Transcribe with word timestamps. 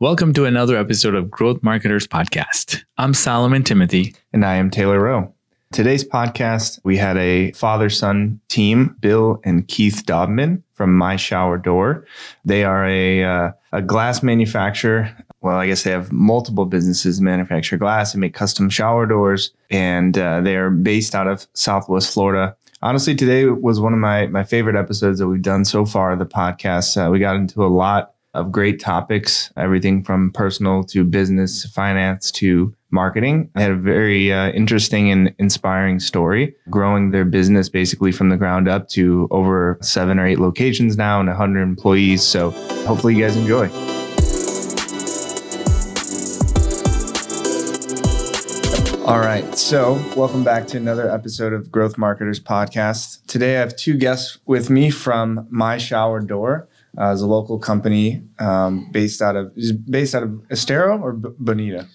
Welcome 0.00 0.32
to 0.34 0.44
another 0.44 0.76
episode 0.76 1.16
of 1.16 1.28
Growth 1.28 1.60
Marketers 1.60 2.06
Podcast. 2.06 2.84
I'm 2.98 3.12
Solomon 3.12 3.64
Thimothy. 3.64 4.14
And 4.32 4.44
I 4.44 4.54
am 4.54 4.70
Taylor 4.70 5.00
Rowe. 5.00 5.34
Today's 5.72 6.04
podcast, 6.04 6.78
we 6.84 6.96
had 6.96 7.16
a 7.16 7.50
father 7.50 7.90
son 7.90 8.38
team, 8.46 8.94
Bill 9.00 9.40
and 9.42 9.66
Keith 9.66 10.04
Dohmen 10.06 10.62
from 10.74 10.96
My 10.96 11.16
Shower 11.16 11.58
Door. 11.58 12.06
They 12.44 12.62
are 12.62 12.86
a, 12.86 13.24
uh, 13.24 13.50
a 13.72 13.82
glass 13.82 14.22
manufacturer. 14.22 15.10
Well, 15.40 15.56
I 15.56 15.66
guess 15.66 15.82
they 15.82 15.90
have 15.90 16.12
multiple 16.12 16.64
businesses 16.64 17.20
manufacture 17.20 17.76
glass 17.76 18.14
and 18.14 18.20
make 18.20 18.34
custom 18.34 18.70
shower 18.70 19.04
doors. 19.04 19.50
And 19.68 20.16
uh, 20.16 20.42
they 20.42 20.54
are 20.54 20.70
based 20.70 21.16
out 21.16 21.26
of 21.26 21.48
Southwest 21.54 22.14
Florida. 22.14 22.56
Honestly, 22.82 23.16
today 23.16 23.46
was 23.46 23.80
one 23.80 23.94
of 23.94 23.98
my, 23.98 24.28
my 24.28 24.44
favorite 24.44 24.76
episodes 24.76 25.18
that 25.18 25.26
we've 25.26 25.42
done 25.42 25.64
so 25.64 25.84
far, 25.84 26.14
the 26.14 26.24
podcast. 26.24 26.96
Uh, 26.96 27.10
we 27.10 27.18
got 27.18 27.34
into 27.34 27.64
a 27.64 27.66
lot 27.66 28.14
of 28.34 28.52
great 28.52 28.78
topics, 28.78 29.50
everything 29.56 30.04
from 30.04 30.30
personal 30.32 30.84
to 30.84 31.04
business, 31.04 31.64
finance 31.66 32.30
to 32.32 32.74
marketing. 32.90 33.50
They 33.54 33.62
had 33.62 33.70
a 33.70 33.76
very 33.76 34.32
uh, 34.32 34.50
interesting 34.50 35.10
and 35.10 35.34
inspiring 35.38 35.98
story, 35.98 36.54
growing 36.70 37.10
their 37.10 37.24
business 37.24 37.68
basically 37.68 38.12
from 38.12 38.28
the 38.28 38.36
ground 38.36 38.68
up 38.68 38.88
to 38.90 39.28
over 39.30 39.78
seven 39.80 40.18
or 40.18 40.26
eight 40.26 40.38
locations 40.38 40.96
now 40.96 41.20
and 41.20 41.28
100 41.28 41.62
employees. 41.62 42.22
So 42.22 42.50
hopefully 42.86 43.14
you 43.16 43.24
guys 43.24 43.36
enjoy. 43.36 43.68
All 49.06 49.20
right. 49.20 49.56
So, 49.56 49.94
welcome 50.14 50.44
back 50.44 50.66
to 50.66 50.76
another 50.76 51.10
episode 51.10 51.54
of 51.54 51.72
Growth 51.72 51.96
Marketers 51.96 52.38
Podcast. 52.38 53.24
Today, 53.26 53.56
I 53.56 53.60
have 53.60 53.74
two 53.74 53.96
guests 53.96 54.36
with 54.44 54.68
me 54.68 54.90
from 54.90 55.46
My 55.48 55.78
Shower 55.78 56.20
Door 56.20 56.68
uh, 57.00 57.12
is 57.12 57.20
a 57.22 57.26
local 57.26 57.58
company 57.58 58.22
um, 58.38 58.88
based 58.92 59.22
out 59.22 59.36
of 59.36 59.52
is 59.56 59.72
based 59.72 60.14
out 60.14 60.22
of 60.22 60.42
Estero 60.50 60.98
or 61.00 61.12
B- 61.12 61.28
Bonita. 61.38 61.86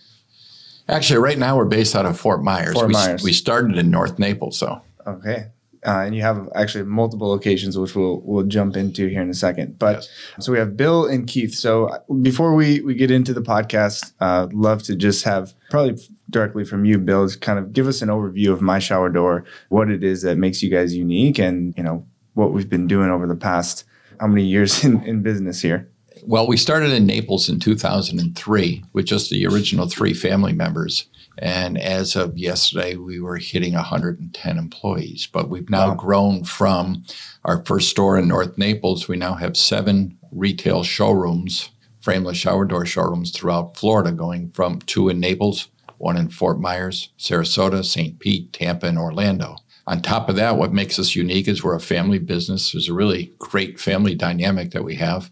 Actually, 0.89 1.19
right 1.19 1.37
now 1.37 1.55
we're 1.57 1.65
based 1.65 1.95
out 1.95 2.05
of 2.05 2.19
Fort 2.19 2.43
Myers. 2.43 2.73
Fort 2.73 2.87
we, 2.87 2.93
Myers. 2.93 3.23
we 3.23 3.33
started 3.33 3.77
in 3.77 3.89
North 3.89 4.19
Naples, 4.19 4.57
so 4.57 4.81
Okay. 5.07 5.47
Uh, 5.85 6.03
and 6.05 6.15
you 6.15 6.21
have 6.21 6.47
actually 6.55 6.85
multiple 6.85 7.27
locations, 7.27 7.77
which 7.77 7.93
we'll 7.93 8.21
we'll 8.23 8.45
jump 8.45 8.77
into 8.77 9.07
here 9.07 9.21
in 9.21 9.29
a 9.29 9.33
second. 9.33 9.77
But 9.77 9.95
Yes. 9.95 10.09
so 10.39 10.53
we 10.53 10.57
have 10.57 10.77
Bill 10.77 11.05
and 11.05 11.27
Keith. 11.27 11.53
So 11.55 11.87
uh, 11.87 11.99
before 12.21 12.55
we 12.55 12.79
we 12.79 12.95
get 12.95 13.11
into 13.11 13.33
the 13.33 13.41
podcast, 13.41 14.13
uh, 14.21 14.47
love 14.53 14.83
to 14.83 14.95
just 14.95 15.25
have 15.25 15.53
probably 15.69 15.97
directly 16.29 16.63
from 16.63 16.85
you, 16.85 16.97
Bill, 16.99 17.27
just 17.27 17.41
kind 17.41 17.59
of 17.59 17.73
give 17.73 17.85
us 17.87 18.01
an 18.01 18.07
overview 18.07 18.53
of 18.53 18.61
my 18.61 18.79
shower 18.79 19.09
door, 19.09 19.43
what 19.67 19.89
it 19.89 20.05
is 20.05 20.21
that 20.21 20.37
makes 20.37 20.63
you 20.63 20.69
guys 20.69 20.95
unique, 20.95 21.37
and 21.37 21.73
you 21.75 21.83
know 21.83 22.05
what 22.33 22.53
we've 22.53 22.69
been 22.69 22.87
doing 22.87 23.09
over 23.09 23.27
the 23.27 23.35
past 23.35 23.83
how 24.19 24.27
many 24.27 24.43
years 24.43 24.83
in, 24.83 25.03
in 25.03 25.21
business 25.21 25.61
here. 25.61 25.89
well, 26.25 26.47
we 26.47 26.57
started 26.57 26.91
in 26.93 27.05
Naples 27.05 27.49
in 27.49 27.59
2003 27.59 28.83
with 28.93 29.05
just 29.05 29.29
the 29.29 29.45
original 29.45 29.87
three 29.87 30.13
family 30.13 30.53
members. 30.53 31.05
And 31.39 31.77
as 31.79 32.15
of 32.15 32.37
yesterday, 32.37 32.95
we 32.95 33.19
were 33.19 33.37
hitting 33.37 33.73
110 33.73 34.57
employees. 34.57 35.27
But 35.31 35.49
we've 35.49 35.69
now 35.69 35.89
Wow. 35.89 35.95
grown 35.95 36.43
from 36.43 37.03
our 37.43 37.65
first 37.65 37.89
store 37.89 38.17
in 38.17 38.27
North 38.27 38.57
Naples. 38.57 39.07
We 39.07 39.17
now 39.17 39.33
have 39.35 39.57
seven 39.57 40.17
retail 40.31 40.83
showrooms, 40.83 41.69
frameless 42.01 42.37
shower 42.37 42.65
door 42.65 42.85
showrooms 42.85 43.31
throughout 43.31 43.75
Florida, 43.77 44.11
going 44.11 44.51
from 44.51 44.79
two 44.79 45.09
in 45.09 45.19
Naples, 45.19 45.67
one 45.97 46.17
in 46.17 46.29
Fort 46.29 46.59
Myers, 46.59 47.09
Sarasota, 47.17 47.83
St. 47.83 48.19
Pete, 48.19 48.53
Tampa, 48.53 48.85
and 48.87 48.97
Orlando. 48.99 49.57
On 49.85 50.01
top 50.01 50.29
of 50.29 50.35
that, 50.37 50.57
what 50.57 50.71
makes 50.73 50.97
us 50.97 51.15
unique 51.15 51.47
is 51.47 51.63
we're 51.63 51.75
a 51.75 51.79
family 51.79 52.19
business. 52.19 52.71
There's 52.71 52.87
a 52.87 52.93
really 52.93 53.33
great 53.39 53.79
family 53.79 54.15
dynamic 54.15 54.71
that 54.71 54.83
we 54.83 54.95
have. 54.95 55.29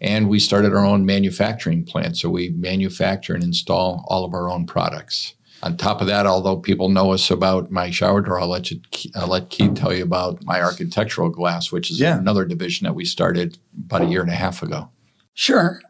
And 0.00 0.28
we 0.28 0.40
started 0.40 0.72
our 0.74 0.84
own 0.84 1.06
manufacturing 1.06 1.84
plant. 1.84 2.16
So 2.16 2.28
we 2.28 2.50
manufacture 2.50 3.34
and 3.34 3.44
install 3.44 4.04
all 4.08 4.24
of 4.24 4.34
our 4.34 4.50
own 4.50 4.66
products. 4.66 5.34
On 5.62 5.76
top 5.76 6.00
of 6.00 6.08
that, 6.08 6.26
although 6.26 6.56
people 6.56 6.88
know 6.88 7.12
us 7.12 7.30
about 7.30 7.70
my 7.70 7.90
shower 7.90 8.20
door, 8.20 8.40
I'll 8.40 8.48
let 8.48 8.72
you 8.72 8.80
I'll 9.14 9.28
let 9.28 9.50
Keith 9.50 9.74
tell 9.76 9.94
you 9.94 10.02
about 10.02 10.42
my 10.44 10.60
architectural 10.60 11.28
glass, 11.28 11.70
which 11.70 11.88
is 11.88 12.00
Yeah. 12.00 12.18
another 12.18 12.44
division 12.44 12.84
that 12.86 12.94
we 12.94 13.04
started 13.04 13.58
about 13.78 14.02
a 14.02 14.06
year 14.06 14.22
and 14.22 14.30
a 14.30 14.34
half 14.34 14.60
ago. 14.64 14.88
Sure. 15.34 15.80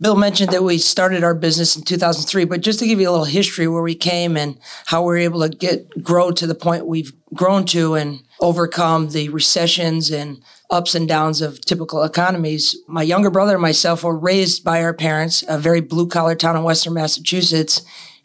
Bill 0.00 0.16
mentioned 0.16 0.50
that 0.52 0.62
we 0.62 0.78
started 0.78 1.24
our 1.24 1.34
business 1.34 1.76
in 1.76 1.82
2003, 1.82 2.44
but 2.44 2.60
just 2.60 2.78
to 2.78 2.86
give 2.86 3.00
you 3.00 3.08
a 3.08 3.12
little 3.12 3.24
history 3.24 3.66
where 3.66 3.82
we 3.82 3.94
came 3.94 4.36
and 4.36 4.58
how 4.86 5.02
we 5.02 5.06
were 5.06 5.16
able 5.16 5.40
to 5.40 5.48
get 5.48 6.02
grow 6.02 6.30
to 6.30 6.46
the 6.46 6.54
point 6.54 6.86
we've 6.86 7.12
grown 7.34 7.64
to 7.66 7.94
and 7.94 8.22
overcome 8.40 9.10
the 9.10 9.28
recessions 9.28 10.10
and 10.10 10.42
ups 10.70 10.94
and 10.94 11.08
downs 11.08 11.40
of 11.40 11.60
typical 11.60 12.02
economies. 12.02 12.76
My 12.86 13.02
younger 13.02 13.30
brother 13.30 13.54
and 13.54 13.62
myself 13.62 14.04
were 14.04 14.18
raised 14.18 14.64
by 14.64 14.82
our 14.82 14.94
parents, 14.94 15.44
a 15.48 15.58
very 15.58 15.80
blue 15.80 16.08
collar 16.08 16.34
town 16.34 16.56
in 16.56 16.62
Western 16.62 16.94
Massachusetts. 16.94 17.82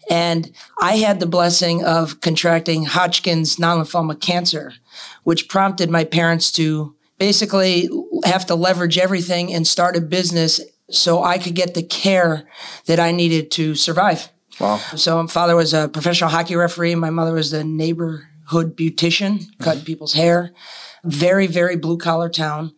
And 0.10 0.52
I 0.80 0.98
had 0.98 1.20
the 1.20 1.26
blessing 1.26 1.84
of 1.84 2.22
contracting 2.22 2.86
Hodgkin's 2.86 3.60
non-lymphoma 3.60 4.22
cancer, 4.22 4.74
which 5.24 5.50
prompted 5.50 5.90
my 5.90 6.06
parents 6.06 6.52
to 6.54 6.96
basically 7.20 7.90
have 8.24 8.46
to 8.46 8.56
leverage 8.56 8.98
everything 8.98 9.54
and 9.54 9.68
start 9.68 9.98
a 9.98 10.02
business 10.02 10.62
so 10.90 11.24
I 11.24 11.38
could 11.38 11.56
get 11.56 11.74
the 11.74 11.84
care 11.84 12.48
that 12.86 13.00
I 13.00 13.12
needed 13.12 13.52
to 13.52 13.76
survive. 13.76 14.30
Wow. 14.60 14.78
So 14.96 15.22
my 15.22 15.28
father 15.28 15.56
was 15.56 15.74
a 15.74 15.88
professional 15.88 16.30
hockey 16.30 16.56
referee. 16.56 16.96
My 16.96 17.10
mother 17.12 17.34
was 17.34 17.52
the 17.52 17.64
neighborhood 17.64 18.76
beautician, 18.76 19.44
cutting 19.60 19.84
people's 19.84 20.14
hair. 20.14 20.52
Very, 21.04 21.48
very 21.48 21.76
blue 21.76 21.98
collar 21.98 22.30
town. 22.30 22.74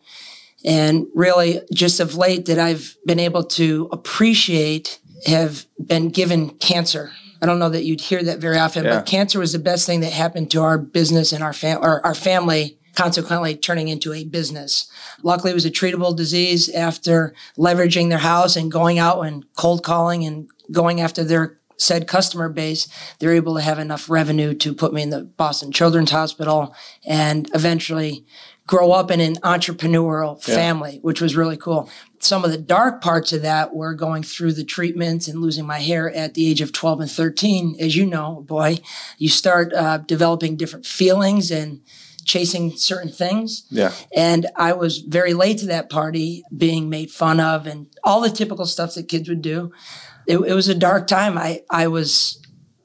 And 0.64 1.06
really, 1.14 1.60
just 1.72 2.00
of 2.00 2.16
late, 2.16 2.46
that 2.46 2.58
I've 2.58 2.96
been 3.06 3.18
able 3.18 3.44
to 3.44 3.88
appreciate 3.92 4.98
have 5.26 5.64
been 5.82 6.10
given 6.10 6.50
cancer. 6.50 7.12
I 7.42 7.46
don't 7.46 7.58
know 7.58 7.70
that 7.70 7.84
you'd 7.84 8.02
hear 8.02 8.22
that 8.22 8.38
very 8.40 8.58
often, 8.58 8.84
Yeah. 8.84 8.96
but 8.96 9.06
cancer 9.06 9.38
was 9.38 9.52
the 9.54 9.58
best 9.58 9.86
thing 9.86 10.00
that 10.00 10.12
happened 10.12 10.50
to 10.50 10.60
our 10.62 10.76
business 10.76 11.32
and 11.32 11.42
our 11.42 11.54
fam- 11.54 11.78
or 11.82 12.04
our 12.04 12.14
family, 12.14 12.76
consequently 12.94 13.56
turning 13.56 13.88
into 13.88 14.12
a 14.12 14.24
business. 14.24 14.90
Luckily, 15.22 15.50
it 15.50 15.54
was 15.54 15.64
a 15.64 15.70
treatable 15.70 16.14
disease 16.14 16.68
after 16.68 17.34
leveraging 17.56 18.08
their 18.08 18.18
house 18.18 18.56
and 18.56 18.70
going 18.70 18.98
out 18.98 19.20
and 19.20 19.44
cold 19.56 19.82
calling 19.82 20.24
and 20.24 20.48
going 20.70 21.00
after 21.00 21.24
their 21.24 21.58
said 21.76 22.06
customer 22.06 22.48
base. 22.48 22.88
They're 23.18 23.34
able 23.34 23.54
to 23.54 23.62
have 23.62 23.78
enough 23.78 24.10
revenue 24.10 24.54
to 24.54 24.74
put 24.74 24.92
me 24.92 25.02
in 25.02 25.10
the 25.10 25.22
Boston 25.22 25.72
Children's 25.72 26.10
Hospital 26.10 26.74
and 27.04 27.50
eventually 27.54 28.26
grow 28.66 28.92
up 28.92 29.10
in 29.10 29.20
an 29.20 29.34
entrepreneurial 29.36 30.40
family, 30.40 31.00
which 31.02 31.20
was 31.20 31.34
really 31.34 31.56
cool. 31.56 31.90
Some 32.20 32.44
of 32.44 32.52
the 32.52 32.58
dark 32.58 33.02
parts 33.02 33.32
of 33.32 33.42
that 33.42 33.74
were 33.74 33.94
going 33.94 34.22
through 34.22 34.52
the 34.52 34.62
treatments 34.62 35.26
and 35.26 35.40
losing 35.40 35.66
my 35.66 35.80
hair 35.80 36.08
at 36.08 36.34
the 36.34 36.48
age 36.48 36.60
of 36.60 36.70
12 36.70 37.00
and 37.00 37.10
13. 37.10 37.76
As 37.80 37.96
you 37.96 38.06
know, 38.06 38.44
boy, 38.46 38.76
you 39.18 39.28
start 39.28 39.72
uh, 39.72 39.98
developing 39.98 40.56
different 40.56 40.86
feelings 40.86 41.50
and 41.50 41.80
chasing 42.20 42.76
certain 42.76 43.10
things. 43.10 43.66
Yeah. 43.70 43.92
And 44.14 44.46
I 44.56 44.72
was 44.72 44.98
very 44.98 45.34
late 45.34 45.58
to 45.58 45.66
that 45.66 45.90
party, 45.90 46.42
being 46.56 46.88
made 46.88 47.10
fun 47.10 47.40
of, 47.40 47.66
and 47.66 47.86
all 48.04 48.20
the 48.20 48.30
typical 48.30 48.66
stuff 48.66 48.94
that 48.94 49.08
kids 49.08 49.28
would 49.28 49.42
do. 49.42 49.72
It, 50.26 50.38
it 50.38 50.54
was 50.54 50.68
a 50.68 50.74
dark 50.74 51.06
time. 51.06 51.36
I 51.38 51.62
I 51.70 51.88
was 51.88 52.40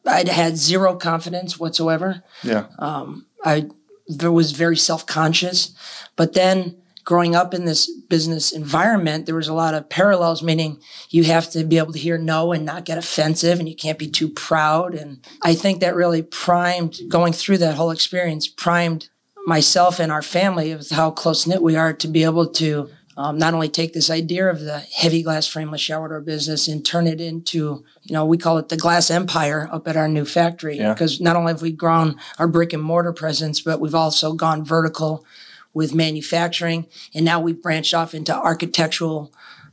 I 0.06 0.29
had 0.29 0.57
zero 0.57 0.95
confidence 0.95 1.59
whatsoever. 1.59 2.24
Yeah. 2.44 2.68
Um, 2.79 3.28
I 3.44 3.68
v- 4.07 4.28
was 4.28 4.51
very 4.51 4.78
self 4.78 5.06
conscious, 5.06 5.74
but 6.16 6.34
then 6.34 6.78
growing 7.03 7.35
up 7.35 7.53
in 7.53 7.66
this 7.66 7.90
business 8.09 8.51
environment, 8.51 9.25
there 9.25 9.35
was 9.35 9.47
a 9.47 9.53
lot 9.53 9.74
of 9.74 9.90
parallels. 9.90 10.44
Meaning 10.44 10.79
you 11.09 11.24
have 11.25 11.50
to 11.51 11.63
be 11.63 11.78
able 11.78 11.94
to 11.94 12.00
hear 12.00 12.18
no 12.18 12.51
and 12.51 12.66
not 12.66 12.85
get 12.85 12.97
offensive, 12.97 13.59
and 13.59 13.69
you 13.69 13.75
can't 13.75 14.00
be 14.00 14.09
too 14.09 14.29
proud. 14.29 14.95
And 14.95 15.25
I 15.41 15.56
think 15.56 15.79
that 15.79 15.95
really 15.95 16.22
primed 16.22 17.00
going 17.09 17.34
through 17.34 17.59
that 17.59 17.75
whole 17.75 17.91
experience 17.91 18.47
primed 18.47 19.09
myself 19.45 20.00
and 20.00 20.11
our 20.11 20.22
family 20.22 20.72
of 20.72 20.89
how 20.89 21.11
close 21.11 21.45
knit 21.45 21.61
we 21.61 21.75
are 21.75 21.94
to 21.94 22.07
be 22.07 22.23
able 22.23 22.47
to 22.47 22.89
um, 23.17 23.38
not 23.38 23.53
only 23.53 23.69
take 23.69 23.94
this 23.94 24.09
idea 24.09 24.50
of 24.50 24.59
the 24.59 24.79
heavy 24.79 25.23
glass 25.23 25.47
frameless 25.47 25.79
shower 25.79 26.09
door 26.09 26.19
business 26.19 26.67
and 26.67 26.85
turn 26.85 27.07
it 27.07 27.22
into, 27.22 27.83
you 28.03 28.13
know, 28.13 28.25
we 28.25 28.38
call 28.38 28.57
it 28.57 28.69
the 28.69 28.75
glass 28.75 29.09
empire 29.09 29.69
up 29.71 29.88
at 29.88 29.95
our 29.95 30.07
new 30.07 30.25
factory. 30.25 30.77
Yeah. 30.77 30.94
Because 30.94 31.21
not 31.21 31.36
only 31.36 31.53
have 31.53 31.62
we 31.62 31.71
grown 31.71 32.19
our 32.39 32.47
brick 32.47 32.74
and 32.74 32.83
mortar 32.83 33.13
presence, 33.13 33.62
but 33.62 33.80
we've 33.80 33.95
also 33.95 34.33
gone 34.33 34.65
vertical 34.65 35.25
with 35.74 35.94
manufacturing. 35.94 36.88
And 37.13 37.24
now 37.24 37.39
we've 37.39 37.62
branched 37.62 37.94
off 37.94 38.13
into 38.13 38.36
architectural 38.36 39.31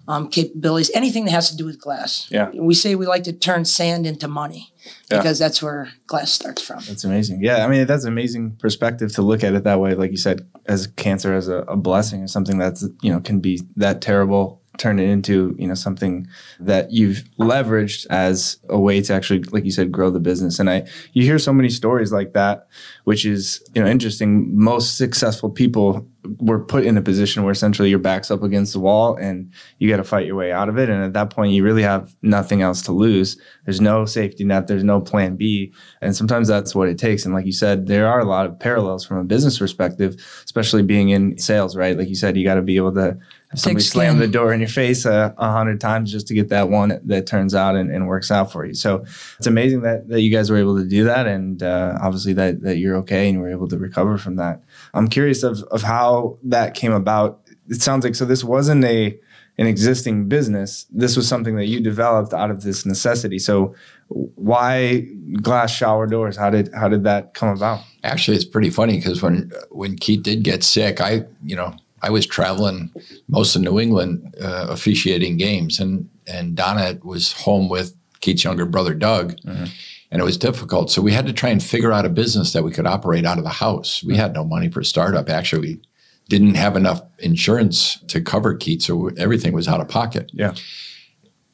um, 0.08 0.28
capabilities, 0.28 0.90
anything 0.94 1.24
that 1.26 1.30
has 1.32 1.50
to 1.50 1.56
do 1.56 1.64
with 1.64 1.80
glass. 1.80 2.26
Yeah. 2.30 2.50
We 2.54 2.74
say 2.74 2.94
we 2.94 3.06
like 3.06 3.24
to 3.24 3.32
turn 3.32 3.64
sand 3.64 4.06
into 4.06 4.26
money 4.28 4.72
Yeah. 5.10 5.18
because 5.18 5.38
that's 5.38 5.62
where 5.62 5.90
glass 6.06 6.32
starts 6.32 6.62
from. 6.62 6.80
That's 6.88 7.04
amazing. 7.04 7.42
Yeah, 7.42 7.64
I 7.64 7.68
mean 7.68 7.86
that's 7.86 8.04
an 8.04 8.12
amazing 8.12 8.56
perspective 8.56 9.12
to 9.14 9.22
look 9.22 9.44
at 9.44 9.54
it 9.54 9.64
that 9.64 9.78
way. 9.80 9.94
Like 9.94 10.10
you 10.10 10.16
said, 10.16 10.40
as 10.66 10.86
cancer 10.86 11.34
as 11.34 11.48
a, 11.48 11.58
a 11.68 11.76
blessing 11.76 12.22
or 12.22 12.28
something 12.28 12.58
that's 12.58 12.82
you 13.02 13.12
know 13.12 13.20
can 13.20 13.40
be 13.40 13.60
that 13.76 14.00
terrible 14.00 14.61
turned 14.78 15.00
it 15.00 15.08
into 15.08 15.54
you 15.58 15.66
know 15.66 15.74
something 15.74 16.26
that 16.58 16.90
you've 16.92 17.24
leveraged 17.38 18.06
as 18.08 18.58
a 18.68 18.78
way 18.78 19.00
to 19.02 19.12
actually 19.12 19.42
like 19.44 19.64
you 19.64 19.70
said 19.70 19.92
grow 19.92 20.10
the 20.10 20.20
business. 20.20 20.58
And 20.58 20.70
i 20.70 20.86
you 21.12 21.22
hear 21.22 21.38
so 21.38 21.52
many 21.52 21.68
stories 21.68 22.12
like 22.12 22.32
that 22.32 22.68
which 23.04 23.24
is 23.24 23.62
you 23.74 23.82
know 23.82 23.88
interesting. 23.88 24.56
Most 24.56 24.96
successful 24.96 25.50
people 25.50 26.06
were 26.38 26.64
put 26.64 26.84
in 26.84 26.96
a 26.96 27.02
position 27.02 27.42
where 27.42 27.50
essentially 27.50 27.90
your 27.90 27.98
back's 27.98 28.30
up 28.30 28.42
against 28.42 28.72
the 28.72 28.80
wall 28.80 29.16
and 29.16 29.50
you 29.78 29.88
got 29.88 29.96
to 29.96 30.04
fight 30.04 30.24
your 30.24 30.36
way 30.36 30.52
out 30.52 30.68
of 30.68 30.78
it. 30.78 30.88
And 30.88 31.02
at 31.02 31.14
that 31.14 31.30
point 31.30 31.52
you 31.52 31.64
really 31.64 31.82
have 31.82 32.14
nothing 32.22 32.62
else 32.62 32.80
to 32.82 32.92
lose. 32.92 33.36
There's 33.64 33.80
no 33.80 34.04
safety 34.04 34.44
net. 34.44 34.68
There's 34.68 34.84
no 34.84 35.00
plan 35.00 35.36
b. 35.36 35.72
And 36.00 36.14
sometimes 36.14 36.46
that's 36.46 36.74
what 36.74 36.88
it 36.88 36.98
takes. 36.98 37.24
And 37.24 37.34
like 37.34 37.46
you 37.46 37.52
said 37.52 37.86
there 37.86 38.06
are 38.06 38.20
a 38.20 38.24
lot 38.24 38.46
of 38.46 38.58
parallels 38.58 39.04
from 39.04 39.18
a 39.18 39.24
business 39.24 39.58
perspective 39.58 40.16
especially 40.44 40.82
being 40.82 41.08
in 41.10 41.36
sales 41.38 41.76
right? 41.76 41.98
Like 41.98 42.08
you 42.08 42.14
said 42.14 42.36
you 42.36 42.44
got 42.44 42.54
to 42.54 42.62
be 42.62 42.76
able 42.76 42.94
to 42.94 43.18
have 43.52 43.60
somebody 43.60 43.82
Thick 43.82 43.92
slam 43.92 44.12
skin. 44.12 44.20
the 44.20 44.28
door 44.28 44.52
in 44.52 44.60
your 44.60 44.68
face 44.68 45.04
a 45.04 45.34
uh, 45.36 45.52
hundred 45.52 45.80
times 45.80 46.10
just 46.10 46.26
to 46.28 46.34
get 46.34 46.48
that 46.48 46.70
one 46.70 46.98
that 47.04 47.26
turns 47.26 47.54
out 47.54 47.76
and, 47.76 47.90
and 47.90 48.08
works 48.08 48.30
out 48.30 48.50
for 48.50 48.64
you. 48.64 48.72
So 48.72 49.04
it's 49.38 49.46
amazing 49.46 49.82
that, 49.82 50.08
that 50.08 50.22
you 50.22 50.32
guys 50.32 50.50
were 50.50 50.56
able 50.56 50.78
to 50.78 50.84
do 50.84 51.04
that, 51.04 51.26
and 51.26 51.62
uh, 51.62 51.98
obviously 52.00 52.32
that 52.34 52.62
that 52.62 52.78
you're 52.78 52.96
okay 52.96 53.28
and 53.28 53.34
you 53.34 53.40
were 53.40 53.50
able 53.50 53.68
to 53.68 53.78
recover 53.78 54.16
from 54.16 54.36
that. 54.36 54.62
I'm 54.94 55.08
curious 55.08 55.42
of 55.42 55.62
of 55.64 55.82
how 55.82 56.38
that 56.44 56.74
came 56.74 56.92
about. 56.92 57.40
It 57.68 57.82
sounds 57.82 58.04
like 58.04 58.14
so 58.14 58.24
this 58.24 58.42
wasn't 58.42 58.84
a 58.84 59.18
an 59.58 59.66
existing 59.66 60.28
business. 60.28 60.86
This 60.90 61.14
was 61.16 61.28
something 61.28 61.56
that 61.56 61.66
you 61.66 61.80
developed 61.80 62.32
out 62.32 62.50
of 62.50 62.62
this 62.62 62.86
necessity. 62.86 63.38
So 63.38 63.74
why 64.08 65.06
glass 65.42 65.70
shower 65.70 66.06
doors? 66.06 66.36
How 66.36 66.48
did 66.48 66.72
how 66.74 66.88
did 66.88 67.04
that 67.04 67.34
come 67.34 67.50
about? 67.50 67.80
Actually, 68.02 68.36
it's 68.36 68.46
pretty 68.46 68.70
funny 68.70 68.96
because 68.96 69.22
when 69.22 69.52
when 69.70 69.96
Keith 69.96 70.22
did 70.22 70.42
get 70.42 70.64
sick, 70.64 71.00
I 71.00 71.24
you 71.44 71.56
know 71.56 71.74
I 72.02 72.10
was 72.10 72.26
traveling 72.26 72.90
most 73.28 73.54
of 73.56 73.62
New 73.62 73.78
England 73.78 74.34
uh, 74.40 74.66
officiating 74.68 75.36
games, 75.36 75.78
and 75.80 76.08
and 76.26 76.54
Donna 76.56 76.98
was 77.02 77.32
home 77.32 77.68
with 77.68 77.94
Keith's 78.20 78.44
younger 78.44 78.66
brother 78.66 78.94
Doug, 78.94 79.36
and 79.44 80.20
it 80.20 80.24
was 80.24 80.36
difficult. 80.36 80.90
So 80.90 81.00
we 81.02 81.12
had 81.12 81.26
to 81.26 81.32
try 81.32 81.50
and 81.50 81.62
figure 81.62 81.92
out 81.92 82.04
a 82.04 82.08
business 82.10 82.52
that 82.52 82.62
we 82.64 82.70
could 82.72 82.86
operate 82.86 83.24
out 83.24 83.38
of 83.38 83.44
the 83.44 83.50
house. 83.50 84.02
We 84.04 84.16
had 84.16 84.34
no 84.34 84.44
money 84.44 84.68
for 84.68 84.80
a 84.80 84.84
startup. 84.84 85.28
Actually, 85.28 85.60
we 85.60 85.82
didn't 86.28 86.54
have 86.54 86.76
enough 86.76 87.02
insurance 87.18 87.98
to 88.08 88.20
cover 88.20 88.54
Keith, 88.54 88.82
so 88.82 89.08
everything 89.16 89.52
was 89.52 89.68
out 89.68 89.80
of 89.80 89.88
pocket 89.88 90.30
Yeah. 90.32 90.54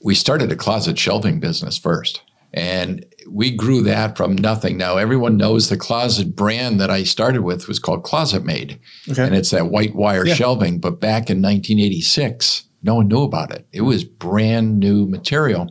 we 0.04 0.14
started 0.14 0.52
a 0.52 0.56
closet 0.56 0.98
shelving 0.98 1.40
business 1.40 1.76
first 1.78 2.22
and 2.54 3.04
we 3.30 3.50
grew 3.50 3.82
that 3.82 4.16
from 4.16 4.34
nothing. 4.36 4.78
Now 4.78 4.96
everyone 4.96 5.36
knows 5.36 5.68
the 5.68 5.76
closet 5.76 6.34
brand 6.34 6.80
that 6.80 6.90
i 6.90 7.02
started 7.02 7.42
with 7.42 7.68
was 7.68 7.78
called 7.78 8.02
ClosetMaid 8.04 8.78
Okay. 9.10 9.24
and 9.26 9.34
it's 9.34 9.50
that 9.50 9.70
white 9.70 9.94
wire 9.94 10.26
Yeah. 10.26 10.34
shelving. 10.34 10.78
But 10.78 11.00
back 11.00 11.28
in 11.30 11.42
1986 11.42 12.64
no 12.82 12.94
one 12.94 13.08
knew 13.08 13.22
about 13.22 13.52
it. 13.52 13.66
It 13.72 13.80
was 13.80 14.04
brand 14.04 14.78
new 14.78 15.04
material 15.06 15.68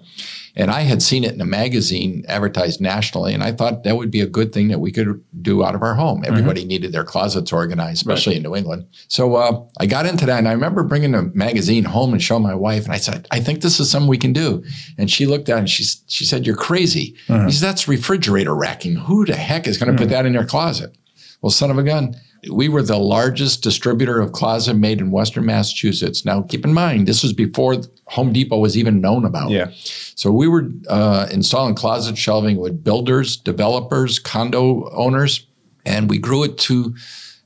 and 0.57 0.69
i 0.69 0.81
had 0.81 1.01
seen 1.01 1.23
it 1.23 1.33
in 1.33 1.39
a 1.39 1.45
magazine 1.45 2.25
advertised 2.27 2.81
nationally 2.81 3.33
and 3.33 3.43
i 3.43 3.51
thought 3.51 3.83
that 3.83 3.95
would 3.95 4.11
be 4.11 4.19
a 4.19 4.27
good 4.27 4.51
thing 4.51 4.67
that 4.67 4.79
we 4.79 4.91
could 4.91 5.23
do 5.41 5.63
out 5.63 5.75
of 5.75 5.81
our 5.81 5.95
home. 5.95 6.21
Mm-hmm. 6.21 6.31
Everybody 6.31 6.65
needed 6.65 6.91
their 6.91 7.05
closets 7.05 7.53
organized 7.53 8.01
especially 8.01 8.35
in 8.35 8.43
new 8.43 8.55
england. 8.55 8.85
So 9.07 9.35
uh, 9.35 9.63
i 9.79 9.85
got 9.85 10.05
into 10.05 10.25
that 10.25 10.39
and 10.39 10.47
i 10.49 10.51
remember 10.51 10.83
bringing 10.83 11.15
a 11.15 11.23
magazine 11.23 11.85
home 11.85 12.11
and 12.11 12.21
showing 12.21 12.43
my 12.43 12.55
wife 12.55 12.83
and 12.83 12.93
i 12.93 12.97
said 12.97 13.27
i 13.31 13.39
think 13.39 13.61
this 13.61 13.79
is 13.79 13.89
something 13.89 14.09
we 14.09 14.17
can 14.17 14.33
do. 14.33 14.63
And 14.97 15.09
she 15.09 15.25
looked 15.25 15.49
at 15.49 15.57
it 15.57 15.59
and 15.59 15.69
she, 15.69 15.85
she 16.07 16.25
said 16.25 16.45
you're 16.45 16.55
crazy. 16.55 17.15
Uh-huh. 17.29 17.45
He 17.45 17.51
said 17.51 17.67
that's 17.67 17.87
refrigerator 17.87 18.55
racking. 18.55 18.95
Who 18.95 19.25
the 19.25 19.35
heck 19.35 19.67
is 19.67 19.77
going 19.77 19.91
to 19.91 19.97
put 19.97 20.07
mm-hmm. 20.07 20.13
that 20.13 20.25
in 20.25 20.33
your 20.33 20.45
closet? 20.45 20.97
Well, 21.41 21.51
son 21.51 21.71
of 21.71 21.77
a 21.77 21.83
gun, 21.83 22.15
we 22.51 22.69
were 22.69 22.83
the 22.83 22.97
largest 22.97 23.63
distributor 23.63 24.19
of 24.19 24.31
ClosetMaid 24.31 24.99
in 24.99 25.11
Western 25.11 25.45
Massachusetts. 25.45 26.25
Now, 26.25 26.41
keep 26.41 26.65
in 26.65 26.73
mind, 26.73 27.07
this 27.07 27.23
was 27.23 27.33
before 27.33 27.77
Home 28.09 28.31
Depot 28.31 28.57
was 28.57 28.77
even 28.77 29.01
known 29.01 29.25
about. 29.25 29.51
Yeah. 29.51 29.71
So 30.15 30.31
we 30.31 30.47
were 30.47 30.69
uh, 30.89 31.27
installing 31.31 31.75
closet 31.75 32.17
shelving 32.17 32.57
with 32.57 32.83
builders, 32.83 33.35
developers, 33.37 34.17
condo 34.17 34.89
owners, 34.91 35.45
and 35.85 36.09
we 36.09 36.17
grew 36.17 36.43
it 36.43 36.57
to 36.59 36.95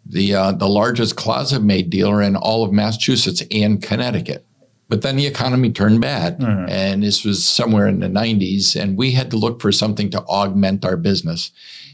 the 0.05 0.33
uh, 0.35 0.51
the 0.51 0.67
largest 0.67 1.15
ClosetMaid 1.15 1.89
dealer 1.89 2.21
in 2.21 2.35
all 2.35 2.63
of 2.63 2.71
Massachusetts 2.71 3.43
and 3.51 3.81
Connecticut. 3.81 4.45
But 4.87 5.03
then 5.03 5.15
the 5.15 5.25
economy 5.25 5.71
turned 5.71 6.01
bad, 6.01 6.43
and 6.67 7.01
this 7.01 7.23
was 7.23 7.45
somewhere 7.45 7.87
in 7.87 8.01
the 8.01 8.07
90s, 8.07 8.75
and 8.75 8.97
we 8.97 9.11
had 9.11 9.31
to 9.31 9.37
look 9.37 9.61
for 9.61 9.71
something 9.71 10.09
to 10.09 10.19
augment 10.23 10.83
our 10.83 10.97
business. 10.97 11.51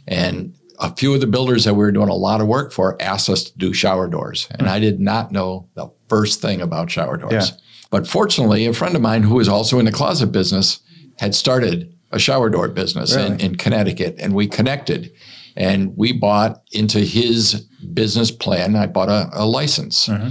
And 0.08 0.56
a 0.80 0.96
few 0.96 1.14
of 1.14 1.22
the 1.22 1.28
builders 1.28 1.66
that 1.66 1.76
we 1.76 1.80
were 1.80 1.92
doing 1.92 2.10
a 2.10 2.16
lot 2.16 2.42
of 2.42 2.48
work 2.48 2.72
for 2.72 3.00
asked 3.00 3.30
us 3.30 3.44
to 3.44 3.58
do 3.58 3.72
shower 3.72 4.08
doors, 4.08 4.48
and 4.52 4.68
I 4.68 4.80
did 4.80 5.00
not 5.00 5.32
know 5.32 5.70
the 5.76 5.90
first 6.10 6.42
thing 6.42 6.60
about 6.60 6.90
shower 6.90 7.18
doors. 7.18 7.52
Yeah. 7.52 7.58
But 7.90 8.08
fortunately, 8.08 8.66
a 8.66 8.74
friend 8.74 8.96
of 8.96 9.02
mine 9.02 9.24
who 9.24 9.36
was 9.36 9.48
also 9.48 9.80
in 9.80 9.86
the 9.86 9.92
closet 9.92 10.28
business 10.28 10.80
had 11.20 11.34
started 11.36 11.94
a 12.12 12.20
shower 12.20 12.50
door 12.50 12.68
business 12.68 13.16
in, 13.16 13.34
Really? 13.34 13.44
in 13.44 13.56
Connecticut, 13.56 14.16
and 14.20 14.34
we 14.34 14.48
connected. 14.48 15.12
And 15.56 15.98
we 15.98 16.12
bought 16.12 16.62
into 16.72 17.00
his 17.00 17.66
business 17.94 18.30
plan. 18.30 18.76
I 18.76 18.86
bought 18.88 19.10
a, 19.10 19.30
a 19.34 19.46
license. 19.46 20.08
Mm-hmm. 20.08 20.30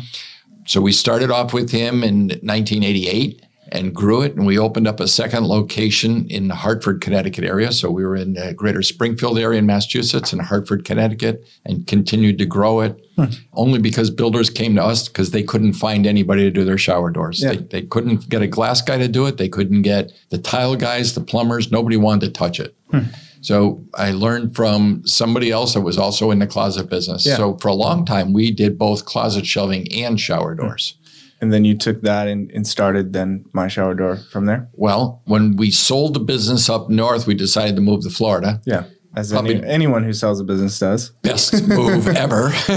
So 0.66 0.80
we 0.80 0.92
started 0.92 1.30
off 1.30 1.52
with 1.52 1.70
him 1.70 2.02
in 2.04 2.28
1988 2.28 3.42
and 3.72 3.94
grew 3.94 4.22
it. 4.22 4.34
And 4.36 4.46
we 4.46 4.58
opened 4.58 4.86
up 4.86 5.00
a 5.00 5.08
second 5.08 5.46
location 5.46 6.26
in 6.28 6.48
the 6.48 6.54
Hartford, 6.54 7.00
Connecticut 7.00 7.44
area. 7.44 7.72
So 7.72 7.90
we 7.90 8.04
were 8.04 8.16
in 8.16 8.34
the 8.34 8.54
greater 8.54 8.82
Springfield 8.82 9.38
area 9.38 9.58
in 9.58 9.66
Massachusetts 9.66 10.32
and 10.32 10.40
Hartford, 10.40 10.84
Connecticut, 10.84 11.46
and 11.64 11.86
continued 11.86 12.38
to 12.38 12.46
grow 12.46 12.80
it 12.80 13.04
hmm. 13.16 13.24
only 13.52 13.78
because 13.78 14.10
builders 14.10 14.50
came 14.50 14.74
to 14.76 14.84
us 14.84 15.08
because 15.08 15.30
they 15.30 15.42
couldn't 15.42 15.72
find 15.72 16.06
anybody 16.06 16.42
to 16.42 16.50
do 16.50 16.64
their 16.64 16.78
shower 16.78 17.10
doors. 17.10 17.42
Yeah. 17.42 17.50
They, 17.50 17.56
they 17.56 17.82
couldn't 17.82 18.28
get 18.28 18.42
a 18.42 18.46
glass 18.46 18.82
guy 18.82 18.98
to 18.98 19.08
do 19.08 19.26
it. 19.26 19.36
They 19.36 19.48
couldn't 19.48 19.82
get 19.82 20.12
the 20.30 20.38
tile 20.38 20.76
guys, 20.76 21.14
the 21.14 21.20
plumbers. 21.20 21.72
Nobody 21.72 21.96
wanted 21.96 22.26
to 22.26 22.32
touch 22.32 22.60
it. 22.60 22.76
Hmm. 22.90 23.00
So 23.40 23.84
I 23.94 24.10
learned 24.10 24.56
from 24.56 25.06
somebody 25.06 25.52
else 25.52 25.74
that 25.74 25.82
was 25.82 25.98
also 25.98 26.30
in 26.30 26.40
the 26.40 26.48
closet 26.48 26.90
business. 26.90 27.24
Yeah. 27.24 27.36
So 27.36 27.56
for 27.58 27.68
a 27.68 27.74
long 27.74 28.04
time, 28.04 28.32
we 28.32 28.50
did 28.50 28.76
both 28.76 29.04
closet 29.04 29.46
shelving 29.46 29.86
and 29.92 30.18
shower 30.18 30.54
doors. 30.54 30.96
And 31.40 31.52
then 31.52 31.64
you 31.64 31.76
took 31.76 32.00
that 32.02 32.28
and, 32.28 32.50
and 32.52 32.66
started 32.66 33.12
then 33.12 33.44
my 33.52 33.68
shower 33.68 33.94
door 33.94 34.16
from 34.16 34.46
there. 34.46 34.68
Well, 34.72 35.20
when 35.26 35.56
we 35.56 35.70
sold 35.70 36.14
the 36.14 36.20
business 36.20 36.70
up 36.70 36.88
north, 36.88 37.26
we 37.26 37.34
decided 37.34 37.76
to 37.76 37.82
move 37.82 38.02
to 38.04 38.10
Florida. 38.10 38.60
Yeah. 38.64 38.84
As 39.14 39.32
any, 39.32 39.64
anyone 39.64 40.04
who 40.04 40.12
sells 40.12 40.40
a 40.40 40.44
business 40.44 40.78
does. 40.78 41.08
Best 41.22 41.66
move 41.66 42.06
ever, 42.24 42.48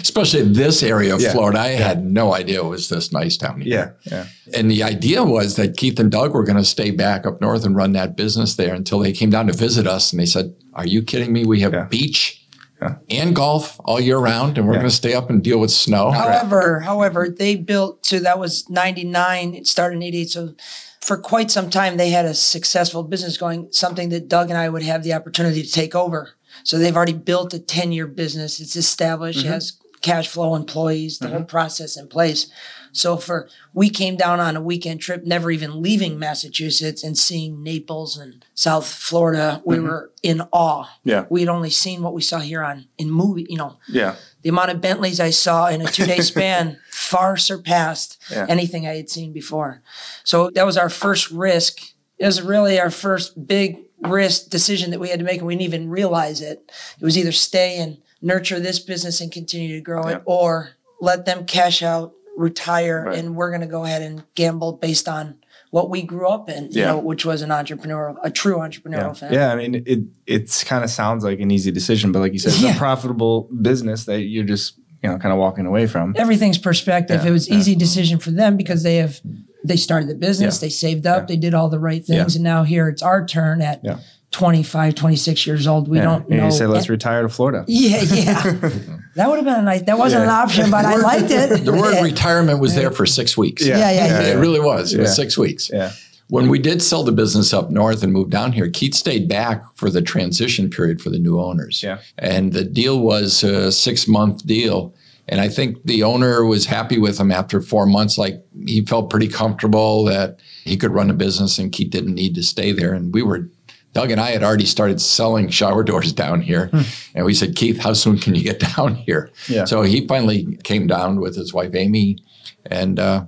especially 0.00 0.42
this 0.42 0.82
area 0.82 1.14
of 1.14 1.20
Yeah. 1.20 1.32
Florida. 1.32 1.58
I 1.60 1.68
had 1.68 2.04
no 2.04 2.34
idea 2.34 2.60
it 2.62 2.66
was 2.66 2.88
this 2.88 3.12
nice 3.12 3.36
down 3.36 3.60
here. 3.60 3.96
Yeah. 4.06 4.10
Yeah. 4.12 4.26
And 4.58 4.70
the 4.70 4.82
idea 4.82 5.22
was 5.22 5.56
that 5.56 5.76
Keith 5.76 5.98
and 6.00 6.10
Doug 6.10 6.32
were 6.32 6.44
going 6.44 6.56
to 6.56 6.64
stay 6.64 6.90
back 6.90 7.26
up 7.26 7.40
north 7.40 7.64
and 7.64 7.76
run 7.76 7.92
that 7.92 8.16
business 8.16 8.56
there 8.56 8.74
until 8.74 8.98
they 9.00 9.12
came 9.12 9.30
down 9.30 9.46
to 9.48 9.52
visit 9.52 9.86
us. 9.86 10.12
And 10.12 10.20
they 10.20 10.26
said, 10.26 10.54
Are 10.74 10.86
you 10.86 11.02
kidding 11.02 11.32
me? 11.32 11.44
We 11.44 11.60
have 11.60 11.72
Yeah. 11.72 11.84
beach 11.84 12.43
Yeah. 12.82 12.96
and 13.08 13.34
golf 13.34 13.80
all 13.84 14.00
year 14.00 14.18
round, 14.18 14.58
and 14.58 14.66
we're 14.66 14.74
Yeah. 14.74 14.80
going 14.80 14.90
to 14.90 14.96
stay 14.96 15.14
up 15.14 15.30
and 15.30 15.42
deal 15.42 15.58
with 15.58 15.70
snow. 15.70 16.10
However, 16.10 16.80
however, 16.80 17.28
they 17.28 17.56
built 17.56 18.04
so 18.04 18.18
that 18.18 18.38
was 18.38 18.68
99, 18.68 19.54
it 19.54 19.66
started 19.66 19.96
in 19.96 20.02
88. 20.02 20.30
So 20.30 20.54
for 21.00 21.16
quite 21.16 21.50
some 21.50 21.70
time 21.70 21.96
they 21.96 22.10
had 22.10 22.24
a 22.24 22.34
successful 22.34 23.02
business 23.02 23.36
going, 23.36 23.68
something 23.70 24.08
that 24.08 24.28
Doug 24.28 24.50
and 24.50 24.58
I 24.58 24.68
would 24.68 24.82
have 24.82 25.02
the 25.02 25.12
opportunity 25.12 25.62
to 25.62 25.70
take 25.70 25.94
over. 25.94 26.30
So 26.62 26.78
they've 26.78 26.96
already 26.96 27.12
built 27.14 27.54
a 27.54 27.58
10-year 27.58 28.06
business. 28.06 28.60
It's 28.60 28.76
established, 28.76 29.40
it 29.40 29.44
mm-hmm. 29.44 29.52
has 29.52 29.78
cash 30.02 30.28
flow, 30.28 30.54
employees, 30.54 31.18
the 31.18 31.28
whole 31.28 31.38
mm-hmm. 31.38 31.46
process 31.46 31.96
in 31.96 32.08
place. 32.08 32.48
So 32.94 33.16
for 33.16 33.48
we 33.72 33.90
came 33.90 34.16
down 34.16 34.40
on 34.40 34.56
a 34.56 34.60
weekend 34.60 35.00
trip, 35.00 35.24
never 35.24 35.50
even 35.50 35.82
leaving 35.82 36.18
Massachusetts 36.18 37.02
and 37.02 37.18
seeing 37.18 37.62
Naples 37.62 38.16
and 38.16 38.44
South 38.54 38.86
Florida, 38.86 39.60
we 39.64 39.76
mm-hmm. 39.76 39.86
were 39.86 40.12
in 40.22 40.42
awe. 40.52 40.88
Yeah. 41.02 41.26
We 41.28 41.40
had 41.40 41.48
only 41.48 41.70
seen 41.70 42.02
what 42.02 42.14
we 42.14 42.22
saw 42.22 42.38
here 42.38 42.62
on 42.62 42.86
in 42.96 43.10
movie, 43.10 43.46
you 43.48 43.58
know, 43.58 43.76
Yeah. 43.88 44.14
the 44.42 44.48
amount 44.48 44.70
of 44.70 44.80
Bentleys 44.80 45.18
I 45.18 45.30
saw 45.30 45.66
in 45.68 45.82
a 45.82 45.86
two 45.90 46.06
day 46.06 46.20
span 46.20 46.78
far 46.90 47.36
surpassed 47.36 48.16
Yeah. 48.30 48.46
anything 48.48 48.86
I 48.86 48.96
had 48.96 49.10
seen 49.10 49.32
before. 49.32 49.82
So 50.22 50.50
that 50.50 50.64
was 50.64 50.76
our 50.76 50.88
first 50.88 51.30
risk. 51.30 51.80
It 52.18 52.26
was 52.26 52.40
really 52.42 52.78
our 52.78 52.90
first 52.90 53.46
big 53.46 53.78
risk 54.00 54.50
decision 54.50 54.92
that 54.92 55.00
we 55.00 55.08
had 55.08 55.18
to 55.18 55.24
make, 55.24 55.38
and 55.38 55.46
we 55.46 55.54
didn't 55.54 55.64
even 55.66 55.90
realize 55.90 56.40
it. 56.40 56.70
It 57.00 57.04
was 57.04 57.18
either 57.18 57.32
stay 57.32 57.78
and 57.78 57.98
nurture 58.22 58.60
this 58.60 58.78
business 58.78 59.20
and 59.20 59.32
continue 59.32 59.74
to 59.74 59.80
grow 59.80 60.08
Yeah. 60.08 60.16
it, 60.16 60.22
or 60.26 60.70
let 61.00 61.26
them 61.26 61.44
cash 61.44 61.82
out, 61.82 62.14
retire, 62.36 63.04
Right. 63.06 63.18
and 63.18 63.36
we're 63.36 63.50
going 63.50 63.60
to 63.60 63.66
go 63.66 63.84
ahead 63.84 64.02
and 64.02 64.22
gamble 64.34 64.72
based 64.72 65.08
on 65.08 65.36
what 65.70 65.90
we 65.90 66.02
grew 66.02 66.28
up 66.28 66.48
in, 66.48 66.64
you 66.64 66.80
Yeah. 66.80 66.86
know, 66.92 66.98
which 66.98 67.24
was 67.24 67.42
an 67.42 67.50
entrepreneurial, 67.50 68.16
a 68.22 68.30
true 68.30 68.56
entrepreneurial 68.58 69.08
Yeah. 69.08 69.12
family. 69.12 69.36
yeah, 69.36 69.52
I 69.52 69.56
mean, 69.56 69.82
it 69.86 70.00
it's 70.26 70.62
kind 70.64 70.84
of 70.84 70.90
sounds 70.90 71.24
like 71.24 71.40
an 71.40 71.50
easy 71.50 71.70
decision, 71.72 72.12
but 72.12 72.20
like 72.20 72.32
you 72.32 72.38
said, 72.38 72.52
it's 72.52 72.62
Yeah. 72.62 72.74
a 72.74 72.78
profitable 72.78 73.48
business 73.62 74.04
that 74.04 74.22
you're 74.22 74.44
just 74.44 74.78
you 75.02 75.10
know 75.10 75.18
kind 75.18 75.32
of 75.32 75.38
walking 75.38 75.66
away 75.66 75.86
from. 75.86 76.14
everything's 76.16 76.58
perspective. 76.58 77.22
Yeah, 77.22 77.28
it 77.28 77.32
was 77.32 77.48
yeah. 77.48 77.56
easy 77.58 77.74
decision 77.74 78.18
for 78.18 78.30
them 78.30 78.56
because 78.56 78.82
they 78.82 78.96
have 78.96 79.20
they 79.66 79.76
started 79.76 80.08
the 80.08 80.14
business, 80.14 80.56
Yeah. 80.56 80.66
they 80.66 80.70
saved 80.70 81.06
up, 81.06 81.22
Yeah. 81.22 81.26
they 81.26 81.36
did 81.36 81.54
all 81.54 81.68
the 81.70 81.78
right 81.80 82.04
things, 82.04 82.34
and 82.36 82.44
now 82.44 82.62
here 82.64 82.88
it's 82.88 83.02
our 83.02 83.24
turn 83.26 83.60
at 83.62 83.80
Yeah. 83.82 83.96
25, 84.30 84.94
26 84.94 85.46
years 85.46 85.66
old. 85.66 85.88
We 85.88 85.98
Yeah. 85.98 86.04
don't 86.04 86.28
And 86.28 86.38
know. 86.38 86.44
you 86.46 86.50
said 86.52 86.68
let's 86.68 86.88
retire 86.88 87.22
to 87.22 87.28
Florida. 87.28 87.64
yeah, 87.68 88.02
yeah. 88.02 88.70
That 89.16 89.28
would 89.28 89.36
have 89.36 89.44
been 89.44 89.54
a 89.54 89.62
nice. 89.62 89.82
That 89.82 89.98
wasn't 89.98 90.24
an 90.24 90.28
option, 90.28 90.70
but 90.70 90.84
I 90.84 90.96
liked 90.96 91.30
it. 91.30 91.64
The 91.64 91.72
word 91.72 92.02
retirement 92.02 92.60
was 92.60 92.74
there 92.74 92.90
for 92.90 93.06
six 93.06 93.36
weeks. 93.36 93.64
Yeah. 93.64 93.78
Yeah, 93.78 93.90
yeah, 93.90 94.06
yeah. 94.06 94.34
It 94.34 94.38
really 94.38 94.60
was. 94.60 94.92
It 94.94 95.00
was 95.00 95.14
six 95.14 95.38
weeks. 95.38 95.70
Yeah. 95.72 95.92
When 96.28 96.48
we 96.48 96.58
did 96.58 96.80
sell 96.80 97.04
the 97.04 97.12
business 97.12 97.52
up 97.52 97.70
north 97.70 98.02
and 98.02 98.12
moved 98.12 98.30
down 98.30 98.52
here, 98.52 98.70
Keith 98.70 98.94
stayed 98.94 99.28
back 99.28 99.62
for 99.76 99.90
the 99.90 100.00
transition 100.00 100.70
period 100.70 101.02
for 101.02 101.10
the 101.10 101.18
new 101.18 101.38
owners. 101.38 101.82
Yeah. 101.82 101.98
And 102.18 102.52
the 102.52 102.64
deal 102.64 103.00
was 103.00 103.44
a 103.44 103.70
six 103.70 104.08
month 104.08 104.46
deal. 104.46 104.94
And 105.28 105.40
I 105.40 105.48
think 105.48 105.82
the 105.84 106.02
owner 106.02 106.44
was 106.44 106.66
happy 106.66 106.98
with 106.98 107.18
him 107.18 107.30
after 107.30 107.60
four 107.60 107.86
months. 107.86 108.18
Like 108.18 108.42
he 108.66 108.84
felt 108.84 109.10
pretty 109.10 109.28
comfortable 109.28 110.04
that 110.04 110.38
he 110.64 110.76
could 110.76 110.92
run 110.92 111.10
a 111.10 111.14
business 111.14 111.58
and 111.58 111.72
Keith 111.72 111.90
didn't 111.90 112.14
need 112.14 112.34
to 112.34 112.42
stay 112.42 112.72
there. 112.72 112.94
And 112.94 113.12
we 113.12 113.22
were, 113.22 113.48
Doug 113.94 114.10
and 114.10 114.20
I 114.20 114.30
had 114.32 114.42
already 114.42 114.66
started 114.66 115.00
selling 115.00 115.48
shower 115.48 115.82
doors 115.82 116.12
down 116.12 116.42
here. 116.42 116.68
And 117.14 117.24
we 117.24 117.32
said, 117.32 117.56
Keith, 117.56 117.78
how 117.78 117.92
soon 117.94 118.18
can 118.18 118.34
you 118.34 118.42
get 118.42 118.58
down 118.76 118.96
here? 118.96 119.30
Yeah. 119.48 119.64
So 119.64 119.82
he 119.82 120.06
finally 120.06 120.56
came 120.64 120.86
down 120.86 121.20
with 121.20 121.36
his 121.36 121.54
wife, 121.54 121.74
Amy, 121.74 122.18
and 122.66 122.98
uh, 122.98 123.26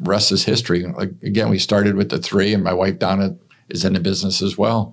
rest 0.00 0.32
is 0.32 0.44
history. 0.44 0.84
Like, 0.84 1.12
again, 1.22 1.48
we 1.48 1.58
started 1.58 1.94
with 1.94 2.10
the 2.10 2.18
three, 2.18 2.52
and 2.52 2.62
my 2.64 2.74
wife 2.74 2.98
Donna 2.98 3.36
is 3.68 3.84
in 3.84 3.92
the 3.94 4.00
business 4.00 4.42
as 4.42 4.58
well. 4.58 4.92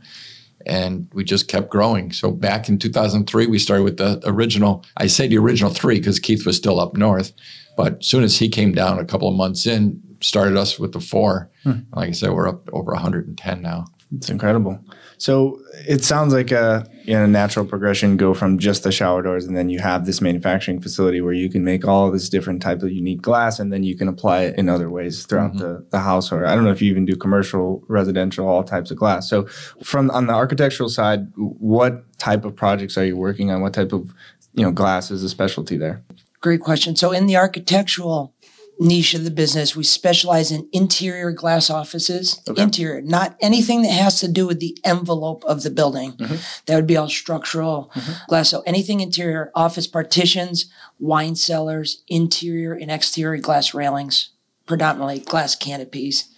And 0.68 1.08
we 1.14 1.24
just 1.24 1.48
kept 1.48 1.70
growing. 1.70 2.12
So 2.12 2.32
back 2.32 2.70
in 2.70 2.80
2003, 2.80 3.48
we 3.48 3.60
started 3.60 3.84
with 3.84 3.98
the 3.98 4.22
original. 4.26 4.84
I 4.98 5.08
say 5.08 5.28
the 5.28 5.38
original 5.38 5.72
three 5.72 6.00
because 6.00 6.20
Keith 6.20 6.46
was 6.46 6.58
still 6.58 6.80
up 6.80 6.96
north. 6.96 7.34
But 7.78 8.00
as 8.00 8.08
soon 8.08 8.24
as 8.24 8.38
he 8.38 8.48
came 8.50 8.72
down 8.74 9.00
a 9.00 9.06
couple 9.06 9.28
of 9.28 9.36
months 9.36 9.68
in, 9.68 10.02
started 10.22 10.56
us 10.58 10.80
with 10.80 10.94
the 10.94 11.00
four. 11.00 11.50
Like 11.94 12.10
I 12.10 12.12
said, 12.14 12.32
we're 12.32 12.48
up 12.48 12.68
over 12.74 12.94
110 12.94 13.62
now. 13.62 13.86
It's 14.14 14.30
incredible. 14.30 14.80
So 15.18 15.60
it 15.88 16.04
sounds 16.04 16.34
like 16.34 16.52
uh, 16.52 16.84
a 16.86 16.90
you 17.06 17.14
know, 17.14 17.26
natural 17.26 17.66
progression 17.66 18.18
go 18.18 18.34
from 18.34 18.60
just 18.60 18.84
the 18.84 18.92
shower 18.92 19.22
doors, 19.22 19.46
and 19.46 19.56
then 19.56 19.70
you 19.70 19.80
have 19.80 20.06
this 20.06 20.22
manufacturing 20.22 20.80
facility 20.80 21.22
where 21.22 21.34
you 21.34 21.50
can 21.50 21.64
make 21.64 21.88
all 21.88 22.12
this 22.12 22.30
different 22.30 22.62
type 22.62 22.84
of 22.84 22.92
unique 22.92 23.22
glass, 23.22 23.60
and 23.60 23.74
then 23.74 23.84
you 23.84 23.98
can 23.98 24.08
apply 24.08 24.44
it 24.44 24.58
in 24.58 24.70
other 24.70 24.90
ways 24.90 25.26
throughout 25.26 25.52
mm-hmm. 25.52 25.60
the, 25.60 25.86
the 25.90 26.00
house. 26.00 26.32
Or 26.32 26.46
I 26.46 26.54
don't 26.54 26.64
know 26.64 26.72
if 26.72 26.82
you 26.82 26.92
even 26.92 27.06
do 27.06 27.16
commercial, 27.16 27.84
residential, 27.88 28.48
all 28.48 28.64
types 28.64 28.92
of 28.92 28.98
glass. 28.98 29.30
So 29.30 29.46
from 29.84 30.12
on 30.12 30.28
the 30.28 30.34
architectural 30.34 30.90
side, 30.90 31.28
what 31.36 32.18
type 32.20 32.46
of 32.46 32.56
projects 32.56 32.98
are 32.98 33.06
you 33.06 33.18
working 33.18 33.52
on? 33.52 33.62
What 33.62 33.74
type 33.74 33.94
of 33.94 34.14
you 34.54 34.64
know 34.64 34.72
glass 34.72 35.12
is 35.12 35.24
a 35.24 35.30
specialty 35.30 35.78
there? 35.78 36.04
Great 36.42 36.62
question. 36.62 36.96
So 36.96 37.12
in 37.12 37.26
the 37.26 37.38
architectural 37.38 38.35
niche 38.80 39.14
of 39.14 39.24
the 39.24 39.32
business, 39.32 39.76
we 39.76 39.84
specialize 39.84 40.52
in 40.52 40.68
interior 40.72 41.32
glass 41.32 41.70
offices. 41.70 42.42
Interior, 42.58 43.02
not 43.02 43.36
anything 43.42 43.82
that 43.82 43.92
has 43.92 44.20
to 44.20 44.28
do 44.28 44.48
with 44.48 44.60
the 44.60 44.78
envelope 44.84 45.44
of 45.46 45.64
the 45.64 45.70
building. 45.70 46.14
Mm-hmm. 46.14 46.36
That 46.66 46.76
would 46.76 46.88
be 46.88 46.98
all 46.98 47.10
structural 47.10 47.92
mm-hmm. 47.94 48.12
glass. 48.28 48.50
So 48.50 48.62
anything 48.66 49.00
interior, 49.00 49.52
office 49.56 49.88
partitions, 49.88 50.72
wine 51.00 51.36
cellars, 51.36 52.04
interior 52.08 52.74
and 52.74 52.92
exterior 52.92 53.42
glass 53.42 53.74
railings, 53.74 54.30
predominantly 54.66 55.20
glass 55.20 55.56
canopies. 55.56 56.30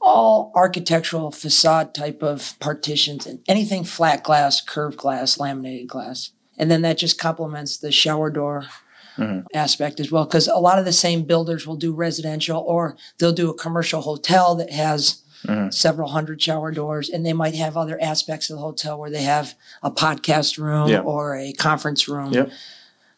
All 0.00 0.52
architectural 0.54 1.32
facade 1.32 1.92
type 1.92 2.22
of 2.22 2.54
partitions 2.60 3.26
and 3.26 3.40
anything 3.48 3.82
flat 3.82 4.22
glass, 4.22 4.60
curved 4.60 4.96
glass, 4.96 5.40
laminated 5.40 5.88
glass. 5.88 6.30
And 6.56 6.70
then 6.70 6.82
that 6.82 6.98
just 6.98 7.18
complements 7.18 7.76
the 7.76 7.92
shower 7.92 8.30
door 8.30 8.66
aspect 9.54 10.00
as 10.00 10.10
well 10.12 10.24
because 10.24 10.48
a 10.48 10.56
lot 10.58 10.78
of 10.78 10.84
the 10.84 10.92
same 10.92 11.22
builders 11.24 11.66
will 11.66 11.76
do 11.76 11.92
residential 11.92 12.58
or 12.66 12.96
they'll 13.18 13.32
do 13.32 13.50
a 13.50 13.54
commercial 13.54 14.00
hotel 14.02 14.54
that 14.54 14.70
has 14.70 15.22
several 15.70 16.08
hundred 16.08 16.42
shower 16.42 16.70
doors 16.72 17.08
and 17.08 17.24
they 17.24 17.32
might 17.32 17.54
have 17.54 17.76
other 17.76 18.00
aspects 18.02 18.50
of 18.50 18.56
the 18.56 18.62
hotel 18.62 18.98
where 18.98 19.10
they 19.10 19.22
have 19.22 19.54
a 19.82 19.90
podcast 19.90 20.58
room 20.58 20.88
Yeah. 20.88 21.00
or 21.00 21.36
a 21.36 21.52
conference 21.52 22.08
room. 22.08 22.32
Yep. 22.32 22.50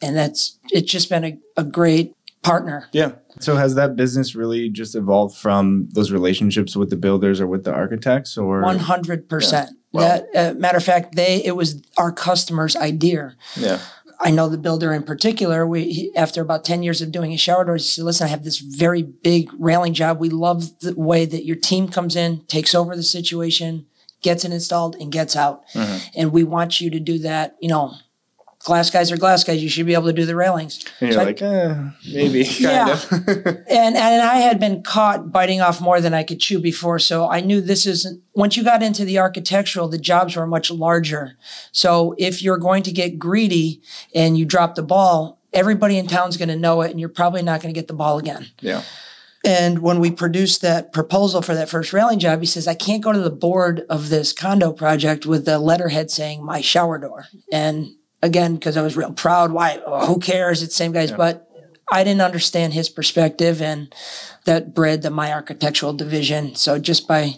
and 0.02 0.16
that's 0.16 0.58
it's 0.70 0.90
just 0.90 1.08
been 1.08 1.24
a, 1.24 1.38
a 1.56 1.64
great 1.64 2.14
partner. 2.42 2.88
Yeah. 2.92 3.12
So 3.40 3.56
has 3.56 3.74
that 3.74 3.96
business 3.96 4.34
really 4.34 4.68
just 4.70 4.94
evolved 4.94 5.36
from 5.36 5.88
those 5.92 6.10
relationships 6.10 6.74
with 6.76 6.88
the 6.90 6.96
builders 6.96 7.40
or 7.40 7.46
with 7.46 7.64
the 7.64 7.72
architects, 7.72 8.36
or? 8.38 8.62
100% 8.62 9.68
Well- 9.92 10.24
that 10.32 10.56
uh, 10.56 10.58
matter 10.58 10.78
of 10.78 10.84
fact 10.84 11.14
they 11.16 11.42
it 11.44 11.56
was 11.56 11.82
our 11.98 12.12
customer's 12.12 12.76
idea. 12.76 13.34
Yeah, 13.56 13.78
I 14.22 14.30
know 14.30 14.48
the 14.48 14.58
builder 14.58 14.92
in 14.92 15.02
particular. 15.02 15.66
We 15.66 15.92
he, 15.92 16.16
after 16.16 16.42
about 16.42 16.64
ten 16.64 16.82
years 16.82 17.00
of 17.00 17.10
doing 17.10 17.30
his 17.30 17.40
shower 17.40 17.64
doors, 17.64 17.84
he 17.84 17.90
said, 17.90 18.04
"Listen, 18.04 18.26
I 18.26 18.30
have 18.30 18.44
this 18.44 18.58
very 18.58 19.02
big 19.02 19.50
railing 19.58 19.94
job. 19.94 20.20
We 20.20 20.28
love 20.28 20.78
the 20.80 20.94
way 20.94 21.24
that 21.24 21.46
your 21.46 21.56
team 21.56 21.88
comes 21.88 22.16
in, 22.16 22.44
takes 22.46 22.74
over 22.74 22.94
the 22.94 23.02
situation, 23.02 23.86
gets 24.22 24.44
it 24.44 24.52
installed, 24.52 24.96
and 24.96 25.10
gets 25.10 25.36
out. 25.36 25.66
Mm-hmm. 25.74 26.08
And 26.16 26.32
we 26.32 26.44
want 26.44 26.80
you 26.80 26.90
to 26.90 27.00
do 27.00 27.18
that. 27.20 27.56
You 27.60 27.68
know, 27.68 27.94
glass 28.64 28.90
guys 28.90 29.10
are 29.10 29.16
glass 29.16 29.42
guys. 29.42 29.62
You 29.62 29.68
should 29.68 29.86
be 29.86 29.94
able 29.94 30.06
to 30.06 30.12
do 30.12 30.26
the 30.26 30.36
railings. 30.36 30.84
and 31.00 31.08
you're 31.10 31.12
So 31.12 31.20
I- 31.20 31.24
like, 31.24 31.42
eh, 31.42 31.74
maybe, 32.12 32.44
kind 32.44 32.60
Yeah. 32.60 32.92
of. 32.92 33.12
and 33.68 33.96
and 33.96 34.22
I 34.22 34.36
had 34.36 34.60
been 34.60 34.82
caught 34.82 35.32
biting 35.32 35.60
off 35.60 35.80
more 35.80 36.00
than 36.00 36.12
I 36.14 36.22
could 36.22 36.40
chew 36.40 36.58
before, 36.60 36.98
so 36.98 37.28
I 37.28 37.40
knew 37.40 37.60
this 37.60 37.86
isn't. 37.86 38.22
Once 38.34 38.56
you 38.56 38.62
got 38.64 38.82
into 38.82 39.04
the 39.04 39.18
architectural, 39.18 39.88
the 39.88 39.98
jobs 39.98 40.36
were 40.36 40.46
much 40.46 40.70
larger. 40.70 41.36
So 41.72 42.14
if 42.18 42.42
you're 42.42 42.58
going 42.58 42.82
to 42.84 42.92
get 42.92 43.18
greedy 43.18 43.82
and 44.14 44.38
you 44.38 44.44
drop 44.44 44.74
the 44.74 44.82
ball, 44.82 45.38
everybody 45.52 45.96
in 45.98 46.06
town's 46.06 46.36
going 46.36 46.48
to 46.48 46.56
know 46.56 46.82
it, 46.82 46.90
and 46.90 47.00
you're 47.00 47.08
probably 47.08 47.42
not 47.42 47.60
going 47.62 47.74
to 47.74 47.78
get 47.80 47.88
the 47.88 47.94
ball 47.94 48.18
again. 48.18 48.46
yeah, 48.60 48.82
And 49.44 49.80
when 49.80 49.98
we 50.00 50.10
produced 50.10 50.60
that 50.62 50.92
proposal 50.92 51.42
for 51.42 51.54
that 51.54 51.68
first 51.68 51.92
railing 51.92 52.18
job, 52.20 52.40
he 52.40 52.46
says, 52.46 52.68
I 52.68 52.74
can't 52.74 53.02
go 53.02 53.10
to 53.12 53.18
the 53.20 53.30
board 53.30 53.84
of 53.90 54.10
this 54.10 54.32
condo 54.32 54.70
project 54.72 55.26
with 55.26 55.44
the 55.46 55.58
letterhead 55.58 56.10
saying 56.10 56.44
my 56.44 56.60
shower 56.60 56.98
door. 56.98 57.24
And 57.50 57.88
again, 58.22 58.54
because 58.54 58.76
I 58.76 58.82
was 58.82 58.96
real 58.96 59.12
proud, 59.12 59.52
why, 59.52 59.80
oh, 59.86 60.06
who 60.06 60.18
cares? 60.20 60.62
It's 60.62 60.72
the 60.74 60.76
same 60.76 60.92
guys. 60.92 61.10
But 61.12 61.48
I 61.92 62.04
didn't 62.04 62.20
understand 62.22 62.72
his 62.72 62.88
perspective 62.88 63.60
and 63.60 63.92
that 64.44 64.74
bred 64.74 65.02
the 65.02 65.10
My 65.10 65.32
Architectural 65.32 65.92
division. 65.92 66.54
So 66.54 66.78
just 66.78 67.08
by 67.08 67.36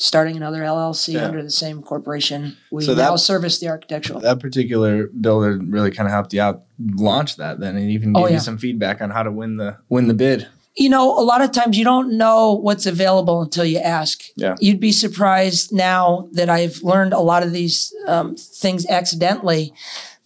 starting 0.00 0.36
another 0.36 0.62
LLC 0.62 1.14
Yeah. 1.14 1.24
under 1.26 1.42
the 1.42 1.50
same 1.50 1.82
corporation, 1.82 2.56
we 2.70 2.84
So 2.84 2.94
that- 2.94 3.02
now 3.02 3.16
service 3.16 3.58
the 3.58 3.68
architectural. 3.68 4.20
that 4.20 4.38
particular 4.38 5.08
builder 5.08 5.58
really 5.60 5.90
kind 5.90 6.06
of 6.06 6.12
helped 6.12 6.32
you 6.32 6.40
out 6.40 6.62
launch 6.94 7.36
that 7.36 7.58
then, 7.58 7.76
and 7.76 7.90
even 7.90 8.12
gave 8.12 8.22
Oh, 8.22 8.26
yeah. 8.28 8.34
you 8.34 8.40
some 8.40 8.58
feedback 8.58 9.00
on 9.00 9.10
how 9.10 9.24
to 9.24 9.32
win 9.32 9.56
the 9.56 9.76
win 9.88 10.06
the 10.06 10.14
bid. 10.14 10.46
you 10.76 10.88
know, 10.88 11.18
a 11.18 11.24
lot 11.24 11.40
of 11.42 11.50
times 11.50 11.76
you 11.76 11.82
don't 11.84 12.16
know 12.16 12.52
what's 12.52 12.86
available 12.86 13.42
until 13.42 13.64
you 13.64 13.78
ask. 13.80 14.22
Yeah. 14.36 14.54
You'd 14.60 14.78
be 14.78 14.92
surprised 14.92 15.72
now 15.72 16.28
that 16.34 16.48
I've 16.48 16.80
learned 16.84 17.12
a 17.12 17.18
lot 17.18 17.42
of 17.42 17.50
these 17.52 17.92
um, 18.06 18.36
things 18.36 18.86
accidentally, 18.86 19.72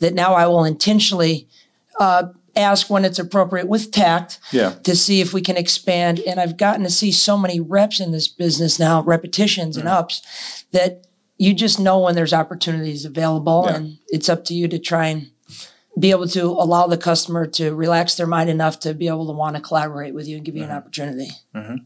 that 0.03 0.15
now 0.15 0.35
I 0.35 0.47
will 0.47 0.65
intentionally 0.65 1.49
uh, 1.99 2.25
ask 2.57 2.91
when 2.91 3.05
it's 3.05 3.19
appropriate 3.19 3.69
with 3.69 3.93
tact 3.93 4.41
Yeah, 4.51 4.75
to 4.83 4.95
see 4.95 5.21
if 5.21 5.33
we 5.33 5.41
can 5.41 5.57
expand. 5.57 6.21
And 6.21 6.39
I've 6.41 6.57
gotten 6.57 6.83
to 6.83 6.91
see 6.91 7.13
so 7.13 7.39
many 7.39 7.61
reps 7.61 8.01
in 8.01 8.13
this 8.13 8.29
business 8.29 8.79
now, 8.79 9.03
repetitions 9.03 9.77
and 9.77 9.87
mm. 9.87 9.93
ups, 9.93 10.65
that 10.73 11.07
you 11.39 11.55
just 11.55 11.81
know 11.81 12.01
when 12.01 12.15
there's 12.15 12.33
opportunities 12.33 13.05
available, 13.05 13.65
Yeah. 13.67 13.77
and 13.77 13.99
it's 14.09 14.29
up 14.29 14.45
to 14.47 14.55
you 14.55 14.69
to 14.69 14.79
try 14.79 15.07
and 15.07 15.31
be 15.99 16.11
able 16.11 16.27
to 16.29 16.43
allow 16.43 16.87
the 16.87 16.97
customer 16.97 17.47
to 17.47 17.75
relax 17.75 18.17
their 18.17 18.27
mind 18.27 18.51
enough 18.51 18.81
to 18.81 18.95
be 18.95 19.09
able 19.09 19.27
to 19.27 19.33
want 19.33 19.57
to 19.57 19.63
collaborate 19.63 20.15
with 20.15 20.27
you 20.27 20.37
and 20.37 20.45
give 20.45 20.57
you 20.57 20.63
an 20.63 20.69
mm-hmm. 20.69 20.79
opportunity. 20.79 21.29
Mm-hmm. 21.55 21.77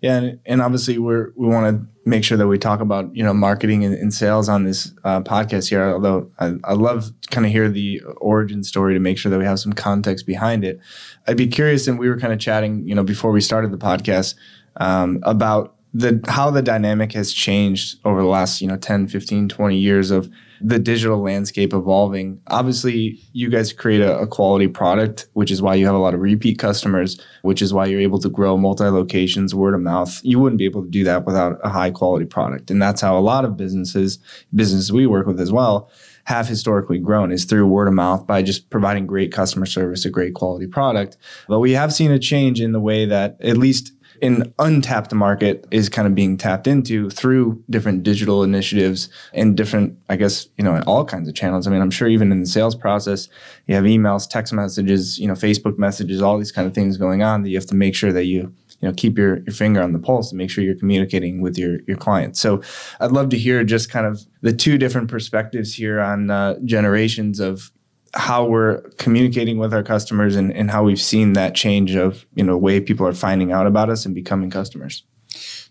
Yeah, 0.00 0.16
and, 0.16 0.40
and 0.46 0.62
obviously 0.62 0.98
we're 0.98 1.32
we 1.36 1.46
want 1.46 1.76
to 1.76 1.86
make 2.08 2.24
sure 2.24 2.36
that 2.36 2.46
we 2.46 2.58
talk 2.58 2.80
about 2.80 3.14
you 3.16 3.22
know 3.22 3.32
marketing 3.32 3.84
and, 3.84 3.94
and 3.94 4.12
sales 4.12 4.48
on 4.48 4.64
this 4.64 4.92
uh, 5.04 5.20
podcast 5.20 5.68
here. 5.68 5.82
Although 5.90 6.30
I, 6.38 6.54
I 6.64 6.74
love 6.74 7.10
kind 7.30 7.46
of 7.46 7.52
hear 7.52 7.68
the 7.68 8.00
origin 8.18 8.62
story 8.64 8.94
to 8.94 9.00
make 9.00 9.18
sure 9.18 9.30
that 9.30 9.38
we 9.38 9.44
have 9.44 9.58
some 9.58 9.72
context 9.72 10.26
behind 10.26 10.64
it. 10.64 10.80
I'd 11.26 11.36
be 11.36 11.46
curious, 11.46 11.86
and 11.86 11.98
we 11.98 12.08
were 12.08 12.18
kind 12.18 12.32
of 12.32 12.38
chatting, 12.38 12.86
you 12.86 12.94
know, 12.94 13.04
before 13.04 13.32
we 13.32 13.40
started 13.40 13.72
the 13.72 13.78
podcast 13.78 14.34
um, 14.76 15.20
about 15.22 15.73
the 15.94 16.20
how 16.26 16.50
the 16.50 16.60
dynamic 16.60 17.12
has 17.12 17.32
changed 17.32 18.00
over 18.04 18.20
the 18.20 18.26
last 18.26 18.60
you 18.60 18.66
know 18.66 18.76
10 18.76 19.06
15 19.06 19.48
20 19.48 19.78
years 19.78 20.10
of 20.10 20.28
the 20.60 20.78
digital 20.78 21.18
landscape 21.18 21.72
evolving. 21.72 22.40
Obviously 22.48 23.20
you 23.32 23.48
guys 23.48 23.72
create 23.72 24.00
a, 24.00 24.18
a 24.18 24.26
quality 24.26 24.66
product 24.66 25.28
which 25.34 25.52
is 25.52 25.62
why 25.62 25.74
you 25.74 25.86
have 25.86 25.94
a 25.94 25.98
lot 25.98 26.12
of 26.12 26.20
repeat 26.20 26.58
customers 26.58 27.20
which 27.42 27.62
is 27.62 27.72
why 27.72 27.86
you're 27.86 28.00
able 28.00 28.18
to 28.18 28.28
grow 28.28 28.56
multi 28.56 28.84
locations 28.84 29.54
word 29.54 29.74
of 29.74 29.80
mouth. 29.80 30.20
You 30.24 30.40
wouldn't 30.40 30.58
be 30.58 30.64
able 30.64 30.82
to 30.82 30.90
do 30.90 31.04
that 31.04 31.24
without 31.24 31.60
a 31.62 31.68
high 31.68 31.92
quality 31.92 32.26
product. 32.26 32.70
And 32.72 32.82
that's 32.82 33.00
how 33.00 33.16
a 33.16 33.20
lot 33.20 33.44
of 33.44 33.56
businesses 33.56 34.18
businesses 34.52 34.92
we 34.92 35.06
work 35.06 35.28
with 35.28 35.40
as 35.40 35.52
well 35.52 35.90
have 36.24 36.48
historically 36.48 36.98
grown 36.98 37.30
is 37.30 37.44
through 37.44 37.68
word 37.68 37.86
of 37.86 37.94
mouth 37.94 38.26
by 38.26 38.42
just 38.42 38.70
providing 38.70 39.06
great 39.06 39.30
customer 39.30 39.66
service 39.66 40.04
a 40.04 40.10
great 40.10 40.34
quality 40.34 40.66
product. 40.66 41.16
But 41.46 41.60
we 41.60 41.72
have 41.72 41.92
seen 41.92 42.10
a 42.10 42.18
change 42.18 42.60
in 42.60 42.72
the 42.72 42.80
way 42.80 43.04
that 43.06 43.36
at 43.40 43.58
least 43.58 43.92
an 44.24 44.54
untapped 44.58 45.12
market 45.12 45.66
is 45.70 45.90
kind 45.90 46.08
of 46.08 46.14
being 46.14 46.38
tapped 46.38 46.66
into 46.66 47.10
through 47.10 47.62
different 47.68 48.02
digital 48.02 48.42
initiatives 48.42 49.10
and 49.34 49.54
different, 49.54 49.98
I 50.08 50.16
guess, 50.16 50.48
you 50.56 50.64
know, 50.64 50.82
all 50.86 51.04
kinds 51.04 51.28
of 51.28 51.34
channels. 51.34 51.66
I 51.66 51.70
mean, 51.70 51.82
I'm 51.82 51.90
sure 51.90 52.08
even 52.08 52.32
in 52.32 52.40
the 52.40 52.46
sales 52.46 52.74
process, 52.74 53.28
you 53.66 53.74
have 53.74 53.84
emails, 53.84 54.28
text 54.28 54.52
messages, 54.52 55.18
you 55.18 55.28
know, 55.28 55.34
Facebook 55.34 55.76
messages, 55.76 56.22
all 56.22 56.38
these 56.38 56.52
kind 56.52 56.66
of 56.66 56.74
things 56.74 56.96
going 56.96 57.22
on 57.22 57.42
that 57.42 57.50
you 57.50 57.56
have 57.56 57.66
to 57.66 57.74
make 57.74 57.94
sure 57.94 58.12
that 58.12 58.24
you, 58.24 58.54
you 58.80 58.88
know, 58.88 58.94
keep 58.94 59.18
your, 59.18 59.40
your 59.40 59.52
finger 59.52 59.82
on 59.82 59.92
the 59.92 59.98
pulse 59.98 60.30
and 60.30 60.38
make 60.38 60.50
sure 60.50 60.64
you're 60.64 60.74
communicating 60.74 61.42
with 61.42 61.58
your, 61.58 61.80
your 61.86 61.98
clients. 61.98 62.40
So 62.40 62.62
I'd 63.00 63.12
love 63.12 63.28
to 63.28 63.38
hear 63.38 63.62
just 63.62 63.90
kind 63.90 64.06
of 64.06 64.22
the 64.40 64.54
two 64.54 64.78
different 64.78 65.10
perspectives 65.10 65.74
here 65.74 66.00
on 66.00 66.30
uh, 66.30 66.58
generations 66.64 67.40
of 67.40 67.70
how 68.14 68.44
we're 68.44 68.80
communicating 68.98 69.58
with 69.58 69.74
our 69.74 69.82
customers 69.82 70.36
and, 70.36 70.52
and 70.52 70.70
how 70.70 70.84
we've 70.84 71.00
seen 71.00 71.32
that 71.34 71.54
change 71.54 71.94
of 71.94 72.24
you 72.34 72.44
know 72.44 72.56
way 72.56 72.80
people 72.80 73.06
are 73.06 73.12
finding 73.12 73.52
out 73.52 73.66
about 73.66 73.90
us 73.90 74.06
and 74.06 74.14
becoming 74.14 74.50
customers. 74.50 75.02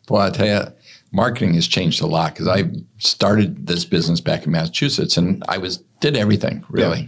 Well, 0.10 0.22
I 0.22 0.30
tell 0.30 0.48
you, 0.48 0.74
marketing 1.12 1.54
has 1.54 1.68
changed 1.68 2.02
a 2.02 2.06
lot 2.06 2.34
because 2.34 2.48
I 2.48 2.70
started 2.98 3.68
this 3.68 3.86
business 3.86 4.20
back 4.20 4.46
in 4.46 4.52
Massachusetts 4.52 5.16
and 5.18 5.44
I 5.48 5.58
was 5.58 5.78
did 6.02 6.18
everything 6.18 6.66
really, 6.70 7.02
yeah. 7.02 7.08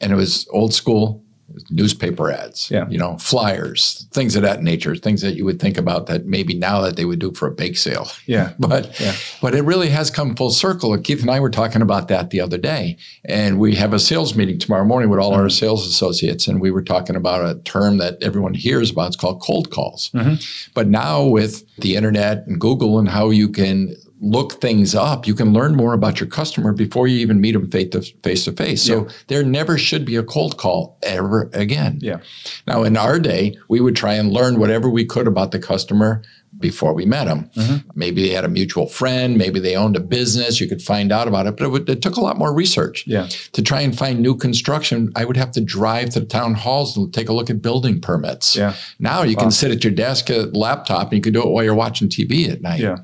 and 0.00 0.12
it 0.12 0.16
was 0.16 0.48
old 0.50 0.72
school 0.72 1.22
newspaper 1.70 2.30
ads, 2.30 2.70
yeah. 2.70 2.88
you 2.88 2.98
know, 2.98 3.16
flyers, 3.18 4.06
things 4.12 4.34
of 4.36 4.42
that 4.42 4.62
nature, 4.62 4.96
things 4.96 5.22
that 5.22 5.34
you 5.34 5.44
would 5.44 5.60
think 5.60 5.78
about 5.78 6.06
that 6.06 6.26
maybe 6.26 6.54
now 6.54 6.80
that 6.80 6.96
they 6.96 7.04
would 7.04 7.18
do 7.18 7.32
for 7.32 7.48
a 7.48 7.50
bake 7.50 7.76
sale. 7.76 8.08
Yeah. 8.26 8.54
but 8.58 8.98
yeah. 8.98 9.14
but 9.40 9.54
it 9.54 9.62
really 9.62 9.88
has 9.88 10.10
come 10.10 10.34
full 10.34 10.50
circle. 10.50 10.96
Keith 10.98 11.20
and 11.20 11.30
I 11.30 11.38
were 11.38 11.50
talking 11.50 11.80
about 11.80 12.08
that 12.08 12.30
the 12.30 12.40
other 12.40 12.58
day. 12.58 12.96
And 13.24 13.60
we 13.60 13.76
have 13.76 13.92
a 13.92 14.00
sales 14.00 14.34
meeting 14.34 14.58
tomorrow 14.58 14.84
morning 14.84 15.10
with 15.10 15.20
all 15.20 15.30
mm-hmm. 15.30 15.42
our 15.42 15.48
sales 15.48 15.86
associates. 15.86 16.48
And 16.48 16.60
we 16.60 16.72
were 16.72 16.82
talking 16.82 17.14
about 17.14 17.48
a 17.48 17.60
term 17.60 17.98
that 17.98 18.20
everyone 18.20 18.54
hears 18.54 18.90
about. 18.90 19.08
It's 19.08 19.16
called 19.16 19.40
cold 19.40 19.70
calls. 19.70 20.10
Mm-hmm. 20.10 20.34
But 20.74 20.88
now 20.88 21.24
with 21.24 21.64
the 21.76 21.94
internet 21.94 22.46
and 22.46 22.60
Google 22.60 22.98
and 22.98 23.08
how 23.08 23.30
you 23.30 23.48
can 23.48 23.94
look 24.20 24.60
things 24.60 24.94
up, 24.94 25.26
you 25.26 25.34
can 25.34 25.52
learn 25.52 25.74
more 25.74 25.92
about 25.92 26.20
your 26.20 26.28
customer 26.28 26.72
before 26.72 27.06
you 27.06 27.18
even 27.18 27.40
meet 27.40 27.52
them 27.52 27.70
face 27.70 28.44
to 28.44 28.52
face. 28.52 28.82
So 28.82 29.04
yeah. 29.04 29.12
there 29.26 29.44
never 29.44 29.76
should 29.76 30.04
be 30.04 30.16
a 30.16 30.22
cold 30.22 30.56
call 30.56 30.98
ever 31.02 31.50
again. 31.52 31.98
Yeah. 32.00 32.18
Now 32.66 32.82
in 32.82 32.96
our 32.96 33.18
day, 33.18 33.58
we 33.68 33.80
would 33.80 33.96
try 33.96 34.14
and 34.14 34.32
learn 34.32 34.58
whatever 34.58 34.88
we 34.88 35.04
could 35.04 35.26
about 35.26 35.52
the 35.52 35.58
customer 35.58 36.22
before 36.58 36.94
we 36.94 37.04
met 37.04 37.24
them. 37.24 37.50
Mm-hmm. 37.54 37.90
Maybe 37.94 38.26
they 38.26 38.34
had 38.34 38.44
a 38.44 38.48
mutual 38.48 38.86
friend, 38.86 39.36
maybe 39.36 39.60
they 39.60 39.76
owned 39.76 39.96
a 39.96 40.00
business, 40.00 40.60
you 40.60 40.66
could 40.68 40.80
find 40.80 41.12
out 41.12 41.28
about 41.28 41.46
it, 41.46 41.56
but 41.56 41.66
it, 41.66 41.68
would, 41.68 41.88
it, 41.88 42.00
took 42.00 42.16
a 42.16 42.20
lot 42.20 42.38
more 42.38 42.54
research. 42.54 43.06
Yeah. 43.06 43.26
To 43.52 43.62
try 43.62 43.82
and 43.82 43.96
find 43.96 44.20
new 44.20 44.34
construction, 44.34 45.12
I 45.16 45.26
would 45.26 45.36
have 45.36 45.52
to 45.52 45.60
drive 45.60 46.10
to 46.10 46.20
the 46.20 46.26
town 46.26 46.54
halls 46.54 46.96
and 46.96 47.12
take 47.12 47.28
a 47.28 47.34
look 47.34 47.50
at 47.50 47.60
building 47.60 48.00
permits. 48.00 48.56
Yeah. 48.56 48.74
Now 48.98 49.22
you 49.22 49.36
wow. 49.36 49.42
can 49.42 49.50
sit 49.50 49.70
at 49.70 49.84
your 49.84 49.92
desk 49.92 50.30
at 50.30 50.54
laptop 50.54 51.08
and 51.08 51.14
you 51.14 51.20
can 51.20 51.32
do 51.32 51.42
it 51.42 51.48
while 51.48 51.64
you're 51.64 51.74
watching 51.74 52.08
TV 52.08 52.50
at 52.50 52.62
night. 52.62 52.80
Yeah. 52.80 52.98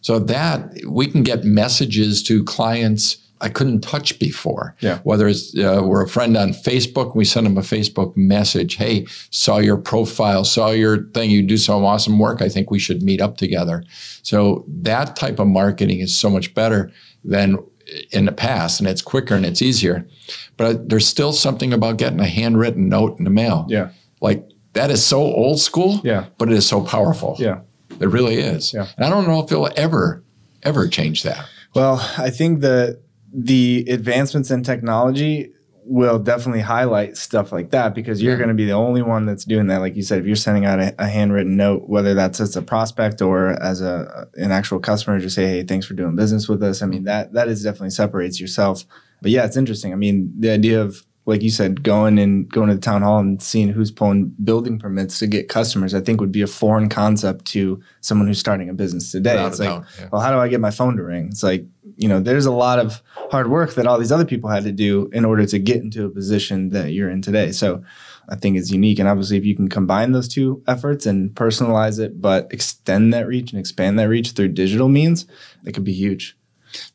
So 0.00 0.18
that 0.20 0.72
we 0.86 1.06
can 1.06 1.22
get 1.22 1.44
messages 1.44 2.22
to 2.24 2.44
clients 2.44 3.18
I 3.40 3.48
couldn't 3.48 3.80
touch 3.80 4.18
before. 4.18 4.74
Yeah. 4.80 4.98
Whether 5.04 5.28
it's 5.28 5.56
uh, 5.56 5.82
we're 5.84 6.02
a 6.02 6.08
friend 6.08 6.36
on 6.36 6.50
Facebook, 6.50 7.14
we 7.14 7.24
send 7.24 7.46
them 7.46 7.56
a 7.56 7.62
Facebook 7.62 8.16
message. 8.16 8.76
Hey, 8.76 9.06
saw 9.30 9.58
your 9.58 9.76
profile, 9.76 10.44
saw 10.44 10.70
your 10.70 11.04
thing. 11.10 11.30
You 11.30 11.42
do 11.42 11.56
some 11.56 11.84
awesome 11.84 12.18
work. 12.18 12.42
I 12.42 12.48
think 12.48 12.70
we 12.70 12.78
should 12.78 13.02
meet 13.02 13.20
up 13.20 13.36
together. 13.36 13.84
So 14.22 14.64
that 14.68 15.16
type 15.16 15.38
of 15.38 15.46
marketing 15.46 16.00
is 16.00 16.16
so 16.16 16.30
much 16.30 16.54
better 16.54 16.90
than 17.24 17.58
in 18.10 18.26
the 18.26 18.32
past, 18.32 18.80
and 18.80 18.88
it's 18.88 19.00
quicker 19.00 19.34
and 19.34 19.46
it's 19.46 19.62
easier. 19.62 20.06
But 20.56 20.88
there's 20.88 21.06
still 21.06 21.32
something 21.32 21.72
about 21.72 21.96
getting 21.96 22.20
a 22.20 22.26
handwritten 22.26 22.88
note 22.88 23.18
in 23.18 23.24
the 23.24 23.30
mail. 23.30 23.66
Yeah. 23.68 23.90
Like 24.20 24.48
that 24.74 24.90
is 24.90 25.04
so 25.04 25.20
old 25.20 25.60
school. 25.60 26.00
Yeah. 26.04 26.26
But 26.38 26.50
it 26.50 26.54
is 26.54 26.66
so 26.66 26.82
powerful. 26.82 27.36
Yeah. 27.38 27.60
It 28.00 28.08
really 28.08 28.36
is. 28.36 28.72
Yeah. 28.72 28.88
And 28.96 29.06
I 29.06 29.10
don't 29.10 29.26
know 29.26 29.42
if 29.44 29.50
it'll 29.50 29.70
ever, 29.76 30.22
ever 30.62 30.88
change 30.88 31.22
that. 31.22 31.46
Well, 31.74 31.98
I 32.16 32.30
think 32.30 32.60
the 32.60 33.00
the 33.32 33.84
advancements 33.88 34.50
in 34.50 34.62
technology 34.62 35.52
will 35.84 36.18
definitely 36.18 36.60
highlight 36.60 37.16
stuff 37.16 37.50
like 37.50 37.70
that 37.70 37.94
because 37.94 38.22
you're 38.22 38.32
yeah. 38.32 38.38
going 38.38 38.48
to 38.48 38.54
be 38.54 38.66
the 38.66 38.72
only 38.72 39.00
one 39.00 39.24
that's 39.24 39.44
doing 39.44 39.68
that. 39.68 39.78
Like 39.78 39.96
you 39.96 40.02
said, 40.02 40.18
if 40.18 40.26
you're 40.26 40.36
sending 40.36 40.66
out 40.66 40.78
a, 40.78 40.94
a, 40.98 41.08
handwritten 41.08 41.56
note, 41.56 41.88
whether 41.88 42.12
that's 42.12 42.40
as 42.40 42.54
a 42.56 42.62
prospect 42.62 43.22
or 43.22 43.50
as 43.62 43.80
a 43.80 44.28
an 44.34 44.52
actual 44.52 44.80
customer, 44.80 45.18
just 45.18 45.34
say, 45.34 45.46
"Hey, 45.46 45.62
thanks 45.62 45.86
for 45.86 45.94
doing 45.94 46.14
business 46.14 46.48
with 46.48 46.62
us." 46.62 46.82
I 46.82 46.86
mean, 46.86 47.00
mm-hmm. 47.00 47.06
that 47.06 47.32
that 47.32 47.48
is 47.48 47.62
definitely 47.62 47.90
separates 47.90 48.40
yourself. 48.40 48.84
But 49.22 49.30
yeah, 49.30 49.44
it's 49.44 49.56
interesting. 49.56 49.92
I 49.92 49.96
mean, 49.96 50.32
the 50.38 50.50
idea 50.50 50.80
of 50.80 51.04
like 51.28 51.42
you 51.42 51.50
said, 51.50 51.82
going 51.82 52.18
and 52.18 52.50
going 52.50 52.68
to 52.70 52.74
the 52.74 52.80
town 52.80 53.02
hall 53.02 53.18
and 53.18 53.42
seeing 53.42 53.68
who's 53.68 53.90
pulling 53.90 54.34
building 54.42 54.78
permits 54.78 55.18
to 55.18 55.26
get 55.26 55.50
customers, 55.50 55.92
I 55.92 56.00
think 56.00 56.22
would 56.22 56.32
be 56.32 56.40
a 56.40 56.46
foreign 56.46 56.88
concept 56.88 57.44
to 57.48 57.82
someone 58.00 58.26
who's 58.26 58.38
starting 58.38 58.70
a 58.70 58.72
business 58.72 59.12
today. 59.12 59.34
Without 59.34 59.48
it's 59.48 59.58
like, 59.58 59.68
doubt, 59.68 59.84
yeah. 59.98 60.08
well, 60.10 60.22
how 60.22 60.30
do 60.32 60.38
I 60.38 60.48
get 60.48 60.60
my 60.60 60.70
phone 60.70 60.96
to 60.96 61.02
ring? 61.02 61.26
It's 61.26 61.42
like, 61.42 61.66
you 61.98 62.08
know, 62.08 62.18
there's 62.18 62.46
a 62.46 62.50
lot 62.50 62.78
of 62.78 63.02
hard 63.30 63.50
work 63.50 63.74
that 63.74 63.86
all 63.86 63.98
these 63.98 64.10
other 64.10 64.24
people 64.24 64.48
had 64.48 64.64
to 64.64 64.72
do 64.72 65.10
in 65.12 65.26
order 65.26 65.44
to 65.44 65.58
get 65.58 65.82
into 65.82 66.06
a 66.06 66.08
position 66.08 66.70
that 66.70 66.92
you're 66.92 67.10
in 67.10 67.20
today. 67.20 67.52
So 67.52 67.84
I 68.30 68.36
think 68.36 68.56
it's 68.56 68.70
unique. 68.70 68.98
And 68.98 69.06
obviously, 69.06 69.36
if 69.36 69.44
you 69.44 69.54
can 69.54 69.68
combine 69.68 70.12
those 70.12 70.28
two 70.28 70.62
efforts 70.66 71.04
and 71.04 71.30
personalize 71.32 72.00
it, 72.00 72.22
but 72.22 72.50
extend 72.54 73.12
that 73.12 73.26
reach 73.26 73.52
and 73.52 73.60
expand 73.60 73.98
that 73.98 74.08
reach 74.08 74.30
through 74.30 74.48
digital 74.48 74.88
means, 74.88 75.26
it 75.66 75.72
could 75.72 75.84
be 75.84 75.92
huge. 75.92 76.38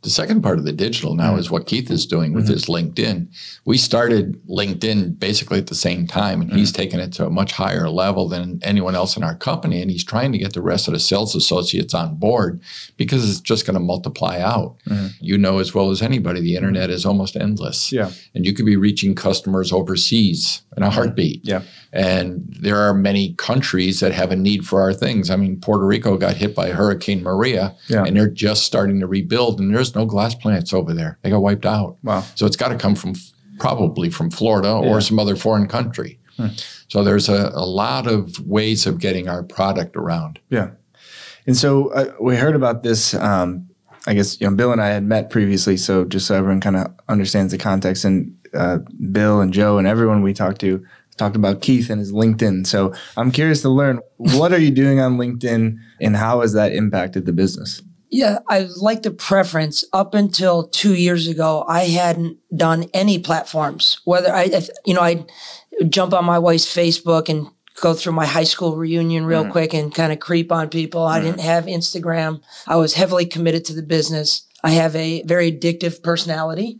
The 0.02 0.10
second 0.10 0.42
part 0.42 0.60
of 0.60 0.66
the 0.66 0.72
digital 0.72 1.16
now 1.16 1.32
mm-hmm. 1.32 1.40
is 1.40 1.52
what 1.52 1.68
Keith 1.68 1.90
is 1.90 2.06
doing 2.06 2.34
with 2.34 2.46
mm-hmm. 2.46 2.54
his 2.54 2.66
LinkedIn. 2.66 3.28
We 3.66 3.78
started 3.78 4.42
LinkedIn 4.48 5.20
basically 5.20 5.60
at 5.60 5.68
the 5.68 5.76
same 5.76 6.08
time, 6.08 6.42
and 6.42 6.50
mm-hmm. 6.50 6.60
he's 6.60 6.72
taken 6.72 7.00
it 7.00 7.14
to 7.14 7.26
a 7.26 7.30
much 7.30 7.52
higher 7.52 7.90
level 7.90 8.28
than 8.28 8.60
anyone 8.64 8.96
else 8.96 9.18
in 9.18 9.24
our 9.24 9.36
company. 9.36 9.82
And 9.82 9.90
he's 9.90 10.04
trying 10.04 10.32
to 10.32 10.38
get 10.38 10.54
the 10.54 10.62
rest 10.62 10.88
of 10.88 10.94
the 10.94 11.00
sales 11.00 11.36
associates 11.36 11.94
on 11.94 12.16
board 12.16 12.62
because 12.98 13.30
it's 13.30 13.42
just 13.42 13.66
going 13.66 13.76
to 13.76 13.80
multiply 13.80 14.40
out. 14.40 14.76
Mm-hmm. 14.88 15.08
You 15.20 15.38
know 15.38 15.60
as 15.60 15.74
well 15.74 15.90
as 15.90 16.02
anybody, 16.02 16.42
the 16.42 16.56
internet 16.56 16.90
is 16.90 17.06
almost 17.06 17.36
endless. 17.36 17.92
Yeah. 17.92 18.12
And 18.34 18.46
you 18.46 18.54
could 18.54 18.66
be 18.66 18.76
reaching 18.76 19.16
customers 19.16 19.72
overseas 19.72 20.62
in 20.76 20.84
a 20.84 20.90
heartbeat. 20.90 21.42
Yeah. 21.44 21.62
And 21.94 22.52
there 22.60 22.78
are 22.78 22.94
many 22.94 23.36
countries 23.36 24.00
that 24.00 24.14
have 24.14 24.32
a 24.32 24.36
need 24.36 24.66
for 24.66 24.82
our 24.82 24.94
things. 24.94 25.30
I 25.30 25.36
mean, 25.36 25.60
Puerto 25.60 25.86
Rico 25.86 26.18
got 26.18 26.36
hit 26.36 26.56
by 26.56 26.72
Hurricane 26.72 27.22
Maria, 27.22 27.76
yeah. 27.88 28.04
and 28.04 28.18
they're 28.18 28.28
just 28.28 28.64
starting 28.64 29.00
to 29.00 29.08
rebuild, 29.08 29.60
and 29.60 29.74
there's 29.74 29.94
no 29.94 30.08
glass 30.08 30.34
plants 30.34 30.74
over 30.74 30.92
there. 30.92 31.20
They 31.22 31.30
got 31.30 31.42
wiped 31.44 31.68
out. 31.68 31.98
Wow. 32.02 32.26
So 32.34 32.48
it's 32.48 32.56
got 32.56 32.70
to 32.70 32.78
come 32.78 32.96
from 32.96 33.14
probably 33.60 34.10
from 34.10 34.32
Florida 34.32 34.74
or 34.74 35.02
some 35.02 35.20
other 35.20 35.36
foreign 35.36 35.68
country. 35.68 36.20
Hmm. 36.38 36.48
So 36.88 37.04
there's 37.04 37.30
a, 37.30 37.52
a 37.54 37.66
lot 37.66 38.08
of 38.08 38.40
ways 38.40 38.88
of 38.88 39.00
getting 39.00 39.30
our 39.30 39.44
product 39.44 39.96
around. 39.96 40.40
Yeah. 40.50 40.72
And 41.46 41.56
so 41.56 41.90
uh, 41.90 42.14
we 42.20 42.36
heard 42.36 42.56
about 42.56 42.82
this. 42.82 43.14
Um, 43.14 43.70
I 44.08 44.14
guess 44.16 44.42
you 44.42 44.50
know 44.50 44.56
Bill 44.56 44.72
and 44.72 44.82
I 44.82 44.88
had 44.88 45.04
met 45.04 45.30
previously, 45.30 45.78
so 45.78 46.06
just 46.06 46.28
so 46.28 46.36
everyone 46.36 46.60
kind 46.60 46.76
of 46.76 46.88
understands 47.08 47.52
the 47.52 47.58
context. 47.58 48.04
And 48.04 48.36
uh, 48.54 48.80
Bill 49.12 49.42
and 49.42 49.54
Joe 49.54 49.78
and 49.78 49.88
everyone 49.88 50.24
we 50.24 50.34
talked 50.34 50.60
to 50.62 50.86
talked 51.16 51.36
about 51.36 51.62
Keith 51.62 51.90
and 51.90 52.00
his 52.00 52.12
LinkedIn. 52.12 52.66
So 52.68 52.94
I'm 53.18 53.32
curious 53.32 53.62
to 53.62 53.70
learn 53.70 54.00
what 54.18 54.52
are 54.54 54.60
you 54.60 54.72
doing 54.72 55.00
on 55.00 55.18
LinkedIn 55.18 55.78
and 56.02 56.16
how 56.16 56.42
has 56.42 56.54
that 56.54 56.74
impacted 56.74 57.26
the 57.26 57.34
business? 57.34 57.82
Yeah, 58.10 58.40
I 58.48 58.68
like 58.78 59.02
the 59.02 59.12
preference. 59.12 59.84
Up 59.92 60.14
until 60.14 60.68
two 60.68 60.94
years 60.94 61.28
ago, 61.28 61.66
I 61.68 61.86
hadn't 61.86 62.38
done 62.56 62.86
any 62.94 63.18
platforms. 63.18 64.00
Whether 64.06 64.32
I, 64.32 64.52
you 64.86 64.94
know, 64.94 65.02
I'd 65.02 65.26
jump 65.90 66.14
on 66.14 66.24
my 66.24 66.38
wife's 66.38 66.66
Facebook 66.66 67.28
and 67.28 67.48
go 67.82 67.96
through 67.96 68.14
my 68.14 68.28
high 68.28 68.44
school 68.44 68.76
reunion 68.76 69.26
real 69.26 69.46
mm. 69.46 69.52
quick 69.52 69.74
and 69.74 69.94
kind 69.94 70.14
of 70.14 70.20
creep 70.20 70.52
on 70.52 70.70
people. 70.70 71.02
Mm. 71.02 71.10
I 71.10 71.20
didn't 71.22 71.40
have 71.40 71.66
Instagram. 71.66 72.42
I 72.68 72.76
was 72.76 72.94
heavily 72.94 73.26
committed 73.26 73.66
to 73.66 73.74
the 73.74 73.82
business. 73.82 74.46
I 74.64 74.72
have 74.72 74.96
a 74.96 75.24
very 75.24 75.52
addictive 75.52 76.02
personality. 76.02 76.80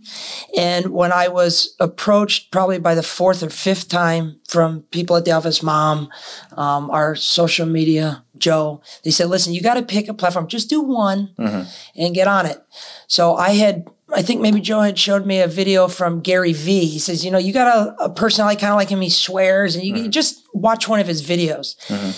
And 0.58 0.88
when 0.88 1.12
I 1.12 1.28
was 1.28 1.76
approached 1.80 2.52
probably 2.52 2.80
by 2.80 2.96
the 2.96 3.04
fourth 3.04 3.44
or 3.44 3.50
fifth 3.50 3.90
time 3.90 4.40
from 4.48 4.84
people 4.92 5.18
at 5.18 5.26
the 5.26 5.32
office, 5.32 5.62
mom, 5.62 6.10
um, 6.56 6.90
our 6.92 7.16
social 7.16 7.66
media, 7.66 8.24
Joe, 8.38 8.82
they 9.04 9.12
said, 9.12 9.28
listen, 9.28 9.54
you 9.54 9.62
got 9.62 9.74
to 9.74 9.84
pick 9.84 10.08
a 10.08 10.14
platform. 10.14 10.48
Just 10.48 10.70
do 10.70 10.82
one 10.82 11.34
mm-hmm. 11.38 11.70
and 11.96 12.16
get 12.16 12.28
on 12.28 12.46
it. 12.46 12.64
So 13.08 13.36
I 13.36 13.52
had 13.52 13.86
I 14.14 14.22
think 14.22 14.42
maybe 14.42 14.62
Joe 14.62 14.82
had 14.82 15.00
showed 15.00 15.26
me 15.26 15.42
a 15.42 15.48
video 15.48 15.88
from 15.88 16.22
Gary 16.22 16.54
Vee. 16.54 16.86
He 16.86 17.00
says, 17.00 17.26
you 17.26 17.32
know, 17.32 17.40
you 17.40 17.52
got 17.52 17.68
a, 17.68 18.04
a 18.04 18.10
personality 18.10 18.60
kind 18.60 18.72
of 18.72 18.78
like 18.78 18.90
him. 18.90 19.02
He 19.02 19.10
swears, 19.10 19.76
and 19.76 19.84
you, 19.84 19.94
mm-hmm. 19.94 20.10
just 20.12 20.44
watch 20.54 20.88
one 20.88 21.00
of 21.00 21.08
his 21.08 21.24
videos. 21.24 21.76
Mm-hmm. 21.88 22.12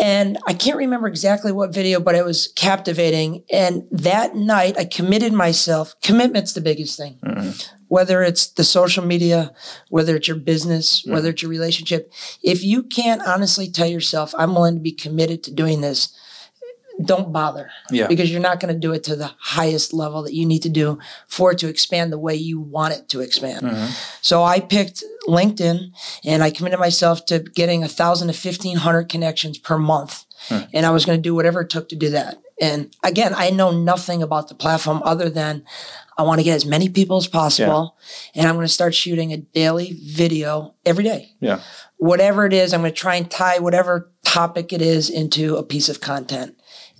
And 0.00 0.38
I 0.46 0.54
can't 0.54 0.76
remember 0.76 1.08
exactly 1.08 1.52
what 1.52 1.74
video, 1.74 2.00
but 2.00 2.14
it 2.14 2.24
was 2.24 2.52
captivating. 2.54 3.44
And 3.50 3.84
that 3.90 4.34
night, 4.36 4.78
I 4.78 4.84
committed 4.84 5.32
myself. 5.32 5.94
Commitment's 6.02 6.52
the 6.52 6.60
biggest 6.60 6.96
thing. 6.96 7.18
Mm-hmm. 7.24 7.50
Whether 7.88 8.22
it's 8.22 8.46
the 8.48 8.62
social 8.62 9.04
media, 9.04 9.52
whether 9.88 10.14
it's 10.14 10.28
your 10.28 10.36
business, 10.36 11.02
mm-hmm. 11.02 11.12
whether 11.12 11.30
it's 11.30 11.42
your 11.42 11.50
relationship. 11.50 12.12
If 12.42 12.62
you 12.62 12.84
can't 12.84 13.22
honestly 13.26 13.68
tell 13.68 13.88
yourself, 13.88 14.32
I'm 14.38 14.54
willing 14.54 14.76
to 14.76 14.80
be 14.80 14.92
committed 14.92 15.42
to 15.44 15.54
doing 15.54 15.80
this, 15.80 16.16
don't 17.04 17.32
bother. 17.32 17.70
Yeah. 17.90 18.06
Because 18.06 18.30
you're 18.30 18.40
not 18.40 18.60
going 18.60 18.72
to 18.72 18.78
do 18.78 18.92
it 18.92 19.04
to 19.04 19.16
the 19.16 19.32
highest 19.38 19.92
level 19.92 20.22
that 20.22 20.34
you 20.34 20.46
need 20.46 20.62
to 20.62 20.68
do 20.68 20.98
for 21.26 21.52
it 21.52 21.58
to 21.58 21.68
expand 21.68 22.12
the 22.12 22.18
way 22.18 22.34
you 22.34 22.60
want 22.60 22.94
it 22.94 23.08
to 23.10 23.20
expand. 23.20 23.62
Mm-hmm. 23.62 23.92
So 24.20 24.42
I 24.42 24.60
picked 24.60 25.02
LinkedIn 25.26 25.92
and 26.24 26.42
I 26.42 26.50
committed 26.50 26.80
myself 26.80 27.26
to 27.26 27.40
getting 27.40 27.84
a 27.84 27.88
thousand 27.88 28.28
to 28.28 28.34
fifteen 28.34 28.76
hundred 28.76 29.08
connections 29.08 29.58
per 29.58 29.78
month. 29.78 30.24
Hmm. 30.48 30.60
And 30.72 30.86
I 30.86 30.90
was 30.90 31.04
going 31.04 31.18
to 31.18 31.22
do 31.22 31.34
whatever 31.34 31.60
it 31.60 31.70
took 31.70 31.90
to 31.90 31.96
do 31.96 32.10
that. 32.10 32.38
And 32.62 32.94
again, 33.02 33.32
I 33.34 33.50
know 33.50 33.70
nothing 33.70 34.22
about 34.22 34.48
the 34.48 34.54
platform 34.54 35.02
other 35.04 35.30
than 35.30 35.64
I 36.18 36.22
want 36.22 36.40
to 36.40 36.44
get 36.44 36.56
as 36.56 36.66
many 36.66 36.90
people 36.90 37.16
as 37.16 37.26
possible. 37.26 37.96
Yeah. 38.34 38.40
And 38.42 38.48
I'm 38.48 38.54
going 38.54 38.66
to 38.66 38.72
start 38.72 38.94
shooting 38.94 39.32
a 39.32 39.38
daily 39.38 39.98
video 40.02 40.74
every 40.84 41.04
day. 41.04 41.32
Yeah. 41.40 41.60
Whatever 41.96 42.44
it 42.44 42.52
is, 42.52 42.74
I'm 42.74 42.80
going 42.80 42.92
to 42.92 42.98
try 42.98 43.16
and 43.16 43.30
tie 43.30 43.58
whatever 43.58 44.10
topic 44.24 44.72
it 44.72 44.82
is 44.82 45.08
into 45.08 45.56
a 45.56 45.62
piece 45.62 45.88
of 45.88 46.00
content. 46.00 46.56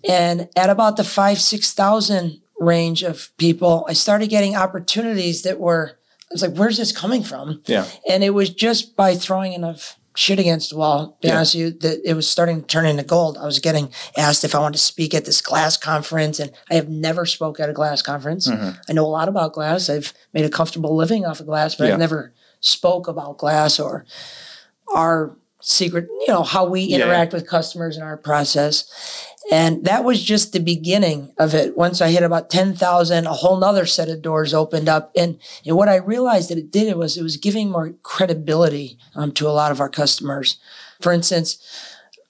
And 0.08 0.48
at 0.56 0.70
about 0.70 0.96
the 0.96 1.04
five, 1.04 1.40
6,000 1.40 2.40
range 2.58 3.02
of 3.02 3.30
people, 3.38 3.84
I 3.88 3.92
started 3.94 4.28
getting 4.30 4.56
opportunities 4.56 5.42
that 5.42 5.58
were 5.60 5.92
I 6.30 6.34
was 6.34 6.42
like, 6.42 6.54
where's 6.54 6.76
this 6.76 6.92
coming 6.92 7.24
from? 7.24 7.60
Yeah. 7.66 7.86
And 8.08 8.22
it 8.22 8.30
was 8.30 8.50
just 8.50 8.94
by 8.94 9.16
throwing 9.16 9.52
enough 9.52 9.96
shit 10.14 10.38
against 10.38 10.70
the 10.70 10.76
wall, 10.76 11.08
to 11.08 11.14
be 11.22 11.26
Yeah. 11.28 11.34
honest 11.38 11.54
with 11.56 11.60
you, 11.60 11.70
that 11.80 12.08
it 12.08 12.14
was 12.14 12.28
starting 12.28 12.60
to 12.60 12.66
turn 12.68 12.86
into 12.86 13.02
gold. 13.02 13.36
I 13.36 13.46
was 13.46 13.58
getting 13.58 13.90
asked 14.16 14.44
if 14.44 14.54
I 14.54 14.60
wanted 14.60 14.76
to 14.76 14.82
speak 14.84 15.12
at 15.12 15.24
this 15.24 15.40
glass 15.42 15.76
conference, 15.76 16.38
and 16.38 16.52
I 16.70 16.74
have 16.74 16.88
never 16.88 17.26
spoke 17.26 17.58
at 17.58 17.68
a 17.68 17.72
glass 17.72 18.00
conference. 18.00 18.46
Mhm. 18.46 18.78
I 18.88 18.92
know 18.92 19.04
a 19.04 19.08
lot 19.08 19.28
about 19.28 19.54
glass. 19.54 19.88
I've 19.90 20.14
made 20.32 20.44
a 20.44 20.48
comfortable 20.50 20.94
living 20.94 21.26
off 21.26 21.40
of 21.40 21.46
glass, 21.46 21.74
but 21.74 21.88
Yeah. 21.88 21.94
I've 21.94 21.98
never 21.98 22.32
spoke 22.60 23.08
about 23.08 23.38
glass 23.38 23.80
or 23.80 24.04
our 24.94 25.36
secret, 25.60 26.06
you 26.26 26.32
know, 26.32 26.42
how 26.44 26.64
we 26.64 26.82
Yeah. 26.82 26.96
interact 26.98 27.32
with 27.32 27.46
customers 27.46 27.96
in 27.96 28.02
our 28.04 28.16
process. 28.16 28.84
And 29.50 29.84
that 29.84 30.04
was 30.04 30.22
just 30.22 30.52
the 30.52 30.60
beginning 30.60 31.32
of 31.38 31.54
it. 31.54 31.76
Once 31.76 32.00
I 32.00 32.10
hit 32.10 32.22
about 32.22 32.50
10,000, 32.50 33.26
a 33.26 33.32
whole 33.32 33.56
nother 33.56 33.86
set 33.86 34.08
of 34.08 34.22
doors 34.22 34.52
opened 34.52 34.88
up. 34.88 35.12
And, 35.16 35.40
and 35.66 35.76
what 35.76 35.88
I 35.88 35.96
realized 35.96 36.50
that 36.50 36.58
it 36.58 36.70
did 36.70 36.88
it 36.88 36.98
was 36.98 37.16
it 37.16 37.22
was 37.22 37.36
giving 37.36 37.70
more 37.70 37.94
credibility 38.02 38.98
um, 39.14 39.32
to 39.32 39.48
a 39.48 39.50
lot 39.50 39.72
of 39.72 39.80
our 39.80 39.88
customers. 39.88 40.58
For 41.00 41.12
instance, 41.12 41.58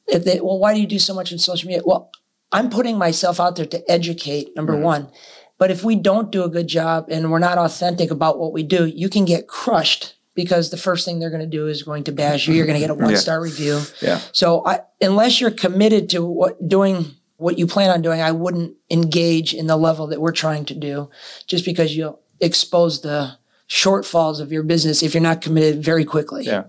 if 0.06 0.24
they, 0.24 0.40
well, 0.40 0.58
why 0.58 0.72
do 0.72 0.80
you 0.80 0.86
do 0.86 0.98
so 0.98 1.14
much 1.14 1.32
in 1.32 1.38
social 1.38 1.66
media? 1.66 1.82
Well, 1.84 2.10
I'm 2.52 2.70
putting 2.70 2.96
myself 2.96 3.40
out 3.40 3.56
there 3.56 3.66
to 3.66 3.90
educate, 3.90 4.54
number 4.56 4.76
one. 4.76 5.10
But 5.58 5.70
if 5.70 5.84
we 5.84 5.96
don't 5.96 6.32
do 6.32 6.42
a 6.42 6.48
good 6.48 6.68
job 6.68 7.06
and 7.10 7.30
we're 7.30 7.38
not 7.38 7.58
authentic 7.58 8.10
about 8.10 8.38
what 8.38 8.52
we 8.52 8.62
do, 8.62 8.86
you 8.86 9.08
can 9.08 9.24
get 9.24 9.46
crushed 9.46 10.14
because 10.34 10.70
the 10.70 10.76
first 10.76 11.04
thing 11.04 11.18
they're 11.18 11.30
going 11.30 11.40
to 11.42 11.46
do 11.46 11.66
is 11.66 11.82
going 11.82 12.04
to 12.04 12.12
bash 12.12 12.46
you. 12.46 12.54
You're 12.54 12.66
going 12.66 12.80
to 12.80 12.86
get 12.86 12.90
a 12.90 12.94
one 12.94 13.16
star 13.16 13.40
review. 13.40 13.80
Yeah. 14.00 14.20
So 14.32 14.64
I, 14.66 14.80
unless 15.00 15.40
you're 15.40 15.50
committed 15.50 16.10
to 16.10 16.24
what 16.24 16.68
doing 16.68 17.06
what 17.36 17.58
you 17.58 17.66
plan 17.66 17.90
on 17.90 18.02
doing, 18.02 18.20
I 18.20 18.32
wouldn't 18.32 18.76
engage 18.90 19.54
in 19.54 19.66
the 19.66 19.76
level 19.76 20.08
that 20.08 20.20
we're 20.20 20.32
trying 20.32 20.66
to 20.66 20.74
do, 20.74 21.10
just 21.46 21.64
because 21.64 21.96
you'll 21.96 22.20
expose 22.40 23.00
the 23.00 23.38
shortfalls 23.68 24.40
of 24.40 24.52
your 24.52 24.62
business 24.62 25.02
if 25.02 25.14
you're 25.14 25.22
not 25.22 25.40
committed 25.40 25.82
very 25.82 26.04
quickly. 26.04 26.44
Yeah. 26.44 26.64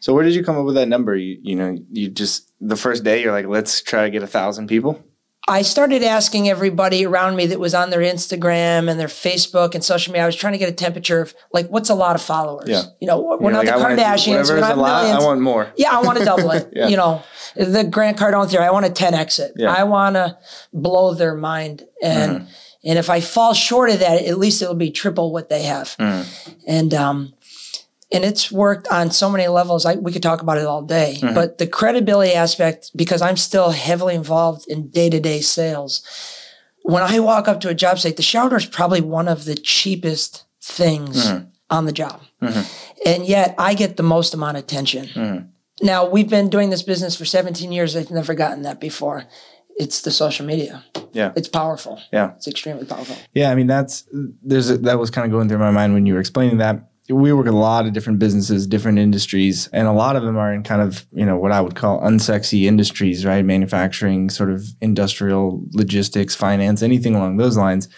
So 0.00 0.14
where 0.14 0.24
did 0.24 0.34
you 0.34 0.44
come 0.44 0.56
up 0.56 0.64
with 0.64 0.76
that 0.76 0.88
number? 0.88 1.16
You, 1.16 1.38
you 1.42 1.56
know, 1.56 1.76
you 1.90 2.08
just 2.08 2.50
the 2.60 2.76
first 2.76 3.04
day 3.04 3.22
you're 3.22 3.32
like, 3.32 3.46
let's 3.46 3.82
try 3.82 4.04
to 4.04 4.10
get 4.10 4.22
a 4.22 4.26
thousand 4.26 4.68
people. 4.68 5.04
I 5.48 5.62
started 5.62 6.02
asking 6.02 6.48
everybody 6.48 7.06
around 7.06 7.36
me 7.36 7.46
that 7.46 7.60
was 7.60 7.72
on 7.72 7.90
their 7.90 8.00
Instagram 8.00 8.90
and 8.90 8.98
their 8.98 9.06
Facebook 9.06 9.74
and 9.76 9.84
social 9.84 10.12
media. 10.12 10.24
I 10.24 10.26
was 10.26 10.34
trying 10.34 10.54
to 10.54 10.58
get 10.58 10.68
a 10.68 10.72
temperature 10.72 11.20
of 11.20 11.34
like, 11.52 11.68
what's 11.68 11.88
a 11.88 11.94
lot 11.94 12.16
of 12.16 12.22
followers? 12.22 12.68
Yeah. 12.68 12.82
You 13.00 13.06
know, 13.06 13.20
we're 13.20 13.40
You're 13.40 13.50
not 13.52 13.58
like, 13.58 13.66
the 13.68 13.74
I 13.74 13.76
wanna 13.76 13.96
do- 13.96 14.02
Kardashians. 14.02 14.48
We're 14.50 14.58
not 14.60 14.76
lot, 14.76 15.02
millions. 15.04 15.22
I 15.22 15.26
want 15.26 15.40
more. 15.40 15.72
Yeah, 15.76 15.90
I 15.96 16.02
want 16.02 16.18
to 16.18 16.24
double 16.24 16.50
it. 16.50 16.72
Yeah. 16.76 16.88
You 16.88 16.96
know, 16.96 17.22
the 17.54 17.84
Grant 17.84 18.16
Cardone 18.18 18.50
theory. 18.50 18.64
I 18.64 18.70
want 18.72 18.86
to 18.86 18.92
10x 19.04 19.38
it. 19.38 19.52
Yeah. 19.56 19.72
I 19.72 19.84
want 19.84 20.16
to 20.16 20.36
blow 20.72 21.14
their 21.14 21.34
mind, 21.36 21.84
and 22.02 22.40
Mm-hmm. 22.40 22.46
and 22.90 22.98
if 22.98 23.08
I 23.08 23.20
fall 23.20 23.54
short 23.54 23.90
of 23.90 24.00
that, 24.00 24.24
at 24.24 24.38
least 24.38 24.60
it'll 24.62 24.74
be 24.74 24.90
triple 24.90 25.32
what 25.32 25.48
they 25.48 25.62
have. 25.62 25.96
Mm-hmm. 25.98 26.50
And 26.66 26.92
um, 26.92 27.32
and 28.12 28.24
it's 28.24 28.52
worked 28.52 28.86
on 28.88 29.10
so 29.10 29.28
many 29.30 29.48
levels. 29.48 29.84
I, 29.84 29.94
we 29.96 30.12
could 30.12 30.22
talk 30.22 30.40
about 30.42 30.58
it 30.58 30.66
all 30.66 30.82
day, 30.82 31.18
Mm-hmm. 31.20 31.34
but 31.34 31.58
the 31.58 31.66
credibility 31.66 32.32
aspect, 32.34 32.90
because 32.94 33.20
I'm 33.22 33.36
still 33.36 33.70
heavily 33.70 34.14
involved 34.14 34.66
in 34.68 34.88
day 34.90 35.10
to 35.10 35.20
day 35.20 35.40
sales. 35.40 36.02
When 36.82 37.02
I 37.02 37.18
walk 37.20 37.48
up 37.48 37.60
to 37.60 37.68
a 37.68 37.74
job 37.74 37.98
site, 37.98 38.16
the 38.16 38.22
shower 38.22 38.56
is 38.56 38.64
probably 38.66 39.00
one 39.00 39.26
of 39.28 39.44
the 39.44 39.56
cheapest 39.56 40.44
things 40.62 41.26
Mm-hmm. 41.26 41.46
on 41.70 41.84
the 41.86 41.92
job. 41.92 42.20
And 43.04 43.26
yet 43.26 43.54
I 43.58 43.74
get 43.74 43.96
the 43.96 44.02
most 44.02 44.34
amount 44.34 44.56
of 44.56 44.62
attention. 44.64 45.06
Mm-hmm. 45.06 45.46
Now, 45.86 46.08
we've 46.08 46.28
been 46.30 46.48
doing 46.48 46.70
this 46.70 46.82
business 46.82 47.16
for 47.16 47.24
17 47.24 47.70
years. 47.72 47.96
I've 47.96 48.10
never 48.10 48.34
gotten 48.34 48.62
that 48.62 48.80
before. 48.80 49.24
It's 49.78 50.00
the 50.02 50.10
social 50.10 50.46
media. 50.46 50.84
Yeah. 51.12 51.32
It's 51.36 51.48
powerful. 51.48 52.00
Yeah. 52.12 52.32
It's 52.36 52.48
extremely 52.48 52.86
powerful. 52.86 53.16
Yeah, 53.34 53.50
I 53.50 53.54
mean 53.54 53.66
that's 53.66 54.08
there's 54.42 54.70
a, 54.70 54.78
that 54.78 54.98
was 54.98 55.10
kind 55.10 55.24
of 55.26 55.32
going 55.32 55.48
through 55.48 55.58
my 55.58 55.70
mind 55.70 55.92
when 55.92 56.06
you 56.06 56.14
were 56.14 56.20
explaining 56.20 56.58
that. 56.58 56.88
We 57.08 57.32
work 57.32 57.44
with 57.44 57.54
a 57.54 57.56
lot 57.56 57.86
of 57.86 57.92
different 57.92 58.18
businesses, 58.18 58.66
different 58.66 58.98
industries, 58.98 59.68
and 59.68 59.86
a 59.86 59.92
lot 59.92 60.16
of 60.16 60.24
them 60.24 60.36
are 60.36 60.52
in 60.52 60.62
kind 60.62 60.82
of 60.82 61.06
you 61.12 61.24
know 61.24 61.36
what 61.36 61.52
I 61.52 61.60
would 61.60 61.76
call 61.76 62.00
unsexy 62.00 62.64
industries, 62.64 63.24
right? 63.24 63.44
Manufacturing, 63.44 64.30
sort 64.30 64.50
of 64.50 64.66
industrial 64.80 65.62
logistics, 65.72 66.34
finance, 66.34 66.82
anything 66.82 67.14
along 67.14 67.36
those 67.36 67.56
lines. 67.56 67.88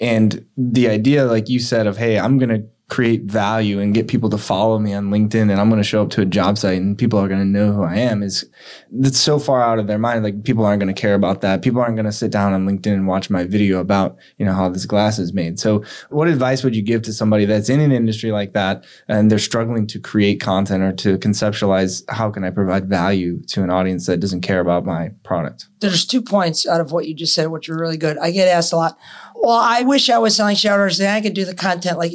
And 0.00 0.46
the 0.56 0.88
idea, 0.88 1.26
like 1.26 1.48
you 1.48 1.60
said, 1.60 1.86
of 1.86 1.96
hey, 1.96 2.18
I'm 2.18 2.38
gonna 2.38 2.62
create 2.90 3.22
value 3.22 3.78
and 3.78 3.94
get 3.94 4.08
people 4.08 4.28
to 4.28 4.36
follow 4.36 4.78
me 4.78 4.92
on 4.92 5.10
LinkedIn 5.10 5.48
and 5.48 5.60
I'm 5.60 5.70
going 5.70 5.80
to 5.80 5.88
show 5.88 6.02
up 6.02 6.10
to 6.10 6.22
a 6.22 6.26
job 6.26 6.58
site 6.58 6.80
and 6.80 6.98
people 6.98 7.20
are 7.20 7.28
going 7.28 7.40
to 7.40 7.46
know 7.46 7.72
who 7.72 7.84
I 7.84 7.94
am 7.94 8.20
is 8.22 8.44
that's 8.90 9.18
so 9.18 9.38
far 9.38 9.62
out 9.62 9.78
of 9.78 9.86
their 9.86 9.98
mind. 9.98 10.24
Like 10.24 10.42
people 10.42 10.66
aren't 10.66 10.80
going 10.80 10.92
to 10.92 11.00
care 11.00 11.14
about 11.14 11.40
that. 11.42 11.62
People 11.62 11.80
aren't 11.80 11.94
going 11.94 12.06
to 12.06 12.12
sit 12.12 12.32
down 12.32 12.52
on 12.52 12.66
LinkedIn 12.66 12.92
and 12.92 13.06
watch 13.06 13.30
my 13.30 13.44
video 13.44 13.78
about, 13.78 14.16
you 14.38 14.44
know, 14.44 14.52
how 14.52 14.68
this 14.68 14.86
glass 14.86 15.20
is 15.20 15.32
made. 15.32 15.60
So 15.60 15.84
what 16.10 16.26
advice 16.26 16.64
would 16.64 16.74
you 16.74 16.82
give 16.82 17.02
to 17.02 17.12
somebody 17.12 17.44
that's 17.44 17.68
in 17.68 17.78
an 17.78 17.92
industry 17.92 18.32
like 18.32 18.54
that 18.54 18.84
and 19.06 19.30
they're 19.30 19.38
struggling 19.38 19.86
to 19.86 20.00
create 20.00 20.40
content 20.40 20.82
or 20.82 20.92
to 20.92 21.16
conceptualize 21.18 22.02
how 22.08 22.28
can 22.28 22.42
I 22.42 22.50
provide 22.50 22.88
value 22.88 23.40
to 23.48 23.62
an 23.62 23.70
audience 23.70 24.06
that 24.06 24.18
doesn't 24.18 24.40
care 24.40 24.58
about 24.58 24.84
my 24.84 25.12
product? 25.22 25.68
There's 25.78 26.04
two 26.04 26.22
points 26.22 26.66
out 26.66 26.80
of 26.80 26.90
what 26.90 27.06
you 27.06 27.14
just 27.14 27.34
said, 27.36 27.46
which 27.52 27.68
are 27.68 27.78
really 27.78 27.98
good. 27.98 28.18
I 28.18 28.32
get 28.32 28.48
asked 28.48 28.72
a 28.72 28.76
lot. 28.76 28.98
Well, 29.36 29.56
I 29.56 29.82
wish 29.82 30.10
I 30.10 30.18
was 30.18 30.34
selling 30.34 30.56
shower 30.56 30.86
and 30.86 31.02
I 31.02 31.20
could 31.20 31.34
do 31.34 31.44
the 31.44 31.54
content. 31.54 31.96
Like, 31.96 32.12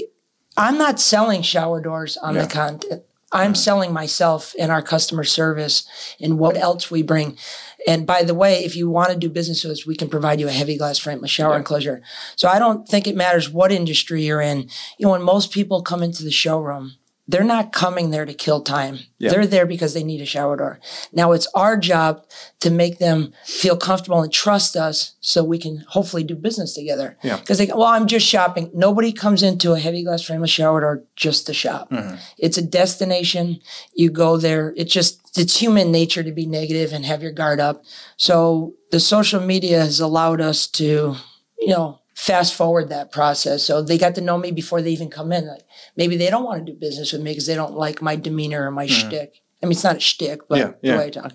I'm 0.57 0.77
not 0.77 0.99
selling 0.99 1.41
shower 1.41 1.81
doors 1.81 2.17
on 2.17 2.35
Yeah. 2.35 2.41
the 2.43 2.47
content. 2.47 3.03
I'm 3.31 3.55
selling 3.55 3.91
myself 3.91 4.55
and 4.57 4.71
our 4.71 4.81
customer 4.81 5.25
service 5.25 5.83
and 6.21 6.39
what 6.39 6.55
else 6.55 6.89
we 6.89 7.01
bring. 7.01 7.37
And 7.85 8.07
by 8.07 8.23
the 8.23 8.33
way, 8.33 8.63
if 8.63 8.75
you 8.77 8.89
want 8.89 9.09
to 9.11 9.17
do 9.17 9.29
business 9.29 9.63
with 9.63 9.73
us, 9.73 9.85
we 9.85 9.95
can 9.95 10.09
provide 10.09 10.39
you 10.39 10.47
a 10.47 10.51
heavy 10.51 10.77
glass 10.77 10.97
frameless 10.97 11.31
shower 11.31 11.57
enclosure. 11.57 12.01
So 12.37 12.47
I 12.47 12.59
don't 12.59 12.87
think 12.87 13.07
it 13.07 13.15
matters 13.15 13.49
what 13.49 13.71
industry 13.73 14.23
you're 14.23 14.41
in. 14.41 14.69
You 14.97 15.07
know, 15.07 15.11
when 15.11 15.21
most 15.21 15.51
people 15.51 15.81
come 15.81 16.01
into 16.01 16.23
the 16.23 16.31
showroom, 16.31 16.93
they're 17.27 17.43
not 17.43 17.73
coming 17.73 18.11
there 18.11 18.25
to 18.25 18.33
kill 18.33 18.61
time. 18.61 18.99
Yeah. 19.17 19.31
They're 19.31 19.47
there 19.47 19.65
because 19.65 19.93
they 19.93 20.03
need 20.03 20.21
a 20.21 20.25
shower 20.25 20.55
door. 20.57 20.79
Now 21.11 21.31
it's 21.31 21.47
our 21.55 21.75
job 21.75 22.23
to 22.59 22.69
make 22.69 22.99
them 22.99 23.33
feel 23.45 23.77
comfortable 23.77 24.21
and 24.21 24.31
trust 24.31 24.75
us 24.75 25.15
so 25.21 25.43
we 25.43 25.57
can 25.57 25.83
hopefully 25.89 26.23
do 26.23 26.35
business 26.35 26.75
together. 26.75 27.17
Yeah. 27.23 27.37
Because 27.37 27.57
they 27.57 27.65
go, 27.67 27.77
well, 27.77 27.87
I'm 27.87 28.05
just 28.05 28.27
shopping. 28.27 28.69
Nobody 28.73 29.11
comes 29.11 29.41
into 29.41 29.73
a 29.73 29.79
heavy 29.79 30.03
glass 30.03 30.21
frameless 30.21 30.51
shower 30.51 30.81
door 30.81 31.03
just 31.15 31.47
to 31.47 31.53
shop. 31.53 31.89
Mm-hmm. 31.89 32.15
It's 32.37 32.57
a 32.57 32.61
destination. 32.61 33.59
You 33.95 34.11
go 34.11 34.37
there. 34.37 34.73
It's 34.77 34.93
just, 34.93 35.37
it's 35.37 35.59
human 35.59 35.91
nature 35.91 36.23
to 36.23 36.31
be 36.31 36.45
negative 36.45 36.93
and 36.93 37.05
have 37.05 37.23
your 37.23 37.31
guard 37.31 37.59
up. 37.59 37.83
So 38.17 38.75
the 38.91 38.99
social 38.99 39.41
media 39.41 39.79
has 39.81 39.99
allowed 39.99 40.41
us 40.41 40.67
to, 40.67 41.15
you 41.59 41.67
know, 41.67 42.01
fast 42.15 42.55
forward 42.55 42.89
that 42.89 43.11
process. 43.11 43.63
So 43.63 43.83
they 43.83 43.97
got 43.97 44.15
to 44.15 44.21
know 44.21 44.37
me 44.37 44.51
before 44.51 44.81
they 44.81 44.91
even 44.91 45.09
come 45.09 45.31
in. 45.31 45.47
Like 45.47 45.63
maybe 45.95 46.17
they 46.17 46.29
don't 46.29 46.45
want 46.45 46.65
to 46.65 46.71
do 46.73 46.79
business 46.79 47.11
with 47.11 47.21
me 47.21 47.31
because 47.31 47.45
they 47.45 47.55
don't 47.55 47.75
like 47.75 48.01
my 48.01 48.15
demeanor 48.15 48.65
or 48.65 48.71
my 48.71 48.87
shtick. 48.87 49.41
I 49.61 49.65
mean, 49.67 49.73
it's 49.73 49.83
not 49.83 49.97
a 49.97 49.99
shtick, 49.99 50.47
but 50.47 50.59
Mm-hmm. 50.59 50.85
Yeah, 50.85 50.91
yeah. 50.91 50.91
the 50.93 50.97
way 50.97 51.05
I 51.07 51.09
talk. 51.09 51.33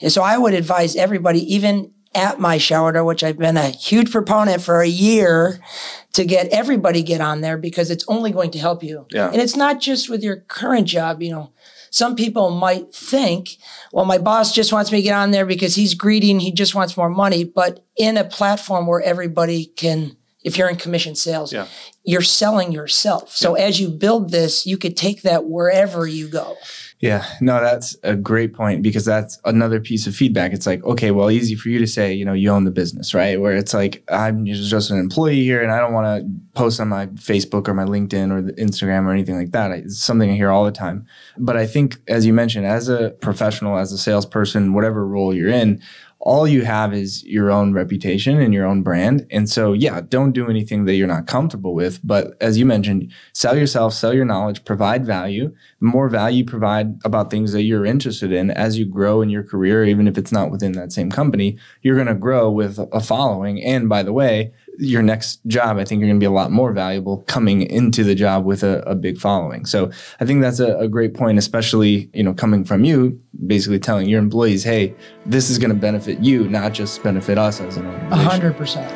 And 0.00 0.12
so 0.12 0.22
I 0.22 0.38
would 0.38 0.54
advise 0.54 0.94
everybody, 0.96 1.40
even 1.54 1.92
at 2.14 2.38
my 2.38 2.58
shower 2.58 2.92
door, 2.92 3.04
which 3.04 3.24
I've 3.24 3.38
been 3.38 3.56
a 3.56 3.68
huge 3.70 4.12
proponent 4.12 4.62
for 4.62 4.80
a 4.80 4.86
year, 4.86 5.58
to 6.12 6.24
get 6.24 6.48
everybody 6.48 7.02
get 7.02 7.20
on 7.20 7.40
there 7.40 7.56
because 7.56 7.90
it's 7.90 8.04
only 8.06 8.30
going 8.30 8.50
to 8.50 8.58
help 8.58 8.82
you. 8.82 9.06
Yeah. 9.10 9.30
And 9.30 9.40
it's 9.40 9.56
not 9.56 9.80
just 9.80 10.10
with 10.10 10.22
your 10.22 10.36
current 10.36 10.86
job, 10.86 11.22
you 11.22 11.30
know. 11.30 11.52
Some 11.92 12.16
people 12.16 12.50
might 12.50 12.94
think, 12.94 13.58
well, 13.92 14.06
my 14.06 14.16
boss 14.16 14.52
just 14.54 14.72
wants 14.72 14.90
me 14.90 14.98
to 14.98 15.02
get 15.02 15.14
on 15.14 15.30
there 15.30 15.44
because 15.44 15.74
he's 15.74 15.92
greedy 15.92 16.30
and 16.30 16.40
he 16.40 16.50
just 16.50 16.74
wants 16.74 16.96
more 16.96 17.10
money. 17.10 17.44
But 17.44 17.84
in 17.98 18.16
a 18.16 18.24
platform 18.24 18.86
where 18.86 19.02
everybody 19.02 19.66
can, 19.66 20.16
if 20.42 20.56
you're 20.56 20.70
in 20.70 20.76
commission 20.76 21.14
sales, 21.14 21.52
Yeah. 21.52 21.66
you're 22.02 22.22
selling 22.22 22.72
yourself. 22.72 23.36
So 23.36 23.56
as 23.56 23.78
you 23.78 23.88
build 23.90 24.30
this, 24.30 24.66
you 24.66 24.78
could 24.78 24.96
take 24.96 25.20
that 25.22 25.44
wherever 25.44 26.06
you 26.06 26.28
go. 26.28 26.56
Yeah, 27.02 27.26
no, 27.40 27.60
that's 27.60 27.96
a 28.04 28.14
great 28.14 28.54
point 28.54 28.80
because 28.80 29.04
that's 29.04 29.40
another 29.44 29.80
piece 29.80 30.06
of 30.06 30.14
feedback. 30.14 30.52
It's 30.52 30.68
like, 30.68 30.84
okay, 30.84 31.10
well, 31.10 31.32
easy 31.32 31.56
for 31.56 31.68
you 31.68 31.80
to 31.80 31.86
say, 31.86 32.12
you 32.12 32.24
know, 32.24 32.32
you 32.32 32.48
own 32.48 32.62
the 32.62 32.70
business, 32.70 33.12
right? 33.12 33.40
Where 33.40 33.56
it's 33.56 33.74
like, 33.74 34.04
I'm 34.08 34.46
just 34.46 34.88
an 34.92 35.00
employee 35.00 35.42
here 35.42 35.60
and 35.60 35.72
I 35.72 35.80
don't 35.80 35.92
want 35.92 36.22
to 36.22 36.30
post 36.56 36.78
on 36.78 36.86
my 36.86 37.06
Facebook 37.08 37.66
or 37.66 37.74
my 37.74 37.84
LinkedIn 37.84 38.30
or 38.30 38.52
Instagram 38.52 39.06
or 39.06 39.10
anything 39.10 39.36
like 39.36 39.50
that. 39.50 39.72
It's 39.72 39.98
something 39.98 40.30
I 40.30 40.34
hear 40.34 40.50
all 40.50 40.64
the 40.64 40.70
time. 40.70 41.04
But 41.36 41.56
I 41.56 41.66
think, 41.66 41.96
as 42.06 42.24
you 42.24 42.32
mentioned, 42.32 42.66
as 42.66 42.88
a 42.88 43.10
professional, 43.20 43.78
as 43.78 43.90
a 43.90 43.98
salesperson, 43.98 44.72
whatever 44.72 45.04
role 45.04 45.34
you're 45.34 45.48
in, 45.48 45.82
all 46.24 46.46
you 46.46 46.64
have 46.64 46.94
is 46.94 47.24
your 47.24 47.50
own 47.50 47.72
reputation 47.72 48.40
and 48.40 48.54
your 48.54 48.64
own 48.64 48.82
brand. 48.82 49.26
And 49.30 49.50
so, 49.50 49.72
yeah, 49.72 50.00
don't 50.00 50.30
do 50.30 50.48
anything 50.48 50.84
that 50.84 50.94
you're 50.94 51.08
not 51.08 51.26
comfortable 51.26 51.74
with. 51.74 51.98
But 52.04 52.36
as 52.40 52.56
you 52.56 52.64
mentioned, 52.64 53.12
sell 53.32 53.56
yourself, 53.56 53.92
sell 53.92 54.14
your 54.14 54.24
knowledge, 54.24 54.64
provide 54.64 55.04
value. 55.04 55.52
The 55.80 55.86
more 55.86 56.08
value 56.08 56.38
you 56.38 56.44
provide 56.44 57.00
about 57.04 57.30
things 57.30 57.50
that 57.52 57.62
you're 57.62 57.84
interested 57.84 58.32
in 58.32 58.52
as 58.52 58.78
you 58.78 58.86
grow 58.86 59.20
in 59.20 59.30
your 59.30 59.42
career, 59.42 59.84
even 59.84 60.06
if 60.06 60.16
it's 60.16 60.30
not 60.30 60.52
within 60.52 60.72
that 60.72 60.92
same 60.92 61.10
company, 61.10 61.58
you're 61.82 61.96
going 61.96 62.06
to 62.06 62.14
grow 62.14 62.48
with 62.50 62.78
a 62.78 63.00
following. 63.00 63.60
And 63.60 63.88
by 63.88 64.04
the 64.04 64.12
way, 64.12 64.52
your 64.78 65.02
next 65.02 65.44
job, 65.46 65.76
I 65.76 65.84
think 65.84 66.00
you're 66.00 66.08
going 66.08 66.20
to 66.20 66.24
be 66.24 66.26
a 66.26 66.30
lot 66.30 66.50
more 66.50 66.72
valuable 66.72 67.18
coming 67.28 67.62
into 67.62 68.04
the 68.04 68.14
job 68.14 68.44
with 68.44 68.62
a, 68.62 68.82
a 68.82 68.94
big 68.94 69.18
following. 69.18 69.66
So 69.66 69.90
I 70.20 70.24
think 70.24 70.40
that's 70.40 70.60
a, 70.60 70.78
a 70.78 70.88
great 70.88 71.14
point, 71.14 71.38
especially, 71.38 72.10
you 72.14 72.22
know, 72.22 72.32
coming 72.32 72.64
from 72.64 72.84
you, 72.84 73.20
basically 73.46 73.78
telling 73.78 74.08
your 74.08 74.20
employees, 74.20 74.62
hey, 74.64 74.94
this 75.26 75.50
is 75.50 75.58
going 75.58 75.70
to 75.70 75.76
benefit 75.76 76.18
you, 76.20 76.48
not 76.48 76.72
just 76.72 77.02
benefit 77.02 77.38
us 77.38 77.60
as 77.60 77.76
an 77.76 77.86
A 77.86 77.88
organization. 77.88 78.30
hundred 78.30 78.56
percent. 78.56 78.92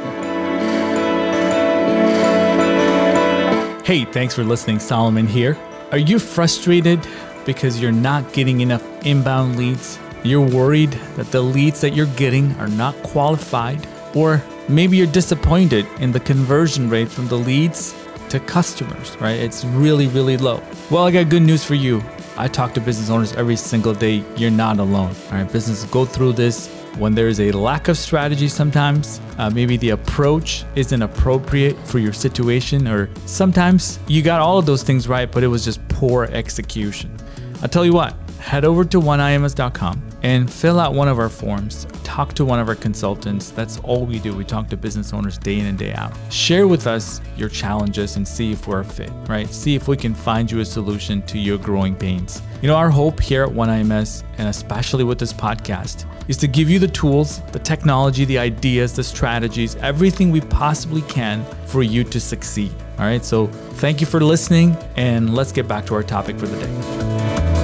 Hey, 3.87 4.05
thanks 4.05 4.35
for 4.35 4.43
listening. 4.43 4.81
Solomon 4.81 5.27
here. 5.29 5.57
Are 5.93 5.99
you 5.99 6.19
frustrated 6.19 7.07
because 7.45 7.81
you're 7.81 7.93
not 7.93 8.33
getting 8.33 8.61
enough 8.61 8.83
inbound 9.07 9.57
leads? 9.57 9.99
You're 10.25 10.45
worried 10.49 10.91
that 11.15 11.27
the 11.31 11.41
leads 11.41 11.81
that 11.83 11.95
you're 11.95 12.13
getting 12.17 12.51
are 12.57 12.67
not 12.67 13.01
qualified? 13.05 13.87
Or 14.17 14.43
maybe 14.69 14.97
you're 14.97 15.07
disappointed 15.07 15.87
in 16.01 16.11
the 16.11 16.19
conversion 16.19 16.91
rate 16.91 17.09
from 17.09 17.29
the 17.29 17.37
leads 17.37 17.95
to 18.31 18.41
customers, 18.41 19.17
right? 19.21 19.39
It's 19.39 19.65
really, 19.67 20.09
really 20.09 20.37
low. 20.37 20.61
Well, 20.91 21.05
I 21.05 21.13
got 21.13 21.29
good 21.29 21.43
news 21.43 21.65
for 21.65 21.75
you. 21.75 22.03
I 22.39 22.49
talk 22.49 22.75
to 22.75 22.81
business 22.81 23.11
owners 23.11 23.33
every 23.35 23.57
single 23.57 23.95
day. 23.95 24.23
You're 24.37 24.51
not 24.51 24.79
alone. 24.79 25.15
All 25.27 25.39
right, 25.39 25.51
businesses 25.51 25.89
go 25.91 26.05
through 26.05 26.35
this 26.35 26.69
when 26.99 27.15
there 27.15 27.29
is 27.29 27.41
a 27.41 27.53
lack 27.53 27.89
of 27.89 27.99
strategy 27.99 28.49
sometimes 28.49 29.21
uh, 29.37 29.51
maybe 29.51 29.77
the 29.77 29.91
approach 29.91 30.65
isn't 30.77 31.03
appropriate 31.03 31.77
for 31.87 31.99
your 31.99 32.13
situation 32.13 32.89
or 32.89 33.11
sometimes 33.27 33.99
you 34.07 34.23
got 34.23 34.41
all 34.41 34.59
of 34.59 34.65
those 34.65 34.83
things 34.83 35.07
right 35.07 35.31
but 35.31 35.45
it 35.45 35.47
was 35.47 35.63
just 35.63 35.87
poor 35.89 36.25
execution 36.33 37.15
i'll 37.61 37.69
tell 37.69 37.85
you 37.85 37.93
what 37.93 38.17
head 38.47 38.65
over 38.65 38.85
to 38.85 39.01
oneims.com 39.01 40.01
and 40.23 40.51
fill 40.51 40.79
out 40.79 40.95
one 40.95 41.09
of 41.09 41.19
our 41.19 41.29
forms. 41.29 41.85
Talk 42.05 42.33
to 42.35 42.45
one 42.45 42.61
of 42.61 42.69
our 42.69 42.77
consultants. 42.77 43.51
That's 43.51 43.79
all 43.81 44.07
we 44.07 44.21
do. 44.21 44.37
We 44.37 44.45
talk 44.45 44.69
to 44.69 44.77
business 44.77 45.13
owners 45.13 45.37
day 45.37 45.59
in 45.59 45.67
and 45.67 45.77
day 45.77 45.93
out. 45.95 46.13
Share 46.31 46.69
with 46.69 46.87
us 46.87 47.21
your 47.37 47.49
challenges 47.49 48.17
and 48.17 48.27
see 48.27 48.53
if 48.53 48.69
we're 48.69 48.81
a 48.81 48.85
fit, 48.85 49.11
right? 49.29 49.49
See 49.49 49.75
if 49.75 49.89
we 49.89 49.97
can 49.97 50.15
find 50.15 50.49
you 50.49 50.61
a 50.61 50.65
solution 50.65 51.23
to 51.23 51.39
your 51.39 51.59
growing 51.59 51.97
pains. 51.97 52.41
You 52.63 52.69
know, 52.69 52.77
our 52.77 52.89
hope 52.89 53.21
here 53.21 53.43
at 53.43 53.51
OneIMS, 53.51 54.23
and 54.39 54.49
especially 54.49 55.03
with 55.03 55.19
this 55.19 55.33
podcast, 55.33 56.07
is 56.29 56.37
to 56.37 56.47
give 56.47 56.71
you 56.71 56.79
the 56.79 56.89
tools, 56.89 57.41
the 57.51 57.59
technology, 57.59 58.25
the 58.25 58.39
ideas, 58.39 58.95
the 58.95 59.03
strategies, 59.03 59.75
everything 59.77 60.31
we 60.31 60.41
possibly 60.41 61.03
can 61.03 61.45
for 61.67 61.83
you 61.83 62.05
to 62.05 62.21
succeed. 62.21 62.73
All 62.99 63.05
right. 63.05 63.25
So 63.25 63.49
thank 63.83 64.01
you 64.01 64.07
for 64.07 64.21
listening, 64.21 64.77
and 64.97 65.35
let's 65.35 65.51
get 65.51 65.67
back 65.67 65.85
to 65.87 65.95
our 65.95 66.05
topic 66.05 66.39
for 66.39 66.47
the 66.47 66.57
day. 66.65 67.56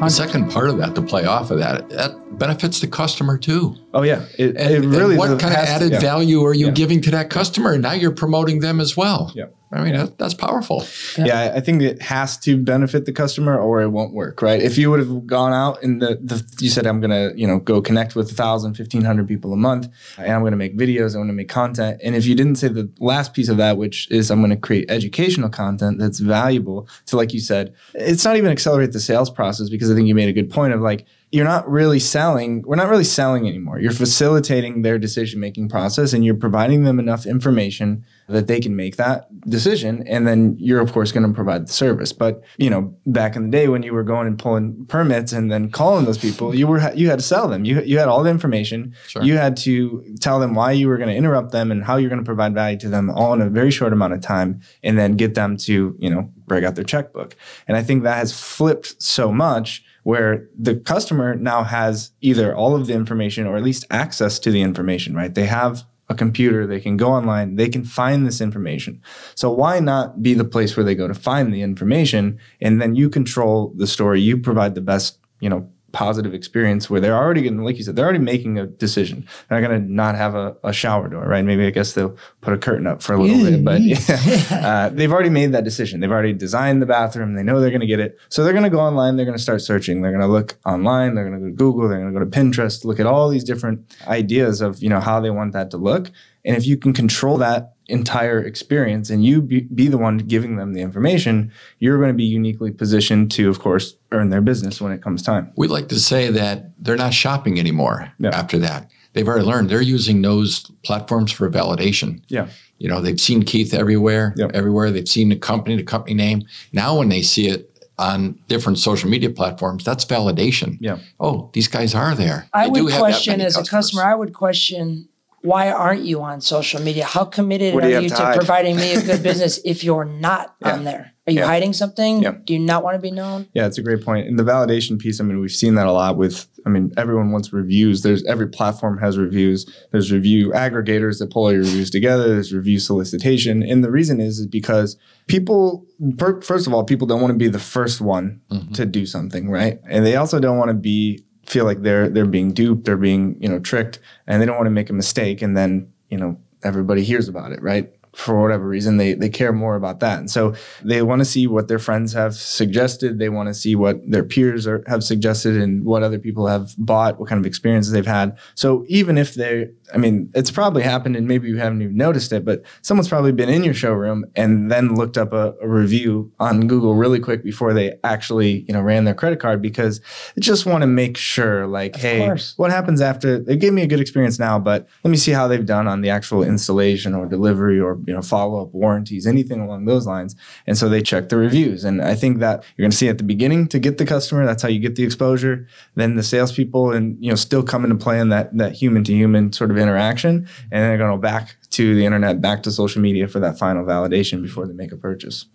The 0.00 0.08
second 0.08 0.50
part 0.50 0.70
of 0.70 0.78
that, 0.78 0.94
to 0.94 1.02
play 1.02 1.26
off 1.26 1.50
of 1.50 1.58
that, 1.58 1.90
that 1.90 2.38
benefits 2.38 2.80
the 2.80 2.86
customer 2.88 3.36
too. 3.36 3.76
Oh 3.92 4.02
yeah, 4.02 4.26
it, 4.38 4.56
and, 4.56 4.84
it 4.84 4.88
really. 4.88 5.16
what 5.16 5.40
kind 5.40 5.52
of 5.52 5.60
added 5.60 5.92
yeah. 5.92 5.98
value 5.98 6.44
are 6.44 6.54
you 6.54 6.66
yeah. 6.66 6.72
giving 6.72 7.00
to 7.02 7.10
that 7.10 7.28
customer? 7.28 7.72
And 7.72 7.82
now 7.82 7.92
you're 7.92 8.12
promoting 8.12 8.60
them 8.60 8.80
as 8.80 8.96
well. 8.96 9.32
Yeah. 9.34 9.46
I 9.72 9.84
mean, 9.84 9.94
that, 9.94 10.18
that's 10.18 10.34
powerful. 10.34 10.84
Yeah. 11.16 11.26
yeah. 11.26 11.52
I 11.54 11.60
think 11.60 11.82
it 11.82 12.02
has 12.02 12.36
to 12.38 12.56
benefit 12.56 13.04
the 13.04 13.12
customer 13.12 13.56
or 13.56 13.80
it 13.82 13.88
won't 13.88 14.12
work, 14.12 14.42
right? 14.42 14.60
If 14.60 14.76
you 14.76 14.90
would 14.90 14.98
have 14.98 15.26
gone 15.26 15.52
out 15.52 15.80
and 15.82 16.02
the, 16.02 16.18
the 16.20 16.44
you 16.58 16.68
said, 16.68 16.86
I'm 16.86 17.00
going 17.00 17.10
to, 17.10 17.38
you 17.38 17.46
know, 17.46 17.60
go 17.60 17.80
connect 17.80 18.16
with 18.16 18.26
1,000, 18.26 18.76
1,500 18.76 19.28
people 19.28 19.52
a 19.52 19.56
month 19.56 19.88
and 20.18 20.32
I'm 20.32 20.40
going 20.40 20.50
to 20.52 20.56
make 20.56 20.76
videos, 20.76 21.14
I'm 21.14 21.20
going 21.20 21.28
to 21.28 21.34
make 21.34 21.48
content. 21.48 22.00
And 22.02 22.16
if 22.16 22.26
you 22.26 22.34
didn't 22.34 22.56
say 22.56 22.66
the 22.66 22.90
last 22.98 23.32
piece 23.32 23.48
of 23.48 23.58
that, 23.58 23.76
which 23.76 24.10
is 24.10 24.30
I'm 24.30 24.40
going 24.40 24.50
to 24.50 24.56
create 24.56 24.90
educational 24.90 25.48
content 25.48 25.98
that's 25.98 26.18
valuable 26.18 26.88
to, 27.06 27.16
like 27.16 27.32
you 27.32 27.40
said, 27.40 27.72
it's 27.94 28.24
not 28.24 28.36
even 28.36 28.50
accelerate 28.50 28.90
the 28.90 29.00
sales 29.00 29.30
process 29.30 29.68
because 29.68 29.88
I 29.88 29.94
think 29.94 30.08
you 30.08 30.16
made 30.16 30.28
a 30.28 30.32
good 30.32 30.50
point 30.50 30.72
of 30.72 30.80
like, 30.80 31.06
you're 31.32 31.44
not 31.44 31.68
really 31.70 32.00
selling 32.00 32.62
we're 32.62 32.76
not 32.76 32.88
really 32.88 33.04
selling 33.04 33.46
anymore. 33.46 33.78
You're 33.78 33.92
facilitating 33.92 34.82
their 34.82 34.98
decision 34.98 35.38
making 35.38 35.68
process 35.68 36.12
and 36.12 36.24
you're 36.24 36.34
providing 36.34 36.84
them 36.84 36.98
enough 36.98 37.24
information 37.24 38.04
that 38.28 38.46
they 38.46 38.60
can 38.60 38.74
make 38.74 38.96
that 38.96 39.28
decision. 39.48 40.06
And 40.06 40.26
then 40.26 40.56
you're 40.58 40.80
of 40.80 40.92
course 40.92 41.12
going 41.12 41.26
to 41.26 41.32
provide 41.32 41.68
the 41.68 41.72
service. 41.72 42.12
But 42.12 42.42
you 42.58 42.68
know 42.68 42.94
back 43.06 43.36
in 43.36 43.44
the 43.44 43.50
day 43.50 43.68
when 43.68 43.82
you 43.82 43.92
were 43.92 44.02
going 44.02 44.26
and 44.26 44.38
pulling 44.38 44.86
permits 44.86 45.32
and 45.32 45.50
then 45.50 45.70
calling 45.70 46.04
those 46.04 46.18
people 46.18 46.54
you 46.54 46.66
were 46.66 46.92
you 46.94 47.08
had 47.08 47.18
to 47.20 47.24
sell 47.24 47.48
them. 47.48 47.64
You, 47.64 47.82
you 47.82 47.98
had 47.98 48.08
all 48.08 48.22
the 48.22 48.30
information. 48.30 48.94
Sure. 49.06 49.22
you 49.22 49.36
had 49.36 49.56
to 49.58 50.04
tell 50.20 50.40
them 50.40 50.54
why 50.54 50.72
you 50.72 50.88
were 50.88 50.96
going 50.96 51.10
to 51.10 51.16
interrupt 51.16 51.52
them 51.52 51.70
and 51.70 51.84
how 51.84 51.96
you're 51.96 52.10
going 52.10 52.20
to 52.20 52.26
provide 52.26 52.54
value 52.54 52.78
to 52.78 52.88
them 52.88 53.10
all 53.10 53.32
in 53.34 53.40
a 53.40 53.48
very 53.48 53.70
short 53.70 53.92
amount 53.92 54.14
of 54.14 54.20
time 54.20 54.60
and 54.82 54.98
then 54.98 55.16
get 55.16 55.34
them 55.34 55.56
to 55.56 55.96
you 55.98 56.10
know 56.10 56.28
break 56.46 56.64
out 56.64 56.74
their 56.74 56.84
checkbook. 56.84 57.36
And 57.68 57.76
i 57.76 57.82
think 57.82 58.02
that 58.02 58.16
has 58.16 58.38
flipped 58.38 59.00
so 59.00 59.30
much 59.30 59.84
where 60.10 60.48
the 60.58 60.74
customer 60.74 61.36
now 61.36 61.62
has 61.62 62.10
either 62.20 62.52
all 62.52 62.74
of 62.74 62.88
the 62.88 62.92
information 62.92 63.46
or 63.46 63.56
at 63.56 63.62
least 63.62 63.84
access 63.90 64.40
to 64.40 64.50
the 64.50 64.60
information, 64.60 65.14
right? 65.14 65.32
They 65.32 65.46
have 65.46 65.84
a 66.08 66.16
computer, 66.16 66.66
they 66.66 66.80
can 66.80 66.96
go 66.96 67.12
online, 67.12 67.54
they 67.54 67.68
can 67.68 67.84
find 67.84 68.26
this 68.26 68.40
information. 68.40 69.00
So 69.36 69.52
why 69.52 69.78
not 69.78 70.20
be 70.20 70.34
the 70.34 70.44
place 70.44 70.76
where 70.76 70.82
they 70.82 70.96
go 70.96 71.06
to 71.06 71.14
find 71.14 71.54
the 71.54 71.62
information 71.62 72.40
and 72.60 72.82
then 72.82 72.96
you 72.96 73.08
control 73.08 73.72
the 73.76 73.86
story, 73.86 74.20
you 74.20 74.36
provide 74.36 74.74
the 74.74 74.80
best, 74.80 75.20
you 75.38 75.48
know, 75.48 75.70
positive 75.92 76.34
experience 76.34 76.88
where 76.88 77.00
they're 77.00 77.16
already 77.16 77.42
going 77.42 77.58
like 77.62 77.76
you 77.76 77.84
said 77.84 77.96
they're 77.96 78.04
already 78.04 78.18
making 78.18 78.58
a 78.58 78.66
decision. 78.66 79.26
They're 79.48 79.60
not 79.60 79.68
going 79.68 79.82
to 79.82 79.92
not 79.92 80.14
have 80.14 80.34
a, 80.34 80.56
a, 80.64 80.72
shower 80.72 81.08
door 81.08 81.24
right? 81.26 81.44
Maybe 81.44 81.66
i 81.66 81.70
guess 81.70 81.92
they'll 81.92 82.16
put 82.40 82.52
a 82.54 82.58
curtain 82.58 82.86
up 82.86 83.02
for 83.02 83.14
a 83.14 83.18
little 83.18 83.44
bit 83.44 83.64
but 83.64 83.80
yeah, 83.82 83.98
uh, 84.50 84.88
they've 84.90 85.12
already 85.12 85.30
made 85.30 85.52
that 85.52 85.64
decision. 85.64 86.00
They've 86.00 86.10
already 86.10 86.32
designed 86.32 86.80
the 86.80 86.86
bathroom. 86.86 87.34
They 87.34 87.42
know 87.42 87.60
they're 87.60 87.70
going 87.70 87.80
to 87.80 87.86
get 87.86 88.00
it. 88.00 88.18
So 88.28 88.44
they're 88.44 88.52
going 88.52 88.64
to 88.64 88.70
go 88.70 88.80
online. 88.80 89.16
They're 89.16 89.26
going 89.26 89.36
to 89.36 89.42
start 89.42 89.62
searching. 89.62 90.02
They're 90.02 90.12
going 90.12 90.22
to 90.22 90.26
look 90.26 90.56
online. 90.64 91.14
They're 91.14 91.28
going 91.28 91.40
to 91.40 91.44
go 91.44 91.50
to 91.50 91.56
google. 91.56 91.88
They're 91.88 92.00
going 92.00 92.12
to 92.12 92.18
go 92.18 92.24
to 92.24 92.30
pinterest 92.30 92.84
look 92.84 93.00
at 93.00 93.06
all 93.06 93.28
these 93.28 93.44
different 93.44 93.96
ideas 94.06 94.60
of 94.60 94.82
you 94.82 94.88
know 94.88 95.00
how 95.00 95.20
they 95.20 95.30
want 95.30 95.52
that 95.52 95.70
to 95.72 95.76
look. 95.76 96.10
And 96.44 96.56
if 96.56 96.66
you 96.66 96.76
can 96.76 96.92
control 96.92 97.36
that 97.38 97.74
entire 97.90 98.40
experience 98.40 99.10
and 99.10 99.24
you 99.24 99.42
be, 99.42 99.60
be, 99.60 99.88
the 99.88 99.98
one 99.98 100.18
giving 100.18 100.56
them 100.56 100.72
the 100.72 100.80
information, 100.80 101.52
you're 101.78 101.98
going 101.98 102.10
to 102.10 102.14
be 102.14 102.24
uniquely 102.24 102.70
positioned 102.70 103.30
to, 103.32 103.48
of 103.48 103.58
course, 103.58 103.96
earn 104.12 104.30
their 104.30 104.40
business 104.40 104.80
when 104.80 104.92
it 104.92 105.02
comes 105.02 105.22
time. 105.22 105.52
We 105.56 105.68
like 105.68 105.88
to 105.88 105.98
say 105.98 106.30
that 106.30 106.72
they're 106.78 106.96
not 106.96 107.14
shopping 107.14 107.58
anymore 107.58 108.12
yeah. 108.18 108.30
after 108.30 108.58
that. 108.58 108.90
They've 109.12 109.26
already 109.26 109.44
learned 109.44 109.70
they're 109.70 109.82
using 109.82 110.22
those 110.22 110.70
platforms 110.84 111.32
for 111.32 111.50
validation. 111.50 112.22
Yeah. 112.28 112.48
You 112.78 112.88
know, 112.88 113.00
they've 113.00 113.20
seen 113.20 113.42
Keith 113.42 113.74
everywhere, 113.74 114.32
yep. 114.36 114.52
everywhere. 114.54 114.90
They've 114.90 115.08
seen 115.08 115.28
the 115.28 115.36
company, 115.36 115.76
the 115.76 115.82
company 115.82 116.14
name. 116.14 116.44
Now, 116.72 116.96
when 116.96 117.10
they 117.10 117.20
see 117.20 117.48
it 117.48 117.66
on 117.98 118.38
different 118.48 118.78
social 118.78 119.10
media 119.10 119.28
platforms, 119.28 119.84
that's 119.84 120.04
validation. 120.06 120.78
Yeah. 120.80 120.98
Oh, 121.20 121.50
these 121.52 121.68
guys 121.68 121.94
are 121.94 122.14
there. 122.14 122.48
I 122.54 122.70
they 122.70 122.80
would 122.80 122.94
question 122.94 123.42
as 123.42 123.56
customers. 123.56 123.68
a 123.68 123.70
customer, 123.70 124.02
I 124.04 124.14
would 124.14 124.32
question 124.32 125.09
why 125.42 125.70
aren't 125.70 126.02
you 126.02 126.20
on 126.20 126.40
social 126.40 126.82
media? 126.82 127.04
How 127.04 127.24
committed 127.24 127.74
are 127.74 127.88
you, 127.88 128.00
you 128.00 128.08
to, 128.10 128.14
to 128.14 128.32
providing 128.34 128.76
me 128.76 128.94
a 128.94 129.02
good 129.06 129.22
business 129.22 129.58
if 129.64 129.82
you're 129.82 130.04
not 130.04 130.54
yeah. 130.60 130.72
on 130.72 130.84
there? 130.84 131.12
Are 131.26 131.32
you 131.32 131.40
yeah. 131.40 131.46
hiding 131.46 131.72
something? 131.72 132.22
Yeah. 132.22 132.34
Do 132.44 132.52
you 132.52 132.58
not 132.58 132.82
want 132.82 132.96
to 132.96 133.00
be 133.00 133.10
known? 133.10 133.48
Yeah, 133.54 133.66
it's 133.66 133.78
a 133.78 133.82
great 133.82 134.04
point. 134.04 134.26
And 134.26 134.38
the 134.38 134.42
validation 134.42 134.98
piece, 134.98 135.20
I 135.20 135.24
mean, 135.24 135.40
we've 135.40 135.50
seen 135.50 135.76
that 135.76 135.86
a 135.86 135.92
lot 135.92 136.16
with, 136.16 136.46
I 136.66 136.70
mean, 136.70 136.92
everyone 136.96 137.30
wants 137.30 137.52
reviews. 137.52 138.02
There's 138.02 138.24
every 138.24 138.48
platform 138.48 138.98
has 138.98 139.16
reviews. 139.16 139.64
There's 139.92 140.10
review 140.10 140.50
aggregators 140.50 141.20
that 141.20 141.30
pull 141.30 141.44
all 141.44 141.52
your 141.52 141.62
reviews 141.62 141.88
together. 141.88 142.28
There's 142.28 142.52
review 142.52 142.78
solicitation. 142.78 143.62
And 143.62 143.84
the 143.84 143.90
reason 143.90 144.20
is, 144.20 144.40
is 144.40 144.46
because 144.46 144.98
people, 145.26 145.86
first 146.18 146.66
of 146.66 146.74
all, 146.74 146.84
people 146.84 147.06
don't 147.06 147.20
want 147.20 147.32
to 147.32 147.38
be 147.38 147.48
the 147.48 147.58
first 147.58 148.00
one 148.00 148.40
mm-hmm. 148.50 148.72
to 148.72 148.84
do 148.84 149.06
something, 149.06 149.50
right? 149.50 149.78
And 149.88 150.04
they 150.04 150.16
also 150.16 150.40
don't 150.40 150.58
want 150.58 150.70
to 150.70 150.74
be 150.74 151.24
feel 151.46 151.64
like 151.64 151.82
they're 151.82 152.08
they're 152.08 152.26
being 152.26 152.52
duped, 152.52 152.84
they're 152.84 152.96
being 152.96 153.36
you 153.40 153.48
know 153.48 153.58
tricked, 153.58 153.98
and 154.26 154.40
they 154.40 154.46
don't 154.46 154.56
want 154.56 154.66
to 154.66 154.70
make 154.70 154.90
a 154.90 154.94
mistake, 154.94 155.42
and 155.42 155.56
then 155.56 155.92
you 156.08 156.18
know 156.18 156.38
everybody 156.62 157.02
hears 157.02 157.28
about 157.28 157.52
it, 157.52 157.62
right? 157.62 157.92
for 158.12 158.42
whatever 158.42 158.66
reason 158.66 158.96
they 158.96 159.14
they 159.14 159.28
care 159.28 159.52
more 159.52 159.76
about 159.76 160.00
that 160.00 160.18
and 160.18 160.30
so 160.30 160.52
they 160.82 161.00
want 161.00 161.20
to 161.20 161.24
see 161.24 161.46
what 161.46 161.68
their 161.68 161.78
friends 161.78 162.12
have 162.12 162.34
suggested 162.34 163.18
they 163.18 163.28
want 163.28 163.48
to 163.48 163.54
see 163.54 163.76
what 163.76 163.98
their 164.10 164.24
peers 164.24 164.66
are, 164.66 164.82
have 164.88 165.04
suggested 165.04 165.56
and 165.56 165.84
what 165.84 166.02
other 166.02 166.18
people 166.18 166.46
have 166.46 166.74
bought 166.76 167.20
what 167.20 167.28
kind 167.28 167.38
of 167.38 167.46
experiences 167.46 167.92
they've 167.92 168.06
had 168.06 168.36
so 168.54 168.84
even 168.88 169.16
if 169.16 169.34
they 169.34 169.68
i 169.94 169.98
mean 169.98 170.30
it's 170.34 170.50
probably 170.50 170.82
happened 170.82 171.16
and 171.16 171.26
maybe 171.26 171.48
you 171.48 171.56
haven't 171.56 171.82
even 171.82 171.96
noticed 171.96 172.32
it 172.32 172.44
but 172.44 172.62
someone's 172.82 173.08
probably 173.08 173.32
been 173.32 173.48
in 173.48 173.64
your 173.64 173.74
showroom 173.74 174.24
and 174.36 174.70
then 174.70 174.94
looked 174.94 175.18
up 175.18 175.32
a, 175.32 175.54
a 175.62 175.68
review 175.68 176.30
on 176.40 176.66
google 176.66 176.94
really 176.94 177.20
quick 177.20 177.42
before 177.42 177.72
they 177.72 177.94
actually 178.04 178.64
you 178.68 178.74
know 178.74 178.80
ran 178.80 179.04
their 179.04 179.14
credit 179.14 179.40
card 179.40 179.60
because 179.60 180.00
they 180.34 180.40
just 180.40 180.66
want 180.66 180.82
to 180.82 180.86
make 180.86 181.16
sure 181.16 181.66
like 181.66 181.94
of 181.94 182.00
hey 182.00 182.18
course. 182.26 182.54
what 182.56 182.70
happens 182.70 183.00
after 183.00 183.38
they 183.38 183.56
gave 183.56 183.72
me 183.72 183.82
a 183.82 183.86
good 183.86 184.00
experience 184.00 184.38
now 184.38 184.58
but 184.58 184.88
let 185.04 185.10
me 185.10 185.16
see 185.16 185.32
how 185.32 185.48
they've 185.48 185.66
done 185.66 185.86
on 185.86 186.00
the 186.00 186.10
actual 186.10 186.42
installation 186.42 187.14
or 187.14 187.26
delivery 187.26 187.80
or 187.80 187.98
you 188.06 188.14
know 188.14 188.22
follow 188.22 188.62
up 188.62 188.74
warranties, 188.74 189.26
anything 189.26 189.60
along 189.60 189.84
those 189.84 190.06
lines. 190.06 190.36
And 190.66 190.76
so 190.76 190.88
they 190.88 191.02
check 191.02 191.28
the 191.28 191.36
reviews. 191.36 191.84
And 191.84 192.02
I 192.02 192.14
think 192.14 192.38
that 192.38 192.64
you're 192.76 192.84
going 192.84 192.90
to 192.90 192.96
see 192.96 193.08
at 193.08 193.18
the 193.18 193.24
beginning 193.24 193.68
to 193.68 193.78
get 193.78 193.98
the 193.98 194.06
customer. 194.06 194.44
That's 194.44 194.62
how 194.62 194.68
you 194.68 194.80
get 194.80 194.96
the 194.96 195.04
exposure. 195.04 195.66
Then 195.94 196.16
the 196.16 196.22
salespeople 196.22 196.92
and 196.92 197.16
you 197.22 197.30
know 197.30 197.36
still 197.36 197.62
come 197.62 197.84
into 197.84 197.96
play 197.96 198.20
in 198.20 198.28
that 198.30 198.56
that 198.56 198.72
human 198.72 199.04
to 199.04 199.12
human 199.12 199.52
sort 199.52 199.70
of 199.70 199.78
interaction. 199.80 200.48
And 200.70 200.84
they're 200.84 200.98
going 200.98 201.12
to 201.12 201.18
back 201.18 201.56
to 201.70 201.94
the 201.94 202.04
internet, 202.04 202.40
back 202.40 202.62
to 202.64 202.70
social 202.70 203.00
media 203.00 203.28
for 203.28 203.40
that 203.40 203.58
final 203.58 203.84
validation 203.84 204.42
before 204.42 204.66
they 204.66 204.74
make 204.74 204.92
a 204.92 204.96
purchase. 204.96 205.46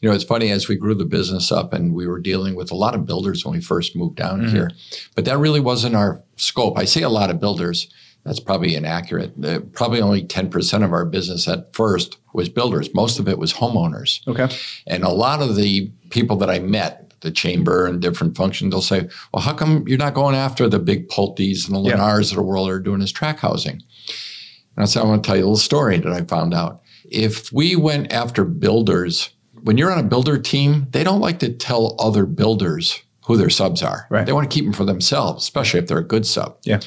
You 0.00 0.08
know, 0.08 0.14
it's 0.14 0.24
funny 0.24 0.50
as 0.50 0.68
we 0.68 0.76
grew 0.76 0.94
the 0.94 1.04
business 1.04 1.52
up 1.52 1.72
and 1.72 1.94
we 1.94 2.06
were 2.06 2.20
dealing 2.20 2.54
with 2.54 2.70
a 2.70 2.74
lot 2.74 2.94
of 2.94 3.04
builders 3.04 3.44
when 3.44 3.54
we 3.54 3.60
first 3.60 3.94
moved 3.94 4.16
down 4.16 4.40
mm-hmm. 4.40 4.56
here, 4.56 4.70
but 5.14 5.26
that 5.26 5.38
really 5.38 5.60
wasn't 5.60 5.94
our 5.94 6.22
scope. 6.36 6.78
I 6.78 6.84
say 6.84 7.02
a 7.02 7.10
lot 7.10 7.30
of 7.30 7.38
builders 7.38 7.92
that's 8.24 8.40
probably 8.40 8.74
inaccurate. 8.74 9.72
Probably 9.72 10.00
only 10.00 10.24
10% 10.24 10.84
of 10.84 10.92
our 10.92 11.04
business 11.04 11.46
at 11.48 11.74
first 11.74 12.18
was 12.32 12.48
builders. 12.48 12.92
Most 12.94 13.18
of 13.18 13.28
it 13.28 13.38
was 13.38 13.54
homeowners. 13.54 14.26
Okay. 14.26 14.54
And 14.86 15.04
a 15.04 15.10
lot 15.10 15.40
of 15.40 15.56
the 15.56 15.90
people 16.10 16.36
that 16.36 16.50
I 16.50 16.58
met, 16.58 17.07
the 17.20 17.30
chamber 17.30 17.86
and 17.86 18.00
different 18.00 18.36
functions, 18.36 18.70
they'll 18.72 18.82
say, 18.82 19.08
well, 19.32 19.42
how 19.42 19.54
come 19.54 19.84
you're 19.86 19.98
not 19.98 20.14
going 20.14 20.34
after 20.34 20.68
the 20.68 20.78
big 20.78 21.08
Pulte's 21.08 21.66
and 21.66 21.74
the 21.74 21.80
Lennars 21.80 22.30
yeah. 22.30 22.30
of 22.32 22.36
the 22.36 22.42
world 22.42 22.68
are 22.68 22.78
doing 22.80 23.00
this 23.00 23.12
track 23.12 23.38
housing? 23.40 23.82
And 24.76 24.82
I 24.82 24.84
said, 24.84 25.02
I 25.02 25.06
want 25.06 25.22
to 25.24 25.26
tell 25.26 25.36
you 25.36 25.42
a 25.42 25.46
little 25.46 25.56
story 25.56 25.98
that 25.98 26.12
I 26.12 26.22
found 26.22 26.54
out. 26.54 26.82
if 27.10 27.52
we 27.52 27.74
went 27.74 28.12
after 28.12 28.44
builders, 28.44 29.30
when 29.62 29.78
you're 29.78 29.90
on 29.90 29.98
a 29.98 30.02
builder 30.08 30.38
team, 30.38 30.86
they 30.90 31.02
don't 31.02 31.20
like 31.20 31.38
to 31.40 31.52
tell 31.52 31.96
other 31.98 32.26
builders 32.26 33.02
who 33.26 33.36
their 33.36 33.50
subs 33.50 33.82
are. 33.82 34.06
Right. 34.10 34.24
They 34.26 34.32
want 34.32 34.48
to 34.50 34.54
keep 34.54 34.64
them 34.64 34.72
for 34.72 34.84
themselves, 34.84 35.42
especially 35.42 35.80
if 35.80 35.86
they're 35.88 35.98
a 35.98 36.04
good 36.04 36.26
sub. 36.26 36.58
Yeah. 36.64 36.80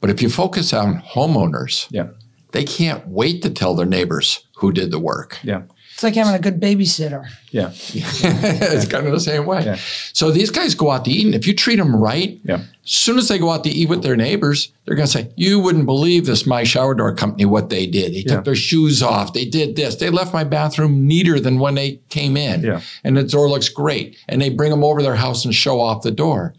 But 0.00 0.10
if 0.10 0.20
you 0.22 0.28
focus 0.28 0.72
on 0.72 1.00
homeowners, 1.02 1.86
Yeah. 1.90 2.08
they 2.52 2.64
can't 2.64 3.06
wait 3.08 3.42
to 3.42 3.50
tell 3.50 3.74
their 3.74 3.86
neighbors 3.86 4.44
who 4.56 4.72
did 4.72 4.90
the 4.90 4.98
work. 4.98 5.38
Yeah. 5.42 5.62
It's 6.00 6.02
like 6.02 6.14
having 6.14 6.34
a 6.34 6.38
good 6.38 6.58
babysitter. 6.58 7.28
Yeah. 7.50 7.72
it's 7.74 8.86
kind 8.88 9.06
of 9.06 9.12
the 9.12 9.20
same 9.20 9.44
way. 9.44 9.62
Yeah. 9.66 9.76
So 10.14 10.30
these 10.30 10.50
guys 10.50 10.74
go 10.74 10.90
out 10.90 11.04
to 11.04 11.10
eat, 11.10 11.26
and 11.26 11.34
if 11.34 11.46
you 11.46 11.52
treat 11.54 11.76
them 11.76 11.94
right, 11.94 12.40
Yeah. 12.42 12.62
As 12.84 12.90
soon 12.90 13.18
as 13.18 13.28
they 13.28 13.38
go 13.38 13.50
out 13.50 13.62
to 13.64 13.70
eat 13.70 13.88
with 13.88 14.02
their 14.02 14.16
neighbors, 14.16 14.72
they're 14.86 14.96
going 14.96 15.06
to 15.06 15.12
say, 15.12 15.30
"You 15.36 15.60
wouldn't 15.60 15.86
believe 15.86 16.26
this 16.26 16.46
my 16.46 16.64
shower 16.64 16.94
door 16.94 17.14
company 17.14 17.44
what 17.44 17.68
they 17.68 17.86
did. 17.86 18.12
They 18.14 18.24
Yeah. 18.26 18.36
took 18.36 18.44
their 18.44 18.54
shoes 18.56 19.02
off. 19.02 19.32
They 19.32 19.44
did 19.44 19.76
this. 19.76 19.96
They 19.96 20.10
left 20.10 20.32
my 20.32 20.44
bathroom 20.44 21.06
neater 21.06 21.38
than 21.38 21.58
when 21.58 21.74
they 21.74 22.00
came 22.08 22.36
in, 22.36 22.62
Yeah. 22.62 22.80
and 23.04 23.16
the 23.16 23.22
door 23.22 23.48
looks 23.50 23.68
great. 23.68 24.16
And 24.28 24.40
they 24.40 24.48
bring 24.48 24.70
them 24.70 24.82
over 24.82 25.00
to 25.00 25.04
their 25.04 25.14
house 25.16 25.44
and 25.44 25.54
show 25.54 25.80
off 25.80 26.02
the 26.02 26.10
door. 26.10 26.54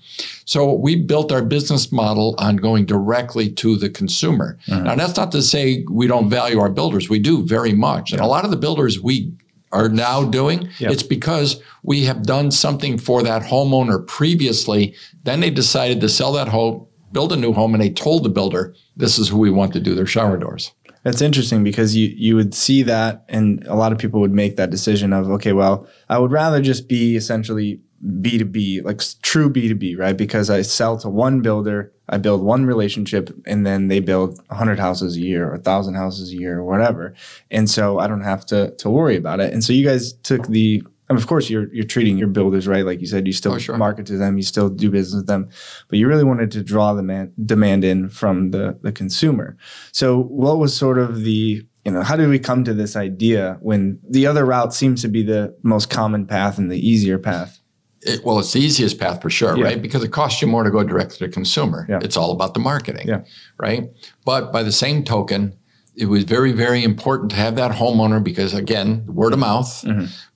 So 0.45 0.73
we 0.73 0.95
built 0.95 1.31
our 1.31 1.41
business 1.41 1.91
model 1.91 2.35
on 2.37 2.57
going 2.57 2.85
directly 2.85 3.49
to 3.49 3.75
the 3.75 3.89
consumer. 3.89 4.57
Mm-hmm. 4.67 4.83
Now 4.85 4.95
that's 4.95 5.17
not 5.17 5.31
to 5.33 5.41
say 5.41 5.83
we 5.89 6.07
don't 6.07 6.29
value 6.29 6.59
our 6.59 6.69
builders. 6.69 7.09
We 7.09 7.19
do 7.19 7.43
very 7.45 7.73
much, 7.73 8.11
and 8.11 8.21
a 8.21 8.25
lot 8.27 8.45
of 8.45 8.51
the 8.51 8.57
builders 8.57 9.01
we 9.01 9.31
are 9.73 9.89
now 9.89 10.23
doing, 10.23 10.67
Yeah. 10.79 10.91
it's 10.91 11.03
because 11.03 11.61
we 11.83 12.05
have 12.05 12.23
done 12.23 12.51
something 12.51 12.97
for 12.97 13.23
that 13.23 13.41
homeowner 13.43 14.05
previously. 14.05 14.93
Then 15.23 15.39
they 15.39 15.49
decided 15.49 16.01
to 16.01 16.09
sell 16.09 16.31
that 16.33 16.47
home, 16.49 16.85
build 17.11 17.31
a 17.31 17.35
new 17.35 17.53
home, 17.53 17.73
and 17.73 17.81
they 17.81 17.89
told 17.89 18.23
the 18.23 18.29
builder, 18.29 18.73
this 18.97 19.17
is 19.19 19.29
who 19.29 19.37
we 19.39 19.49
want 19.51 19.73
to 19.73 19.79
do 19.79 19.95
their 19.95 20.05
shower 20.05 20.37
doors. 20.37 20.71
That's 21.03 21.21
interesting 21.21 21.63
because 21.63 21.95
you 21.95 22.13
you 22.15 22.35
would 22.35 22.53
see 22.53 22.83
that, 22.83 23.25
and 23.27 23.65
a 23.67 23.75
lot 23.75 23.91
of 23.91 23.97
people 23.97 24.19
would 24.21 24.33
make 24.33 24.55
that 24.57 24.69
decision 24.69 25.13
of, 25.13 25.29
okay, 25.31 25.51
well, 25.53 25.87
I 26.09 26.19
would 26.19 26.31
rather 26.31 26.61
just 26.61 26.87
be 26.87 27.15
essentially 27.15 27.79
B 28.21 28.37
two 28.37 28.45
B, 28.45 28.81
like 28.81 29.01
true 29.23 29.49
B 29.49 29.67
two 29.67 29.75
B, 29.75 29.95
right? 29.95 30.15
Because 30.15 30.49
I 30.51 30.61
sell 30.61 30.97
to 30.99 31.09
one 31.09 31.41
builder, 31.41 31.91
I 32.11 32.17
build 32.17 32.41
one 32.43 32.65
relationship, 32.65 33.29
and 33.45 33.65
then 33.65 33.87
they 33.87 33.99
build 34.01 34.39
hundred 34.51 34.79
houses 34.79 35.15
a 35.15 35.21
year 35.21 35.51
or 35.51 35.57
thousand 35.57 35.95
houses 35.95 36.31
a 36.31 36.35
year 36.35 36.59
or 36.59 36.65
whatever, 36.65 37.13
and 37.49 37.69
so 37.69 37.99
I 37.99 38.07
don't 38.07 38.21
have 38.21 38.45
to 38.47 38.71
to 38.77 38.89
worry 38.89 39.15
about 39.15 39.39
it. 39.39 39.53
And 39.53 39.63
so 39.63 39.73
you 39.73 39.85
guys 39.85 40.13
took 40.13 40.47
the. 40.47 40.83
I 41.09 41.13
mean, 41.13 41.21
of 41.21 41.27
course, 41.27 41.49
you're 41.49 41.73
you're 41.73 41.83
treating 41.85 42.17
your 42.17 42.29
builders 42.29 42.67
right, 42.67 42.85
like 42.85 43.01
you 43.01 43.07
said. 43.07 43.27
You 43.27 43.33
still 43.33 43.53
Oh, 43.53 43.57
sure. 43.57 43.77
market 43.77 44.05
to 44.07 44.17
them, 44.17 44.37
you 44.37 44.43
still 44.43 44.69
do 44.69 44.89
business 44.89 45.21
with 45.21 45.27
them, 45.27 45.49
but 45.89 45.99
you 45.99 46.07
really 46.07 46.23
wanted 46.23 46.51
to 46.51 46.63
draw 46.63 46.93
the 46.93 47.03
man, 47.03 47.33
demand 47.45 47.83
in 47.83 48.09
from 48.09 48.51
the 48.51 48.77
the 48.81 48.91
consumer. 48.91 49.57
So, 49.91 50.21
what 50.23 50.57
was 50.59 50.75
sort 50.75 50.99
of 50.99 51.21
the 51.23 51.65
you 51.85 51.91
know 51.91 52.01
how 52.03 52.15
did 52.15 52.29
we 52.29 52.39
come 52.39 52.63
to 52.63 52.73
this 52.73 52.95
idea 52.95 53.57
when 53.61 53.99
the 54.09 54.27
other 54.27 54.45
route 54.45 54.73
seems 54.73 55.01
to 55.01 55.07
be 55.07 55.23
the 55.23 55.53
most 55.63 55.89
common 55.89 56.25
path 56.27 56.57
and 56.57 56.71
the 56.71 56.79
easier 56.79 57.17
path? 57.17 57.60
It, 58.03 58.23
well, 58.25 58.39
it's 58.39 58.53
the 58.53 58.59
easiest 58.59 58.99
path 58.99 59.21
for 59.21 59.29
sure, 59.29 59.55
Yeah. 59.57 59.65
right? 59.65 59.81
Because 59.81 60.03
it 60.03 60.11
costs 60.11 60.41
you 60.41 60.47
more 60.47 60.63
to 60.63 60.71
go 60.71 60.83
direct 60.83 61.11
to 61.13 61.19
the 61.19 61.29
consumer. 61.29 61.85
Yeah. 61.89 61.99
It's 62.01 62.17
all 62.17 62.31
about 62.31 62.53
the 62.53 62.59
marketing, 62.59 63.07
Yeah. 63.07 63.21
right? 63.57 63.89
But 64.25 64.51
by 64.51 64.63
the 64.63 64.71
same 64.71 65.03
token, 65.03 65.53
it 65.95 66.05
was 66.05 66.23
very, 66.23 66.51
very 66.51 66.83
important 66.83 67.29
to 67.31 67.37
have 67.37 67.55
that 67.57 67.71
homeowner 67.71 68.23
because, 68.23 68.53
again, 68.53 69.03
word 69.07 69.33
of 69.33 69.39
mouth, 69.39 69.85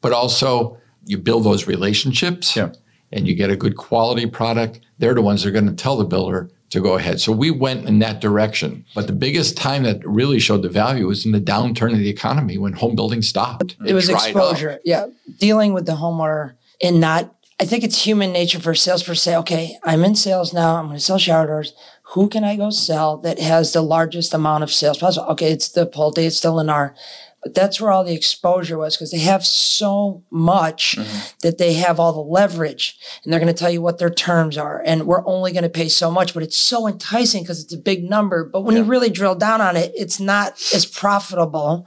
but 0.02 0.12
also 0.14 0.78
you 1.06 1.18
build 1.18 1.44
those 1.44 1.66
relationships 1.68 2.52
Mm-hmm. 2.54 2.74
Yeah. 2.74 3.18
and 3.18 3.28
you 3.28 3.36
get 3.36 3.50
a 3.50 3.56
good 3.56 3.76
quality 3.78 4.26
product. 4.28 4.82
They're 5.00 5.14
the 5.16 5.22
ones 5.22 5.42
that 5.44 5.50
are 5.50 5.52
going 5.54 5.68
to 5.68 5.74
tell 5.74 5.98
the 5.98 6.04
builder 6.06 6.50
to 6.72 6.80
go 6.82 6.96
ahead. 6.96 7.22
So 7.22 7.32
we 7.32 7.52
went 7.52 7.88
in 7.88 8.00
that 8.00 8.20
direction. 8.22 8.86
But 8.96 9.08
the 9.08 9.14
biggest 9.14 9.56
time 9.56 9.84
that 9.84 10.06
really 10.06 10.40
showed 10.40 10.62
the 10.64 10.70
value 10.70 11.08
was 11.08 11.26
in 11.26 11.32
the 11.32 11.40
downturn 11.40 11.94
of 11.94 12.00
the 12.00 12.10
economy 12.10 12.58
when 12.58 12.74
home 12.74 12.96
building 12.96 13.22
stopped. 13.22 13.76
It 13.86 13.94
was 13.94 14.08
dried 14.08 14.22
up. 14.22 14.28
exposure. 14.28 14.80
Yeah. 14.84 15.06
Dealing 15.40 15.74
with 15.74 15.86
the 15.86 15.94
homeowner 15.94 16.54
and 16.82 17.00
not, 17.00 17.35
I 17.60 17.66
think 17.66 17.86
it's 17.86 18.04
human 18.04 18.34
nature 18.34 18.60
for 18.60 18.72
a 18.72 18.76
salesperson 18.76 19.16
to 19.16 19.22
say, 19.22 19.38
okay, 19.38 19.78
I'm 19.84 20.04
in 20.04 20.16
sales 20.16 20.54
now. 20.54 20.76
I'm 20.76 20.88
going 20.88 20.98
to 20.98 21.04
sell 21.04 21.18
shower 21.18 21.48
doors. 21.48 21.74
Who 22.14 22.28
can 22.28 22.44
I 22.44 22.58
go 22.58 22.70
sell 22.70 23.18
that 23.20 23.40
has 23.40 23.72
the 23.72 23.82
largest 23.82 24.34
amount 24.34 24.64
of 24.64 24.74
sales 24.74 24.98
possible? 24.98 25.28
Okay, 25.30 25.52
it's 25.52 25.70
the 25.70 25.88
Pulte, 25.88 26.18
it's 26.18 26.38
still 26.38 26.56
Lennar. 26.56 26.94
But 27.42 27.54
that's 27.54 27.80
where 27.80 27.92
all 27.92 28.04
the 28.04 28.14
exposure 28.14 28.78
was 28.78 28.98
because 28.98 29.12
they 29.12 29.20
have 29.20 29.46
so 29.46 30.24
much 30.32 30.96
mm-hmm. 30.98 31.28
that 31.44 31.58
they 31.58 31.74
have 31.76 32.00
all 32.00 32.12
the 32.12 32.20
leverage 32.20 32.98
and 33.24 33.32
they're 33.32 33.40
going 33.40 33.54
to 33.54 33.58
tell 33.58 33.70
you 33.70 33.84
what 33.84 34.00
their 34.00 34.10
terms 34.10 34.58
are. 34.58 34.82
And 34.84 35.06
we're 35.06 35.26
only 35.28 35.52
going 35.52 35.64
to 35.64 35.70
pay 35.70 35.88
so 35.88 36.10
much, 36.10 36.34
but 36.34 36.42
it's 36.44 36.58
so 36.58 36.88
enticing 36.88 37.44
because 37.44 37.64
it's 37.64 37.74
a 37.74 37.78
big 37.78 38.04
number. 38.04 38.44
But 38.44 38.62
when 38.62 38.76
you 38.76 38.84
really 38.84 39.12
drill 39.12 39.36
down 39.36 39.62
on 39.62 39.78
it, 39.78 39.92
it's 39.96 40.20
not 40.20 40.54
as 40.74 40.88
profitable 40.88 41.86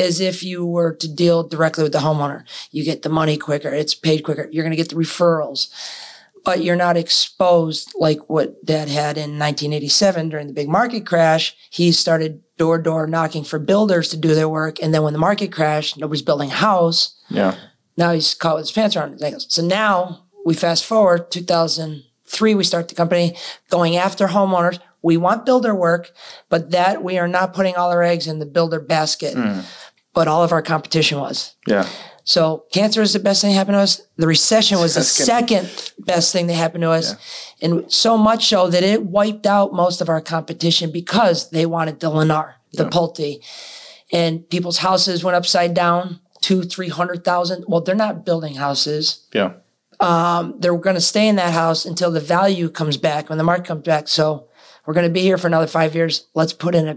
as 0.00 0.20
if 0.20 0.42
you 0.42 0.64
were 0.64 0.94
to 0.94 1.12
deal 1.12 1.46
directly 1.46 1.82
with 1.82 1.92
the 1.92 1.98
homeowner. 1.98 2.44
You 2.70 2.84
get 2.84 3.02
the 3.02 3.08
money 3.08 3.36
quicker, 3.36 3.70
it's 3.70 3.94
paid 3.94 4.22
quicker, 4.22 4.48
you're 4.52 4.64
going 4.64 4.76
to 4.76 4.76
get 4.76 4.90
the 4.90 4.96
referrals, 4.96 5.68
but 6.44 6.62
you're 6.62 6.76
not 6.76 6.96
exposed 6.96 7.92
like 7.98 8.28
what 8.28 8.64
dad 8.64 8.88
had 8.88 9.16
in 9.16 9.38
1987 9.38 10.28
during 10.28 10.46
the 10.46 10.52
big 10.52 10.68
market 10.68 11.06
crash. 11.06 11.56
He 11.70 11.92
started 11.92 12.42
door 12.56 12.78
to 12.78 12.82
door 12.82 13.06
knocking 13.06 13.44
for 13.44 13.58
builders 13.58 14.08
to 14.10 14.16
do 14.16 14.34
their 14.34 14.48
work. 14.48 14.82
And 14.82 14.92
then 14.92 15.02
when 15.02 15.12
the 15.12 15.18
market 15.18 15.52
crashed, 15.52 15.96
nobody's 15.98 16.22
building 16.22 16.50
a 16.50 16.54
house. 16.54 17.14
Yeah, 17.30 17.56
Now 17.96 18.12
he's 18.12 18.34
caught 18.34 18.56
with 18.56 18.66
his 18.66 18.72
pants 18.72 18.96
around 18.96 19.12
his 19.12 19.22
ankles. 19.22 19.46
So 19.48 19.62
now 19.62 20.26
we 20.44 20.54
fast 20.54 20.84
forward 20.84 21.30
2003, 21.30 22.54
we 22.54 22.64
start 22.64 22.88
the 22.88 22.94
company 22.94 23.36
going 23.70 23.96
after 23.96 24.28
homeowners. 24.28 24.78
We 25.02 25.16
want 25.16 25.46
builder 25.46 25.74
work, 25.74 26.10
but 26.48 26.70
that 26.72 27.02
we 27.04 27.18
are 27.18 27.28
not 27.28 27.54
putting 27.54 27.76
all 27.76 27.90
our 27.90 28.02
eggs 28.02 28.26
in 28.26 28.38
the 28.38 28.46
builder 28.46 28.80
basket. 28.80 29.34
Mm. 29.36 29.64
But 30.14 30.26
all 30.26 30.42
of 30.42 30.50
our 30.52 30.62
competition 30.62 31.20
was. 31.20 31.54
yeah, 31.68 31.86
So 32.24 32.64
cancer 32.72 33.02
is 33.02 33.12
the 33.12 33.20
best 33.20 33.40
thing 33.40 33.52
that 33.52 33.58
happened 33.58 33.76
to 33.76 33.80
us. 33.80 34.00
The 34.16 34.26
recession 34.26 34.80
was 34.80 34.94
the 34.94 35.04
second 35.04 35.92
best 36.00 36.32
thing 36.32 36.48
that 36.48 36.54
happened 36.54 36.82
to 36.82 36.90
us. 36.90 37.14
And 37.62 37.90
so 37.92 38.18
much 38.18 38.48
so 38.48 38.68
that 38.68 38.82
it 38.82 39.04
wiped 39.04 39.46
out 39.46 39.72
most 39.72 40.00
of 40.00 40.08
our 40.08 40.20
competition 40.20 40.90
because 40.90 41.50
they 41.50 41.66
wanted 41.66 42.00
the 42.00 42.10
Lennar, 42.10 42.54
the 42.72 42.86
Pulte. 42.86 43.38
And 44.12 44.48
people's 44.48 44.78
houses 44.78 45.22
went 45.22 45.36
upside 45.36 45.74
down, 45.74 46.18
two, 46.40 46.62
three 46.62 46.88
hundred 46.88 47.22
thousand. 47.24 47.64
Well, 47.68 47.82
they're 47.82 47.94
not 47.94 48.24
building 48.24 48.54
houses. 48.54 49.26
yeah, 49.32 49.52
um, 50.00 50.54
They're 50.58 50.76
going 50.78 50.94
to 50.96 51.00
stay 51.00 51.28
in 51.28 51.36
that 51.36 51.52
house 51.52 51.84
until 51.84 52.10
the 52.10 52.20
value 52.20 52.70
comes 52.70 52.96
back, 52.96 53.28
when 53.28 53.38
the 53.38 53.44
market 53.44 53.66
comes 53.66 53.82
back. 53.82 54.08
So 54.08 54.48
we're 54.88 54.94
going 54.94 55.06
to 55.06 55.12
be 55.12 55.20
here 55.20 55.36
for 55.36 55.48
another 55.48 55.66
five 55.66 55.94
years. 55.94 56.26
Let's 56.32 56.54
put 56.54 56.74
in 56.74 56.88
a 56.88 56.96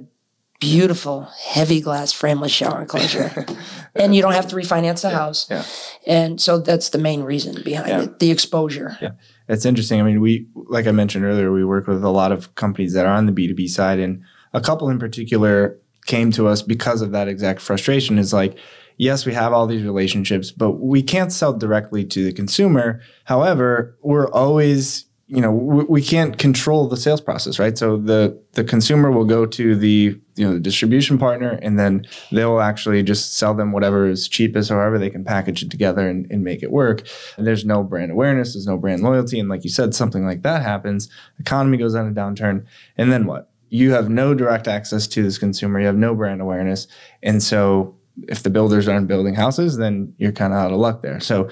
beautiful 0.61 1.23
heavy 1.23 1.81
glass 1.81 2.13
frameless 2.13 2.53
shower 2.53 2.79
enclosure. 2.79 3.45
and 3.95 4.15
you 4.15 4.21
don't 4.21 4.31
have 4.31 4.47
to 4.47 4.55
refinance 4.55 5.01
the 5.01 5.09
house. 5.09 5.49
yeah. 5.49 5.65
And 6.07 6.39
so 6.39 6.59
that's 6.59 6.89
the 6.89 6.99
main 6.99 7.23
reason 7.23 7.61
behind 7.63 7.89
Yeah. 7.89 8.01
it, 8.03 8.19
the 8.19 8.31
exposure. 8.31 8.97
Yeah 9.01 9.11
it's 9.51 9.65
interesting. 9.65 9.99
I 9.99 10.03
mean, 10.03 10.21
we, 10.21 10.47
like 10.55 10.87
I 10.87 10.91
mentioned 10.91 11.25
earlier, 11.25 11.51
we 11.51 11.65
work 11.65 11.85
with 11.85 12.03
a 12.05 12.09
lot 12.09 12.31
of 12.31 12.55
companies 12.55 12.93
that 12.93 13.05
are 13.05 13.13
on 13.13 13.25
the 13.25 13.33
B2B 13.33 13.67
side, 13.67 13.99
and 13.99 14.23
a 14.53 14.61
couple 14.61 14.89
in 14.89 14.97
particular 14.97 15.77
came 16.05 16.31
to 16.31 16.47
us 16.47 16.61
because 16.61 17.01
of 17.01 17.11
that 17.11 17.27
exact 17.27 17.59
frustration. 17.59 18.17
Is 18.17 18.31
like, 18.31 18.57
yes, 18.95 19.25
we 19.25 19.33
have 19.33 19.51
all 19.51 19.67
these 19.67 19.83
relationships, 19.83 20.51
but 20.51 20.79
we 20.79 21.03
can't 21.03 21.33
sell 21.33 21.51
directly 21.51 22.05
to 22.05 22.23
the 22.23 22.31
consumer. 22.31 23.01
However, 23.25 23.97
we're 24.01 24.29
always, 24.29 25.05
you 25.33 25.39
know, 25.39 25.49
we, 25.49 25.85
we 25.85 26.01
can't 26.01 26.37
control 26.37 26.89
the 26.89 26.97
sales 26.97 27.21
process, 27.21 27.57
right? 27.57 27.77
So 27.77 27.95
the 27.95 28.37
the 28.51 28.65
consumer 28.65 29.11
will 29.11 29.23
go 29.23 29.45
to 29.45 29.75
the 29.77 30.19
you 30.35 30.45
know 30.45 30.53
the 30.55 30.59
distribution 30.59 31.17
partner, 31.17 31.57
and 31.61 31.79
then 31.79 32.05
they'll 32.33 32.59
actually 32.59 33.01
just 33.01 33.37
sell 33.37 33.53
them 33.53 33.71
whatever 33.71 34.05
is 34.09 34.27
cheapest, 34.27 34.69
however 34.69 34.99
they 34.99 35.09
can 35.09 35.23
package 35.23 35.63
it 35.63 35.71
together 35.71 36.09
and, 36.09 36.29
and 36.29 36.43
make 36.43 36.63
it 36.63 36.71
work. 36.71 37.07
And 37.37 37.47
there's 37.47 37.63
no 37.63 37.81
brand 37.81 38.11
awareness, 38.11 38.53
there's 38.53 38.67
no 38.67 38.77
brand 38.77 39.03
loyalty, 39.03 39.39
and 39.39 39.47
like 39.47 39.63
you 39.63 39.69
said, 39.69 39.95
something 39.95 40.25
like 40.25 40.41
that 40.41 40.63
happens, 40.63 41.09
economy 41.39 41.77
goes 41.77 41.95
on 41.95 42.09
a 42.09 42.11
downturn, 42.11 42.65
and 42.97 43.09
then 43.09 43.25
what? 43.25 43.49
You 43.69 43.93
have 43.93 44.09
no 44.09 44.33
direct 44.33 44.67
access 44.67 45.07
to 45.07 45.23
this 45.23 45.37
consumer. 45.37 45.79
You 45.79 45.85
have 45.85 45.95
no 45.95 46.13
brand 46.13 46.41
awareness, 46.41 46.87
and 47.23 47.41
so 47.41 47.95
if 48.27 48.43
the 48.43 48.49
builders 48.49 48.87
aren't 48.87 49.07
building 49.07 49.35
houses, 49.35 49.77
then 49.77 50.13
you're 50.17 50.31
kind 50.31 50.53
of 50.53 50.59
out 50.59 50.71
of 50.71 50.79
luck 50.79 51.01
there. 51.01 51.19
So, 51.19 51.49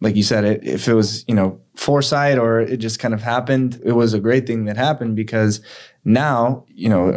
like 0.00 0.16
you 0.16 0.22
said, 0.22 0.44
it, 0.44 0.64
if 0.66 0.88
it 0.88 0.94
was 0.94 1.24
you 1.28 1.34
know 1.34 1.60
foresight 1.74 2.38
or 2.38 2.60
it 2.60 2.78
just 2.78 2.98
kind 2.98 3.14
of 3.14 3.22
happened, 3.22 3.80
it 3.84 3.92
was 3.92 4.14
a 4.14 4.20
great 4.20 4.46
thing 4.46 4.64
that 4.66 4.76
happened 4.76 5.16
because 5.16 5.60
now 6.04 6.64
you 6.68 6.88
know 6.88 7.08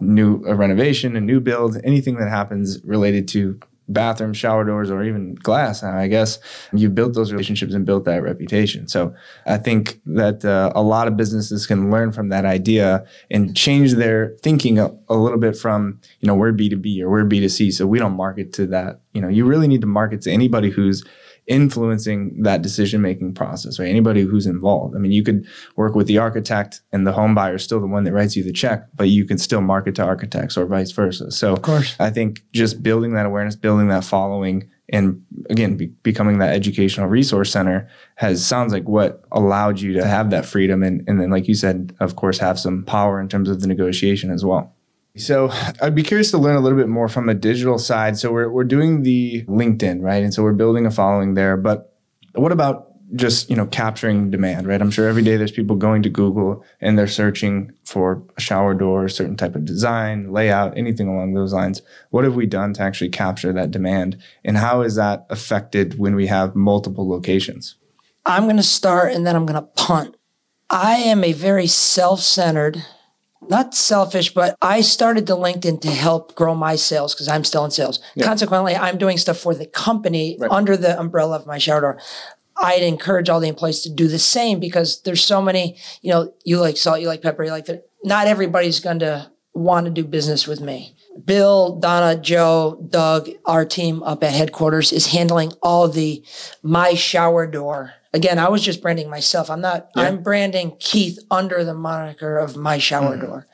a 0.00 0.04
new 0.04 0.44
a 0.46 0.54
renovation, 0.54 1.16
a 1.16 1.20
new 1.20 1.40
build, 1.40 1.78
anything 1.84 2.16
that 2.16 2.28
happens 2.28 2.82
related 2.84 3.28
to 3.28 3.58
bathroom, 3.88 4.32
shower 4.32 4.64
doors, 4.64 4.90
or 4.90 5.02
even 5.04 5.34
glass. 5.34 5.82
Now, 5.82 5.96
I 5.96 6.08
guess 6.08 6.38
you 6.72 6.88
built 6.88 7.14
those 7.14 7.32
relationships 7.32 7.74
and 7.74 7.84
built 7.84 8.04
that 8.04 8.22
reputation. 8.22 8.88
So 8.88 9.14
I 9.46 9.58
think 9.58 10.00
that 10.06 10.44
uh, 10.44 10.72
a 10.74 10.82
lot 10.82 11.08
of 11.08 11.16
businesses 11.16 11.66
can 11.66 11.90
learn 11.90 12.12
from 12.12 12.28
that 12.30 12.44
idea 12.44 13.04
and 13.30 13.56
change 13.56 13.94
their 13.94 14.36
thinking 14.42 14.78
a, 14.78 14.90
a 15.08 15.16
little 15.16 15.38
bit 15.38 15.56
from, 15.56 16.00
you 16.20 16.26
know, 16.26 16.34
we're 16.34 16.52
B2B 16.52 17.00
or 17.02 17.10
we're 17.10 17.24
B2C. 17.24 17.72
So 17.72 17.86
we 17.86 17.98
don't 17.98 18.16
market 18.16 18.52
to 18.54 18.66
that. 18.68 19.00
You 19.12 19.20
know, 19.20 19.28
you 19.28 19.44
really 19.44 19.68
need 19.68 19.80
to 19.82 19.86
market 19.86 20.22
to 20.22 20.32
anybody 20.32 20.70
who's 20.70 21.04
influencing 21.46 22.42
that 22.42 22.62
decision 22.62 23.02
making 23.02 23.34
process, 23.34 23.78
right? 23.78 23.88
Anybody 23.88 24.22
who's 24.22 24.46
involved. 24.46 24.96
I 24.96 24.98
mean, 24.98 25.12
you 25.12 25.22
could 25.22 25.46
work 25.76 25.94
with 25.94 26.06
the 26.06 26.18
architect 26.18 26.80
and 26.92 27.06
the 27.06 27.12
home 27.12 27.34
buyer 27.34 27.56
is 27.56 27.64
still 27.64 27.80
the 27.80 27.86
one 27.86 28.04
that 28.04 28.12
writes 28.12 28.36
you 28.36 28.42
the 28.42 28.52
check, 28.52 28.86
but 28.94 29.08
you 29.08 29.24
can 29.24 29.38
still 29.38 29.60
market 29.60 29.94
to 29.96 30.04
architects 30.04 30.56
or 30.56 30.66
vice 30.66 30.90
versa. 30.92 31.30
So 31.30 31.52
Of 31.52 31.62
course. 31.62 31.96
I 31.98 32.10
think 32.10 32.42
just 32.52 32.82
building 32.82 33.14
that 33.14 33.26
awareness, 33.26 33.56
building 33.56 33.88
that 33.88 34.04
following, 34.04 34.70
and 34.90 35.22
again, 35.48 35.76
be, 35.76 35.86
becoming 35.86 36.38
that 36.38 36.54
educational 36.54 37.08
resource 37.08 37.50
center 37.50 37.88
has 38.16 38.44
sounds 38.44 38.72
like 38.72 38.86
what 38.88 39.22
allowed 39.32 39.80
you 39.80 39.94
to 39.94 40.06
have 40.06 40.30
that 40.30 40.44
freedom. 40.44 40.82
And, 40.82 41.02
and 41.08 41.20
then, 41.20 41.30
like 41.30 41.48
you 41.48 41.54
said, 41.54 41.94
of 42.00 42.16
course, 42.16 42.38
have 42.38 42.58
some 42.58 42.84
power 42.84 43.20
in 43.20 43.28
terms 43.28 43.48
of 43.48 43.60
the 43.60 43.66
negotiation 43.66 44.30
as 44.30 44.44
well. 44.44 44.73
So 45.16 45.50
I'd 45.82 45.94
be 45.94 46.02
curious 46.02 46.30
to 46.32 46.38
learn 46.38 46.56
a 46.56 46.60
little 46.60 46.78
bit 46.78 46.88
more 46.88 47.08
from 47.08 47.28
a 47.28 47.34
digital 47.34 47.78
side. 47.78 48.16
So 48.16 48.32
we're, 48.32 48.50
we're 48.50 48.64
doing 48.64 49.02
the 49.02 49.44
LinkedIn, 49.44 50.00
right? 50.00 50.22
And 50.22 50.32
so 50.32 50.42
we're 50.42 50.52
building 50.52 50.86
a 50.86 50.90
following 50.90 51.34
there. 51.34 51.56
But 51.56 51.92
what 52.34 52.52
about 52.52 52.90
just, 53.14 53.48
you 53.48 53.54
know, 53.54 53.66
capturing 53.66 54.30
demand, 54.30 54.66
right? 54.66 54.80
I'm 54.80 54.90
sure 54.90 55.08
every 55.08 55.22
day 55.22 55.36
there's 55.36 55.52
people 55.52 55.76
going 55.76 56.02
to 56.02 56.08
Google 56.08 56.64
and 56.80 56.98
they're 56.98 57.06
searching 57.06 57.72
for 57.84 58.22
a 58.36 58.40
shower 58.40 58.74
door, 58.74 59.04
a 59.04 59.10
certain 59.10 59.36
type 59.36 59.54
of 59.54 59.64
design, 59.64 60.32
layout, 60.32 60.76
anything 60.76 61.06
along 61.06 61.34
those 61.34 61.52
lines. 61.52 61.82
What 62.10 62.24
have 62.24 62.34
we 62.34 62.46
done 62.46 62.72
to 62.74 62.82
actually 62.82 63.10
capture 63.10 63.52
that 63.52 63.70
demand? 63.70 64.16
And 64.44 64.56
how 64.56 64.80
is 64.80 64.96
that 64.96 65.26
affected 65.30 65.98
when 65.98 66.16
we 66.16 66.26
have 66.26 66.56
multiple 66.56 67.08
locations? 67.08 67.76
I'm 68.26 68.44
going 68.44 68.56
to 68.56 68.62
start 68.62 69.12
and 69.12 69.26
then 69.26 69.36
I'm 69.36 69.46
going 69.46 69.60
to 69.60 69.68
punt. 69.76 70.16
I 70.70 70.94
am 70.94 71.22
a 71.22 71.32
very 71.32 71.66
self 71.66 72.20
centered, 72.20 72.84
not 73.48 73.74
selfish, 73.74 74.32
but 74.32 74.56
I 74.62 74.80
started 74.80 75.26
the 75.26 75.36
LinkedIn 75.36 75.80
to 75.82 75.90
help 75.90 76.34
grow 76.34 76.54
my 76.54 76.76
sales 76.76 77.14
because 77.14 77.28
I'm 77.28 77.44
still 77.44 77.64
in 77.64 77.70
sales. 77.70 78.00
Consequently, 78.20 78.74
I'm 78.74 78.98
doing 78.98 79.18
stuff 79.18 79.38
for 79.38 79.54
the 79.54 79.66
company 79.66 80.38
under 80.50 80.76
the 80.76 80.98
umbrella 80.98 81.36
of 81.36 81.46
my 81.46 81.58
shower 81.58 81.80
door. 81.80 82.00
I'd 82.56 82.82
encourage 82.82 83.28
all 83.28 83.40
the 83.40 83.48
employees 83.48 83.80
to 83.80 83.90
do 83.90 84.06
the 84.06 84.18
same 84.18 84.60
because 84.60 85.02
there's 85.02 85.24
so 85.24 85.42
many, 85.42 85.76
you 86.02 86.10
know, 86.10 86.32
you 86.44 86.60
like 86.60 86.76
salt, 86.76 87.00
you 87.00 87.08
like 87.08 87.22
pepper, 87.22 87.44
you 87.44 87.50
like 87.50 87.66
that. 87.66 87.88
Not 88.04 88.26
everybody's 88.26 88.80
going 88.80 89.00
to 89.00 89.30
want 89.54 89.86
to 89.86 89.90
do 89.90 90.04
business 90.04 90.46
with 90.46 90.60
me. 90.60 90.94
Bill, 91.24 91.78
Donna, 91.78 92.20
Joe, 92.20 92.84
Doug, 92.90 93.30
our 93.44 93.64
team 93.64 94.02
up 94.02 94.22
at 94.24 94.32
headquarters 94.32 94.92
is 94.92 95.06
handling 95.06 95.52
all 95.62 95.88
the 95.88 96.24
my 96.62 96.94
shower 96.94 97.46
door. 97.46 97.94
Again, 98.14 98.38
I 98.38 98.48
was 98.48 98.62
just 98.62 98.80
branding 98.80 99.10
myself. 99.10 99.50
I'm 99.50 99.60
not, 99.60 99.90
I'm 99.96 100.22
branding 100.22 100.76
Keith 100.78 101.18
under 101.32 101.64
the 101.64 101.74
moniker 101.74 102.38
of 102.38 102.56
my 102.56 102.78
shower 102.78 103.16
door 103.16 103.48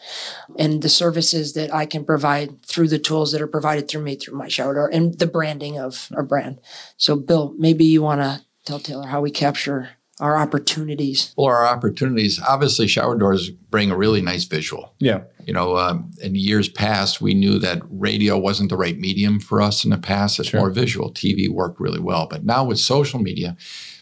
and 0.58 0.82
the 0.82 0.88
services 0.90 1.54
that 1.54 1.74
I 1.74 1.86
can 1.86 2.04
provide 2.04 2.62
through 2.62 2.88
the 2.88 2.98
tools 2.98 3.32
that 3.32 3.40
are 3.40 3.46
provided 3.46 3.88
through 3.88 4.02
me 4.02 4.16
through 4.16 4.36
my 4.36 4.48
shower 4.48 4.74
door 4.74 4.90
and 4.92 5.18
the 5.18 5.26
branding 5.26 5.78
of 5.78 6.10
our 6.14 6.22
brand. 6.22 6.60
So, 6.98 7.16
Bill, 7.16 7.54
maybe 7.56 7.86
you 7.86 8.02
want 8.02 8.20
to 8.20 8.44
tell 8.66 8.78
Taylor 8.78 9.06
how 9.06 9.22
we 9.22 9.30
capture 9.30 9.88
our 10.20 10.36
opportunities. 10.36 11.32
Well, 11.38 11.46
our 11.46 11.66
opportunities, 11.66 12.38
obviously, 12.46 12.86
shower 12.86 13.16
doors 13.16 13.48
bring 13.48 13.90
a 13.90 13.96
really 13.96 14.20
nice 14.20 14.44
visual. 14.44 14.94
Yeah. 14.98 15.22
You 15.46 15.54
know, 15.54 15.78
um, 15.78 16.10
in 16.22 16.34
years 16.34 16.68
past, 16.68 17.22
we 17.22 17.32
knew 17.32 17.58
that 17.60 17.80
radio 17.88 18.36
wasn't 18.36 18.68
the 18.68 18.76
right 18.76 18.98
medium 18.98 19.40
for 19.40 19.62
us 19.62 19.84
in 19.84 19.90
the 19.90 19.98
past. 19.98 20.38
It's 20.38 20.52
more 20.52 20.70
visual. 20.70 21.10
TV 21.10 21.48
worked 21.48 21.80
really 21.80 22.00
well. 22.00 22.26
But 22.26 22.44
now 22.44 22.64
with 22.64 22.78
social 22.78 23.18
media, 23.18 23.56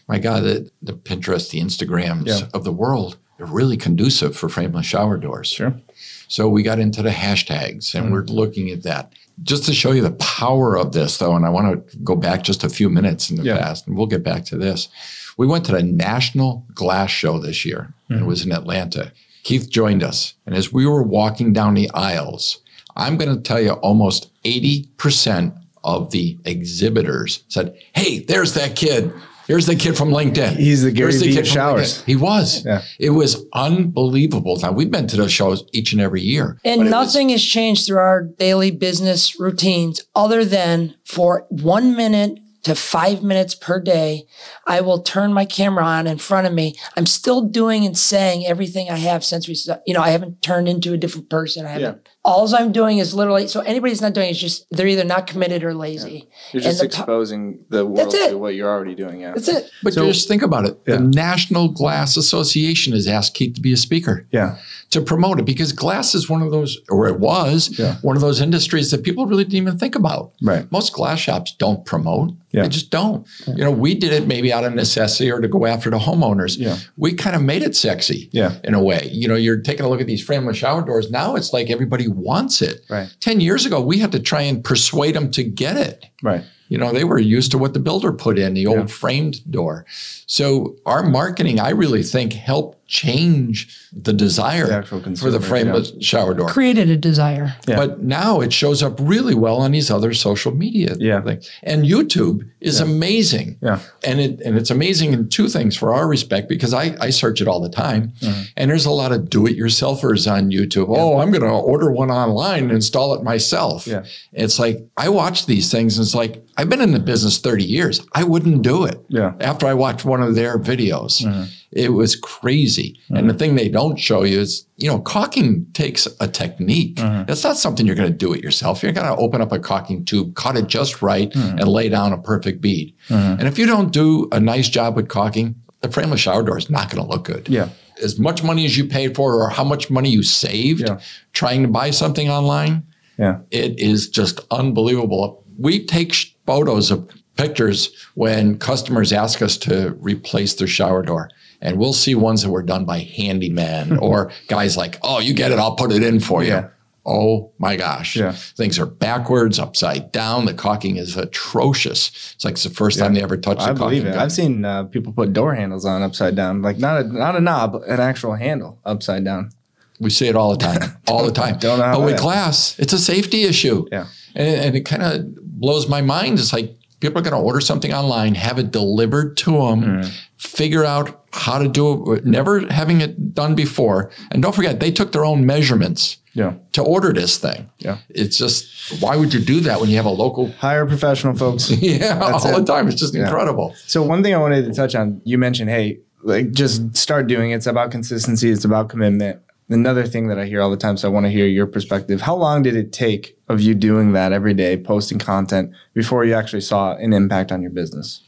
my 0.09 0.19
God, 0.19 0.43
the, 0.43 0.71
the 0.81 0.93
Pinterest, 0.93 1.51
the 1.51 1.61
Instagrams 1.61 2.27
Yeah. 2.27 2.47
of 2.53 2.63
the 2.63 2.71
world, 2.71 3.17
they're 3.37 3.45
really 3.45 3.77
conducive 3.77 4.35
for 4.35 4.49
frameless 4.49 4.85
shower 4.85 5.17
doors. 5.17 5.47
Sure. 5.47 5.79
So 6.27 6.49
we 6.49 6.63
got 6.63 6.79
into 6.79 7.01
the 7.01 7.11
hashtags 7.11 7.93
and 7.93 8.05
mm-hmm. 8.05 8.13
we're 8.13 8.23
looking 8.23 8.69
at 8.71 8.83
that. 8.83 9.13
Just 9.41 9.63
to 9.65 9.73
show 9.73 9.91
you 9.91 10.01
the 10.01 10.11
power 10.11 10.77
of 10.77 10.91
this, 10.91 11.17
though, 11.17 11.35
and 11.35 11.45
I 11.45 11.49
want 11.49 11.91
to 11.91 11.97
go 11.99 12.15
back 12.15 12.43
just 12.43 12.65
a 12.65 12.69
few 12.69 12.89
minutes 12.89 13.29
in 13.29 13.37
the 13.37 13.43
Yeah. 13.43 13.57
past, 13.57 13.87
and 13.87 13.95
we'll 13.95 14.07
get 14.07 14.21
back 14.21 14.43
to 14.45 14.57
this. 14.57 14.89
We 15.37 15.47
went 15.47 15.65
to 15.67 15.71
the 15.71 15.83
National 15.83 16.65
Glass 16.73 17.09
Show 17.09 17.39
this 17.39 17.63
year, 17.63 17.93
and 18.09 18.17
it 18.17 18.19
mm-hmm. 18.19 18.27
was 18.27 18.45
in 18.45 18.51
Atlanta. 18.51 19.13
Keith 19.43 19.69
joined 19.69 20.03
us, 20.03 20.33
and 20.45 20.55
as 20.55 20.73
we 20.73 20.85
were 20.85 21.01
walking 21.01 21.53
down 21.53 21.75
the 21.75 21.89
aisles, 21.91 22.59
I'm 22.97 23.15
going 23.15 23.33
to 23.33 23.41
tell 23.41 23.61
you 23.61 23.71
almost 23.71 24.29
80% 24.43 25.57
of 25.85 26.11
the 26.11 26.37
exhibitors 26.43 27.43
said, 27.47 27.77
Hey, 27.95 28.19
there's 28.19 28.53
that 28.55 28.75
kid. 28.75 29.13
Here's 29.49 29.65
the 29.65 29.75
kid 29.75 29.97
from 29.97 30.09
LinkedIn. 30.11 30.57
He's 30.57 30.83
the 30.83 30.91
Gary 30.91 31.11
Vee 31.17 31.33
kid 31.33 31.39
of 31.39 31.47
showers. 31.47 31.97
LinkedIn." 31.97 32.05
He 32.05 32.15
was. 32.15 32.63
Yeah. 32.65 32.81
It 32.99 33.09
was 33.09 33.43
unbelievable. 33.53 34.57
Now 34.57 34.71
we've 34.71 34.91
been 34.91 35.07
to 35.07 35.17
those 35.17 35.31
shows 35.31 35.63
each 35.73 35.91
and 35.91 35.99
every 35.99 36.21
year. 36.21 36.59
And 36.63 36.79
but 36.79 36.81
it 36.81 36.83
was- 36.83 36.91
nothing 36.91 37.29
has 37.29 37.43
changed 37.43 37.87
through 37.87 37.97
our 37.97 38.21
daily 38.23 38.69
business 38.71 39.39
routines 39.39 40.01
other 40.15 40.45
than 40.45 40.93
for 41.03 41.47
one 41.49 41.95
minute 41.95 42.39
to 42.61 42.75
five 42.75 43.23
minutes 43.23 43.55
per 43.55 43.79
day, 43.79 44.25
I 44.67 44.81
will 44.81 45.01
turn 45.01 45.33
my 45.33 45.45
camera 45.45 45.83
on 45.85 46.07
in 46.07 46.17
front 46.17 46.45
of 46.45 46.53
me. 46.53 46.75
I'm 46.97 47.05
still 47.05 47.41
doing 47.41 47.85
and 47.85 47.97
saying 47.97 48.45
everything 48.45 48.89
I 48.89 48.97
have 48.97 49.23
since 49.23 49.47
we, 49.47 49.55
sta- 49.55 49.79
you 49.87 49.93
know, 49.93 50.01
I 50.01 50.09
haven't 50.09 50.41
turned 50.41 50.67
into 50.67 50.91
a 50.93 50.97
different 50.97 51.29
person. 51.29 51.65
I 51.65 51.69
haven't. 51.69 52.09
All 52.29 52.53
I'm 52.55 52.71
doing 52.71 52.99
is 52.99 53.13
literally, 53.15 53.47
so 53.47 53.61
anybody's 53.61 54.01
not 54.03 54.13
doing 54.13 54.27
it, 54.27 54.31
is 54.31 54.39
just, 54.39 54.67
they're 54.69 54.85
either 54.87 55.03
not 55.03 55.25
committed 55.25 55.63
or 55.63 55.73
lazy. 55.73 56.29
You're 56.53 56.61
just 56.61 56.79
the 56.79 56.85
exposing 56.85 57.65
the 57.69 57.85
world 57.87 58.11
to 58.11 58.35
what 58.37 58.53
you're 58.53 58.69
already 58.69 58.93
doing. 58.93 59.21
Yeah. 59.21 59.33
That's 59.33 59.47
it. 59.47 59.69
But 59.83 59.93
So- 59.93 60.05
just 60.05 60.27
think 60.27 60.43
about 60.43 60.65
it. 60.65 60.79
Yeah. 60.87 60.97
The 60.97 61.01
National 61.03 61.69
Glass 61.69 62.17
Association 62.17 62.93
has 62.93 63.07
asked 63.07 63.33
Keith 63.33 63.55
to 63.55 63.61
be 63.61 63.73
a 63.73 63.77
speaker 63.77 64.27
Yeah. 64.31 64.57
To 64.91 65.01
promote 65.01 65.39
it 65.39 65.45
because 65.45 65.71
glass 65.71 66.15
is 66.15 66.29
one 66.29 66.41
of 66.41 66.51
those, 66.51 66.79
or 66.89 67.07
it 67.07 67.19
was 67.19 67.69
Yeah. 67.77 67.97
one 68.01 68.15
of 68.15 68.21
those 68.21 68.41
industries 68.41 68.89
that 68.91 69.03
people 69.03 69.27
really 69.27 69.43
didn't 69.43 69.57
even 69.57 69.77
think 69.77 69.95
about. 69.95 70.31
Right. 70.41 70.69
Most 70.71 70.93
glass 70.93 71.19
shops 71.19 71.53
don't 71.59 71.85
promote. 71.85 72.31
Yeah. 72.51 72.63
They 72.63 72.69
just 72.69 72.89
don't. 72.89 73.27
You 73.47 73.63
know, 73.65 73.71
we 73.71 73.93
did 73.93 74.11
it 74.11 74.25
maybe 74.25 74.51
out 74.51 74.63
of 74.63 74.73
necessity 74.73 75.29
or 75.31 75.39
to 75.41 75.47
go 75.47 75.67
after 75.67 75.91
the 75.91 75.99
homeowners. 75.99 76.57
Yeah. 76.57 76.77
We 76.97 77.13
kind 77.13 77.35
of 77.35 77.43
made 77.43 77.61
it 77.61 77.75
sexy 77.75 78.29
Yeah. 78.31 78.53
in 78.63 78.73
a 78.73 78.81
way. 78.81 79.07
You 79.11 79.27
know, 79.27 79.35
you're 79.35 79.59
taking 79.61 79.85
a 79.85 79.89
look 79.89 80.01
at 80.01 80.07
these 80.07 80.23
frameless 80.23 80.57
shower 80.57 80.81
doors. 80.83 81.11
Now 81.11 81.35
it's 81.35 81.53
like 81.53 81.69
everybody 81.69 82.07
wants 82.07 82.61
it. 82.63 82.81
Right. 82.89 83.07
10 83.19 83.41
years 83.41 83.67
ago, 83.67 83.79
we 83.81 83.99
had 83.99 84.11
to 84.13 84.19
try 84.19 84.41
and 84.41 84.63
persuade 84.63 85.13
them 85.15 85.29
to 85.31 85.43
get 85.43 85.77
it. 85.77 86.05
Right. 86.23 86.43
You 86.69 86.77
know, 86.79 86.91
they 86.91 87.03
were 87.03 87.19
used 87.19 87.51
to 87.51 87.57
what 87.59 87.73
the 87.73 87.79
builder 87.79 88.11
put 88.11 88.37
in, 88.39 88.53
the 88.55 88.65
old 88.67 88.77
Yeah. 88.79 88.85
framed 88.87 89.41
door. 89.51 89.85
So 90.25 90.75
our 90.85 91.03
marketing, 91.03 91.59
I 91.59 91.69
really 91.69 92.03
think, 92.03 92.33
helped 92.33 92.78
change 92.89 93.77
the 93.93 94.11
desire 94.11 94.81
The 94.81 94.87
for 94.87 94.99
consumer, 94.99 95.31
the 95.31 95.39
frameless 95.39 95.93
shower 96.01 96.33
door. 96.33 96.49
Created 96.49 96.89
a 96.89 96.97
desire. 96.97 97.55
Yeah. 97.67 97.75
But 97.77 98.01
now 98.01 98.41
it 98.41 98.51
shows 98.51 98.81
up 98.81 98.95
really 98.99 99.35
well 99.35 99.57
on 99.57 99.71
these 99.71 99.91
other 99.91 100.13
social 100.13 100.53
media 100.53 100.95
Yeah. 100.97 101.21
things. 101.21 101.49
And 101.61 101.85
YouTube 101.85 102.49
is 102.59 102.79
amazing. 102.79 103.57
Yeah. 103.61 103.79
And 104.03 104.19
it 104.19 104.41
and 104.41 104.57
it's 104.57 104.71
amazing 104.71 105.13
in 105.13 105.29
two 105.29 105.47
things 105.47 105.77
for 105.77 105.93
our 105.93 106.07
respect 106.07 106.49
because 106.49 106.73
I, 106.73 106.95
I 106.99 107.11
search 107.11 107.41
it 107.41 107.47
all 107.47 107.61
the 107.61 107.69
time. 107.69 108.13
Mm-hmm. 108.21 108.41
And 108.57 108.71
there's 108.71 108.85
a 108.87 108.91
lot 108.91 109.11
of 109.11 109.29
do-it-yourselfers 109.29 110.29
on 110.31 110.49
YouTube. 110.49 110.87
Oh, 110.89 111.19
I'm 111.19 111.31
gonna 111.31 111.57
order 111.59 111.91
one 111.91 112.09
online 112.09 112.63
and 112.63 112.71
install 112.71 113.13
it 113.13 113.23
myself. 113.23 113.85
Yeah. 113.85 114.03
It's 114.33 114.57
like 114.57 114.83
I 114.97 115.09
watch 115.09 115.45
these 115.45 115.71
things 115.71 115.97
and 115.97 116.05
it's 116.05 116.15
like 116.15 116.43
I've 116.57 116.69
been 116.69 116.81
in 116.81 116.91
the 116.91 116.99
business 116.99 117.37
30 117.37 117.63
years. 117.63 118.01
I 118.13 118.23
wouldn't 118.23 118.63
do 118.63 118.83
it. 118.85 118.99
Yeah. 119.09 119.33
After 119.39 119.67
I 119.67 119.75
watched 119.75 120.05
one 120.05 120.21
of 120.23 120.33
their 120.35 120.57
videos. 120.57 121.21
Mm-hmm. 121.23 121.43
It 121.71 121.93
was 121.93 122.15
crazy. 122.15 122.99
And 123.09 123.29
the 123.29 123.33
thing 123.33 123.55
they 123.55 123.69
don't 123.69 123.97
show 123.97 124.23
you 124.23 124.39
is, 124.39 124.65
you 124.77 124.89
know, 124.89 124.99
caulking 124.99 125.67
takes 125.73 126.07
a 126.19 126.27
technique. 126.27 126.95
Mm-hmm. 126.95 127.25
That's 127.27 127.43
not 127.43 127.57
something 127.57 127.85
you're 127.85 127.95
going 127.95 128.11
to 128.11 128.17
do 128.17 128.33
it 128.33 128.43
yourself. 128.43 128.81
You're 128.81 128.91
going 128.91 129.05
to 129.05 129.15
open 129.15 129.39
up 129.41 129.51
a 129.51 129.59
caulking 129.59 130.03
tube, 130.03 130.33
cut 130.35 130.57
it 130.57 130.65
just 130.67 131.01
right, 131.03 131.29
Mm-hmm. 131.31 131.59
and 131.59 131.67
lay 131.67 131.87
down 131.89 132.11
a 132.11 132.17
perfect 132.17 132.59
bead. 132.61 132.95
And 133.09 133.43
if 133.47 133.59
you 133.59 133.67
don't 133.67 133.91
do 133.93 134.27
a 134.31 134.39
nice 134.39 134.67
job 134.67 134.95
with 134.95 135.09
caulking, 135.09 135.55
the 135.81 135.91
frameless 135.91 136.19
shower 136.21 136.41
door 136.43 136.57
is 136.57 136.69
not 136.71 136.89
going 136.89 137.03
to 137.05 137.09
look 137.09 137.25
good. 137.25 137.47
Yeah. 137.47 137.69
As 138.01 138.17
much 138.17 138.43
money 138.43 138.65
as 138.65 138.77
you 138.77 138.85
paid 138.85 139.15
for 139.15 139.35
or 139.35 139.49
how 139.49 139.63
much 139.63 139.89
money 139.91 140.09
you 140.09 140.23
saved 140.23 140.81
Yeah. 140.81 140.99
trying 141.33 141.61
to 141.61 141.67
buy 141.67 141.91
something 141.91 142.29
online, 142.29 142.83
Yeah. 143.19 143.39
it 143.51 143.79
is 143.79 144.09
just 144.09 144.39
unbelievable. 144.49 145.43
We 145.57 145.85
take 145.85 146.15
photos 146.45 146.89
of 146.91 147.07
pictures 147.37 147.89
when 148.15 148.57
customers 148.57 149.13
ask 149.13 149.41
us 149.41 149.57
to 149.57 149.95
replace 149.99 150.55
their 150.55 150.67
shower 150.67 151.01
door. 151.03 151.29
And 151.61 151.77
we'll 151.77 151.93
see 151.93 152.15
ones 152.15 152.41
that 152.43 152.49
were 152.49 152.63
done 152.63 152.85
by 152.85 152.99
handyman 152.99 153.97
or 154.01 154.31
guys 154.47 154.77
like, 154.77 154.97
oh, 155.03 155.19
you 155.19 155.33
get 155.33 155.51
it, 155.51 155.59
I'll 155.59 155.75
put 155.75 155.91
it 155.91 156.03
in 156.03 156.19
for 156.19 156.43
you. 156.43 156.49
Yeah. 156.49 156.69
Oh 157.05 157.51
my 157.57 157.75
gosh. 157.75 158.15
Yeah. 158.15 158.33
Things 158.33 158.77
are 158.77 158.85
backwards, 158.85 159.57
upside 159.57 160.11
down. 160.11 160.45
The 160.45 160.53
caulking 160.53 160.97
is 160.97 161.17
atrocious. 161.17 162.33
It's 162.35 162.45
like 162.45 162.53
it's 162.53 162.63
the 162.63 162.69
first 162.69 162.99
time 162.99 163.13
they 163.13 163.23
ever 163.23 163.37
touched 163.37 163.61
I 163.61 163.73
believe 163.73 164.03
caulking 164.03 164.07
it. 164.07 164.11
gun. 164.11 164.19
I've 164.19 164.31
seen 164.31 164.65
uh, 164.65 164.83
people 164.83 165.11
put 165.13 165.33
door 165.33 165.55
handles 165.55 165.85
on 165.85 166.03
upside 166.03 166.35
down, 166.35 166.61
like 166.61 166.77
not 166.77 167.01
a 167.01 167.03
not 167.05 167.35
a 167.35 167.39
knob, 167.39 167.75
an 167.87 167.99
actual 167.99 168.35
handle 168.35 168.77
upside 168.85 169.23
down. 169.23 169.51
We 169.99 170.09
see 170.09 170.27
it 170.27 170.35
all 170.35 170.51
the 170.51 170.57
time, 170.57 170.97
all 171.07 171.25
the 171.25 171.31
time. 171.31 171.57
Don't 171.57 171.79
know 171.79 171.93
but 171.93 172.05
with 172.05 172.19
glass, 172.19 172.77
it's 172.79 172.93
a 172.93 172.99
safety 172.99 173.43
issue. 173.43 173.85
Yeah. 173.91 174.07
And, 174.35 174.61
and 174.61 174.75
it 174.75 174.81
kind 174.81 175.01
of 175.01 175.35
blows 175.59 175.89
my 175.89 176.01
mind. 176.01 176.37
It's 176.39 176.53
like, 176.53 176.75
People 176.99 177.19
are 177.19 177.23
going 177.23 177.35
to 177.35 177.39
order 177.41 177.61
something 177.61 177.93
online, 177.93 178.35
have 178.35 178.59
it 178.59 178.71
delivered 178.71 179.37
to 179.37 179.51
them, 179.51 179.81
mm. 179.81 180.11
figure 180.37 180.83
out 180.83 181.25
how 181.31 181.57
to 181.59 181.67
do 181.67 182.13
it, 182.13 182.25
never 182.25 182.61
having 182.67 183.01
it 183.01 183.33
done 183.33 183.55
before. 183.55 184.11
And 184.31 184.41
don't 184.41 184.53
forget, 184.55 184.79
they 184.79 184.91
took 184.91 185.11
their 185.11 185.23
own 185.23 185.45
measurements 185.45 186.17
Yeah. 186.33 186.53
to 186.73 186.81
order 186.83 187.13
this 187.13 187.37
thing. 187.37 187.69
Yeah. 187.77 187.97
It's 188.09 188.37
just, 188.37 189.01
why 189.01 189.15
would 189.15 189.33
you 189.33 189.39
do 189.39 189.59
that 189.61 189.79
when 189.79 189.89
you 189.89 189.95
have 189.97 190.05
a 190.05 190.09
local? 190.11 190.51
Hire 190.59 190.85
professional 190.85 191.35
folks. 191.35 191.69
Yeah, 191.81 192.17
That's 192.19 192.45
all 192.45 192.57
it. 192.57 192.65
the 192.65 192.65
time. 192.65 192.87
It's 192.87 192.99
just 192.99 193.15
incredible. 193.15 193.75
So 193.87 194.01
one 194.03 194.23
thing 194.23 194.33
I 194.33 194.37
wanted 194.37 194.65
to 194.65 194.73
touch 194.73 194.95
on, 194.95 195.21
you 195.23 195.37
mentioned, 195.37 195.69
hey, 195.69 195.99
like 196.23 196.51
just 196.51 196.97
start 196.97 197.27
doing 197.27 197.51
it. 197.51 197.55
It's 197.55 197.67
about 197.67 197.91
consistency. 197.91 198.49
It's 198.49 198.65
about 198.65 198.89
commitment. 198.89 199.41
Another 199.71 200.05
thing 200.07 200.27
that 200.29 200.39
I 200.39 200.45
hear 200.45 200.61
all 200.61 200.71
the 200.71 200.77
time, 200.77 200.97
so 200.97 201.07
I 201.07 201.11
want 201.11 201.27
to 201.27 201.29
hear 201.31 201.45
your 201.45 201.67
perspective. 201.67 202.21
How 202.21 202.35
long 202.35 202.63
did 202.63 202.75
it 202.75 202.91
take 202.91 203.37
of 203.49 203.61
you 203.61 203.75
doing 203.75 204.13
that 204.13 204.33
every 204.33 204.55
day, 204.55 204.75
posting 204.77 205.19
content, 205.19 205.71
before 205.93 206.25
you 206.25 206.33
actually 206.33 206.61
saw 206.61 206.95
an 206.95 207.13
impact 207.13 207.51
on 207.51 207.61
your 207.61 207.69
business? 207.69 208.23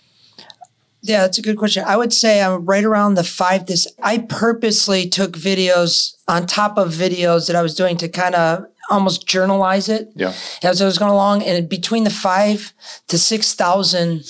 Yeah, 1.02 1.22
that's 1.22 1.40
a 1.40 1.42
good 1.42 1.58
question. 1.58 1.84
I 1.88 1.98
would 1.98 2.14
say 2.14 2.44
I'm 2.44 2.64
right 2.66 2.84
around 2.84 3.16
the 3.16 3.24
five. 3.24 3.66
This 3.66 3.88
I 4.04 4.20
purposely 4.20 5.10
took 5.10 5.32
videos 5.32 6.16
on 6.28 6.46
top 6.46 6.78
of 6.78 6.90
videos 6.92 7.48
that 7.48 7.56
I 7.56 7.64
was 7.64 7.74
doing 7.74 7.98
to 7.98 8.08
kind 8.08 8.36
of 8.36 8.66
almost 8.92 9.26
journalize 9.26 9.90
it 9.90 10.12
Yeah. 10.16 10.34
as 10.62 10.80
I 10.80 10.86
was 10.86 11.00
going 11.00 11.10
along. 11.12 11.42
And 11.42 11.68
between 11.68 12.04
the 12.04 12.12
five 12.12 12.72
to 13.08 13.18
six 13.18 13.56
thousand, 13.56 14.26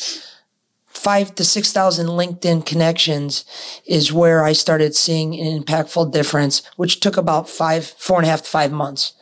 five 1.04 1.36
to 1.36 1.43
six 1.43 1.72
thousand 1.72 2.08
LinkedIn 2.08 2.66
connections 2.66 3.45
is 3.86 4.14
where 4.14 4.43
I 4.43 4.54
started 4.54 4.95
seeing 4.95 5.39
an 5.39 5.64
impactful 5.64 6.12
difference, 6.12 6.62
which 6.76 6.99
took 6.99 7.18
about 7.18 7.49
five, 7.49 7.86
four 7.86 8.18
and 8.18 8.26
a 8.26 8.30
half 8.30 8.43
to 8.43 8.49
five 8.49 8.72
months. 8.72 9.14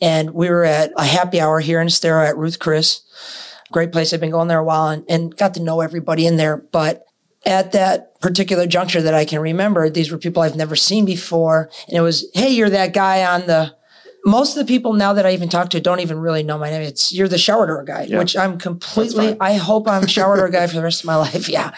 And 0.00 0.30
we 0.30 0.48
were 0.50 0.64
at 0.64 0.92
a 0.96 1.04
happy 1.04 1.40
hour 1.40 1.60
here 1.60 1.80
in 1.80 1.86
Estero 1.86 2.24
at 2.24 2.36
Ruth 2.36 2.58
Chris 2.58 3.02
great 3.72 3.90
place. 3.90 4.12
I've 4.12 4.20
been 4.20 4.30
going 4.30 4.48
there 4.48 4.60
a 4.60 4.64
while 4.64 4.88
and, 4.88 5.04
and 5.08 5.36
got 5.36 5.54
to 5.54 5.62
know 5.62 5.80
everybody 5.80 6.26
in 6.26 6.36
there. 6.36 6.58
But 6.58 7.04
at 7.44 7.72
that 7.72 8.20
particular 8.20 8.66
juncture 8.66 9.02
that 9.02 9.14
I 9.14 9.24
can 9.24 9.40
remember, 9.40 9.90
these 9.90 10.12
were 10.12 10.18
people 10.18 10.42
I've 10.42 10.54
never 10.54 10.76
seen 10.76 11.04
before. 11.04 11.70
And 11.88 11.96
it 11.96 12.02
was, 12.02 12.30
hey, 12.34 12.50
you're 12.50 12.70
that 12.70 12.92
guy 12.92 13.24
on 13.24 13.46
the. 13.46 13.74
Most 14.24 14.56
of 14.56 14.64
the 14.64 14.72
people 14.72 14.92
now 14.92 15.12
that 15.14 15.26
I 15.26 15.32
even 15.32 15.48
talk 15.48 15.70
to 15.70 15.80
don't 15.80 16.00
even 16.00 16.18
really 16.18 16.42
know 16.42 16.56
my 16.58 16.70
name. 16.70 16.82
It's 16.82 17.12
you're 17.12 17.28
the 17.28 17.38
shower 17.38 17.66
door 17.66 17.82
guy, 17.82 18.06
which 18.06 18.36
I'm 18.36 18.56
completely. 18.58 19.36
I 19.40 19.54
hope 19.54 19.88
I'm 19.88 20.06
shower 20.06 20.36
door 20.36 20.48
guy 20.48 20.66
for 20.68 20.76
the 20.76 20.82
rest 20.82 21.00
of 21.00 21.06
my 21.06 21.16
life. 21.26 21.48
Yeah, 21.48 21.74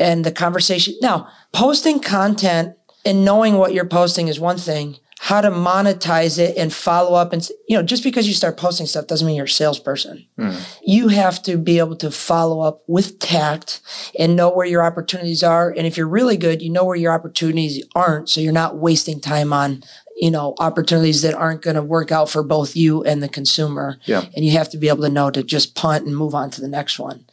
and 0.00 0.24
the 0.24 0.32
conversation 0.32 0.94
now 1.00 1.28
posting 1.52 2.00
content 2.00 2.74
and 3.04 3.24
knowing 3.24 3.56
what 3.56 3.72
you're 3.72 3.84
posting 3.86 4.28
is 4.28 4.40
one 4.40 4.58
thing. 4.58 4.98
How 5.18 5.40
to 5.40 5.50
monetize 5.50 6.38
it 6.38 6.56
and 6.56 6.72
follow 6.72 7.16
up 7.16 7.32
and 7.32 7.46
you 7.68 7.76
know 7.76 7.82
just 7.82 8.04
because 8.04 8.28
you 8.28 8.34
start 8.34 8.56
posting 8.56 8.86
stuff 8.86 9.06
doesn't 9.06 9.26
mean 9.26 9.36
you're 9.36 9.46
a 9.46 9.48
salesperson 9.48 10.26
hmm. 10.36 10.54
you 10.84 11.08
have 11.08 11.42
to 11.44 11.56
be 11.56 11.78
able 11.78 11.96
to 11.96 12.10
follow 12.10 12.60
up 12.60 12.82
with 12.86 13.18
tact 13.18 13.80
and 14.18 14.36
know 14.36 14.50
where 14.50 14.66
your 14.66 14.82
opportunities 14.82 15.42
are. 15.42 15.70
And 15.70 15.86
if 15.86 15.96
you're 15.96 16.08
really 16.08 16.36
good, 16.36 16.62
you 16.62 16.70
know 16.70 16.84
where 16.84 16.96
your 16.96 17.12
opportunities 17.12 17.84
aren't. 17.94 18.28
So 18.28 18.40
you're 18.40 18.52
not 18.52 18.78
wasting 18.78 19.20
time 19.20 19.52
on, 19.52 19.82
you 20.16 20.30
know, 20.30 20.54
opportunities 20.58 21.22
that 21.22 21.34
aren't 21.34 21.62
going 21.62 21.76
to 21.76 21.82
work 21.82 22.12
out 22.12 22.30
for 22.30 22.42
both 22.42 22.76
you 22.76 23.02
and 23.04 23.22
the 23.22 23.28
consumer. 23.28 23.98
Yeah. 24.04 24.24
And 24.34 24.44
you 24.44 24.52
have 24.52 24.70
to 24.70 24.78
be 24.78 24.88
able 24.88 25.02
to 25.02 25.10
know 25.10 25.30
to 25.30 25.42
just 25.42 25.74
punt 25.74 26.06
and 26.06 26.16
move 26.16 26.34
on 26.34 26.50
to 26.50 26.60
the 26.60 26.68
next 26.68 26.98
one. 26.98 27.24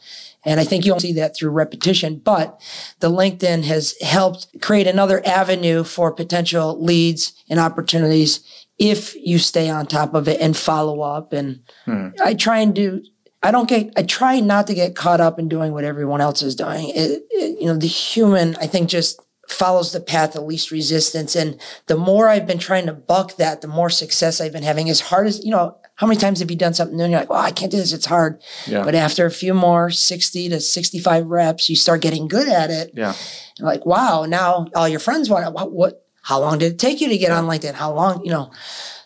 And 0.44 0.60
I 0.60 0.64
think 0.64 0.84
you'll 0.84 1.00
see 1.00 1.14
that 1.14 1.36
through 1.36 1.50
repetition, 1.50 2.20
but 2.22 2.60
the 3.00 3.10
LinkedIn 3.10 3.64
has 3.64 3.94
helped 4.00 4.48
create 4.60 4.86
another 4.86 5.26
avenue 5.26 5.84
for 5.84 6.12
potential 6.12 6.82
leads 6.82 7.32
and 7.48 7.58
opportunities 7.58 8.40
if 8.78 9.14
you 9.16 9.38
stay 9.38 9.70
on 9.70 9.86
top 9.86 10.14
of 10.14 10.28
it 10.28 10.40
and 10.40 10.56
follow 10.56 11.00
up. 11.00 11.32
And 11.32 11.60
hmm. 11.84 12.08
I 12.22 12.34
try 12.34 12.58
and 12.58 12.74
do 12.74 13.02
I 13.44 13.50
don't 13.50 13.68
get, 13.68 13.92
I 13.94 14.02
try 14.02 14.40
not 14.40 14.66
to 14.68 14.74
get 14.74 14.96
caught 14.96 15.20
up 15.20 15.38
in 15.38 15.48
doing 15.48 15.72
what 15.74 15.84
everyone 15.84 16.22
else 16.22 16.40
is 16.40 16.56
doing. 16.56 16.88
It, 16.88 17.22
it- 17.30 17.60
you 17.60 17.66
know, 17.66 17.76
the 17.76 17.86
human, 17.86 18.56
I 18.56 18.66
think, 18.66 18.88
just 18.88 19.20
follows 19.48 19.92
the 19.92 20.00
path 20.00 20.34
of 20.34 20.44
least 20.44 20.70
resistance. 20.70 21.36
And 21.36 21.60
the 21.86 21.96
more 21.96 22.28
I've 22.28 22.46
been 22.46 22.58
trying 22.58 22.86
to 22.86 22.92
buck 22.94 23.36
that, 23.36 23.60
the 23.60 23.68
more 23.68 23.90
success 23.90 24.40
I've 24.40 24.52
been 24.52 24.62
having. 24.62 24.88
As 24.88 25.00
hard 25.00 25.26
as, 25.26 25.44
you 25.44 25.50
know, 25.50 25.76
how 25.96 26.06
many 26.06 26.18
times 26.18 26.40
have 26.40 26.50
you 26.50 26.56
done 26.56 26.74
something 26.74 26.96
new 26.96 27.04
and 27.04 27.12
you're 27.12 27.20
like, 27.20 27.30
well, 27.30 27.40
I 27.40 27.52
can't 27.52 27.70
do 27.70 27.76
this, 27.76 27.92
it's 27.92 28.06
hard. 28.06 28.42
Yeah. 28.66 28.82
But 28.82 28.94
after 28.94 29.26
a 29.26 29.30
few 29.30 29.54
more 29.54 29.90
60 29.90 30.48
to 30.48 30.60
65 30.60 31.26
reps, 31.26 31.70
you 31.70 31.76
start 31.76 32.00
getting 32.02 32.26
good 32.26 32.48
at 32.48 32.70
it. 32.70 32.90
Yeah. 32.94 33.14
You're 33.58 33.68
like, 33.68 33.86
wow, 33.86 34.24
now 34.24 34.66
all 34.74 34.88
your 34.88 35.00
friends 35.00 35.30
want 35.30 35.52
what, 35.54 35.72
what 35.72 36.04
how 36.22 36.40
long 36.40 36.58
did 36.58 36.72
it 36.72 36.78
take 36.78 37.00
you 37.00 37.08
to 37.08 37.18
get 37.18 37.30
on 37.30 37.44
LinkedIn? 37.44 37.74
How 37.74 37.92
long, 37.92 38.24
you 38.24 38.30
know? 38.30 38.50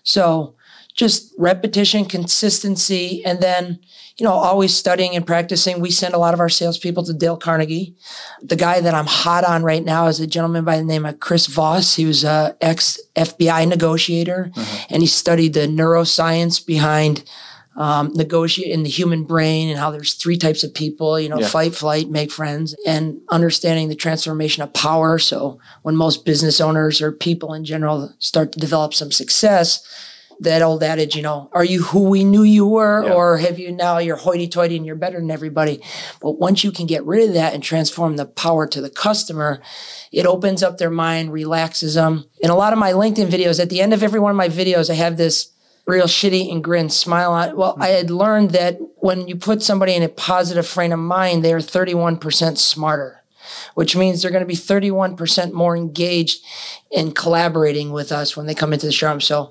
So 0.04 0.54
just 0.94 1.34
repetition, 1.36 2.04
consistency, 2.04 3.24
and 3.24 3.40
then, 3.40 3.80
you 4.18 4.24
know, 4.24 4.32
always 4.32 4.74
studying 4.74 5.14
and 5.14 5.24
practicing. 5.26 5.80
We 5.80 5.90
send 5.92 6.12
a 6.12 6.18
lot 6.18 6.34
of 6.34 6.40
our 6.40 6.48
salespeople 6.48 7.04
to 7.04 7.12
Dale 7.12 7.36
Carnegie. 7.36 7.94
The 8.42 8.56
guy 8.56 8.80
that 8.80 8.92
I'm 8.94 9.06
hot 9.06 9.44
on 9.44 9.62
right 9.62 9.84
now 9.84 10.08
is 10.08 10.18
a 10.18 10.26
gentleman 10.26 10.64
by 10.64 10.76
the 10.76 10.84
name 10.84 11.06
of 11.06 11.20
Chris 11.20 11.46
Voss. 11.46 11.94
He 11.94 12.04
was 12.04 12.24
a 12.24 12.56
ex 12.60 12.98
FBI 13.14 13.68
negotiator 13.68 14.50
and 14.90 15.02
he 15.02 15.06
studied 15.06 15.54
the 15.54 15.68
neuroscience 15.68 16.64
behind 16.64 17.24
um, 17.76 18.12
negotiate 18.14 18.72
in 18.72 18.82
the 18.82 18.88
human 18.88 19.22
brain 19.22 19.68
and 19.68 19.78
how 19.78 19.92
there's 19.92 20.14
three 20.14 20.36
types 20.36 20.64
of 20.64 20.74
people, 20.74 21.20
you 21.20 21.28
know, 21.28 21.38
Yeah. 21.38 21.46
fight, 21.46 21.76
flight, 21.76 22.10
make 22.10 22.32
friends, 22.32 22.74
and 22.84 23.20
understanding 23.30 23.88
the 23.88 23.94
transformation 23.94 24.64
of 24.64 24.72
power. 24.72 25.20
So 25.20 25.60
when 25.82 25.94
most 25.94 26.24
business 26.24 26.60
owners 26.60 27.00
or 27.00 27.12
people 27.12 27.54
in 27.54 27.64
general 27.64 28.12
start 28.18 28.50
to 28.52 28.58
develop 28.58 28.94
some 28.94 29.12
success, 29.12 29.80
that 30.40 30.62
old 30.62 30.82
adage, 30.82 31.16
you 31.16 31.22
know, 31.22 31.48
are 31.52 31.64
you 31.64 31.82
who 31.82 32.08
we 32.08 32.22
knew 32.22 32.42
you 32.44 32.66
were, 32.66 33.04
Yeah. 33.04 33.12
or 33.12 33.38
have 33.38 33.58
you 33.58 33.72
now 33.72 33.98
you're 33.98 34.16
hoity-toity 34.16 34.76
and 34.76 34.86
you're 34.86 34.94
better 34.94 35.18
than 35.18 35.30
everybody? 35.30 35.80
But 36.20 36.38
once 36.38 36.62
you 36.62 36.70
can 36.70 36.86
get 36.86 37.04
rid 37.04 37.28
of 37.28 37.34
that 37.34 37.54
and 37.54 37.62
transform 37.62 38.16
the 38.16 38.26
power 38.26 38.66
to 38.68 38.80
the 38.80 38.90
customer, 38.90 39.60
it 40.12 40.26
opens 40.26 40.62
up 40.62 40.78
their 40.78 40.90
mind, 40.90 41.32
relaxes 41.32 41.94
them. 41.94 42.26
In 42.40 42.50
a 42.50 42.56
lot 42.56 42.72
of 42.72 42.78
my 42.78 42.92
LinkedIn 42.92 43.28
videos, 43.28 43.60
at 43.60 43.68
the 43.68 43.80
end 43.80 43.92
of 43.92 44.02
every 44.02 44.20
one 44.20 44.30
of 44.30 44.36
my 44.36 44.48
videos, 44.48 44.88
I 44.90 44.94
have 44.94 45.16
this 45.16 45.50
real 45.86 46.06
shitty 46.06 46.52
and 46.52 46.62
grin 46.62 46.90
smile 46.90 47.32
on. 47.32 47.56
Well, 47.56 47.76
I 47.80 47.88
had 47.88 48.10
learned 48.10 48.50
that 48.50 48.78
when 48.98 49.26
you 49.26 49.36
put 49.36 49.62
somebody 49.62 49.94
in 49.94 50.02
a 50.02 50.08
positive 50.08 50.66
frame 50.66 50.92
of 50.92 50.98
mind, 50.98 51.44
they 51.44 51.52
are 51.52 51.60
31% 51.60 52.58
smarter, 52.58 53.22
which 53.74 53.96
means 53.96 54.20
they're 54.20 54.30
going 54.30 54.42
to 54.42 54.46
be 54.46 54.54
31% 54.54 55.52
more 55.52 55.76
engaged 55.76 56.44
in 56.90 57.12
collaborating 57.12 57.90
with 57.90 58.12
us 58.12 58.36
when 58.36 58.46
they 58.46 58.54
come 58.54 58.72
into 58.74 58.86
the 58.86 58.92
showroom. 58.92 59.20
So 59.20 59.50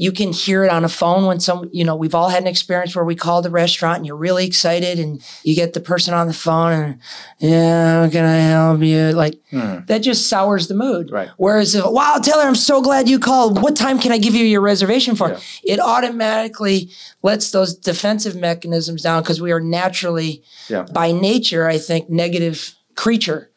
you 0.00 0.12
can 0.12 0.32
hear 0.32 0.62
it 0.62 0.70
on 0.70 0.84
a 0.84 0.88
phone 0.88 1.26
when 1.26 1.40
some, 1.40 1.68
you 1.72 1.84
know, 1.84 1.96
we've 1.96 2.14
all 2.14 2.28
had 2.28 2.40
an 2.40 2.46
experience 2.46 2.94
where 2.94 3.04
we 3.04 3.16
called 3.16 3.44
a 3.44 3.50
restaurant 3.50 3.96
and 3.96 4.06
you're 4.06 4.16
really 4.16 4.46
excited 4.46 5.00
and 5.00 5.20
you 5.42 5.56
get 5.56 5.72
the 5.72 5.80
person 5.80 6.14
on 6.14 6.28
the 6.28 6.32
phone 6.32 6.72
and, 6.72 7.00
yeah, 7.40 8.04
how 8.04 8.08
can 8.08 8.24
I 8.24 8.36
help 8.36 8.80
you? 8.80 9.10
Like, 9.10 9.40
hmm. 9.50 9.80
that 9.86 9.98
just 9.98 10.28
sours 10.28 10.68
the 10.68 10.74
mood. 10.74 11.10
Right. 11.10 11.28
Whereas, 11.36 11.74
if, 11.74 11.84
wow, 11.84 12.20
Taylor, 12.22 12.44
I'm 12.44 12.54
so 12.54 12.80
glad 12.80 13.08
you 13.08 13.18
called. 13.18 13.60
What 13.60 13.74
time 13.74 13.98
can 13.98 14.12
I 14.12 14.18
give 14.18 14.36
you 14.36 14.44
your 14.44 14.60
reservation 14.60 15.16
for? 15.16 15.36
It 15.64 15.80
automatically 15.80 16.90
lets 17.24 17.50
those 17.50 17.74
defensive 17.74 18.36
mechanisms 18.36 19.02
down 19.02 19.22
because 19.22 19.40
we 19.40 19.50
are 19.50 19.60
naturally, 19.60 20.44
Yeah. 20.68 20.84
by 20.84 21.10
nature, 21.10 21.66
I 21.66 21.78
think, 21.78 22.08
negative 22.08 22.76
creature. 22.94 23.50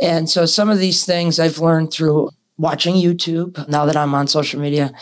And 0.00 0.28
so 0.28 0.46
some 0.46 0.70
of 0.70 0.78
these 0.78 1.04
things 1.04 1.38
I've 1.38 1.58
learned 1.58 1.92
through 1.92 2.30
watching 2.58 2.94
YouTube 2.94 3.66
now 3.68 3.86
that 3.86 3.96
I'm 3.96 4.14
on 4.14 4.26
social 4.28 4.60
media. 4.60 4.92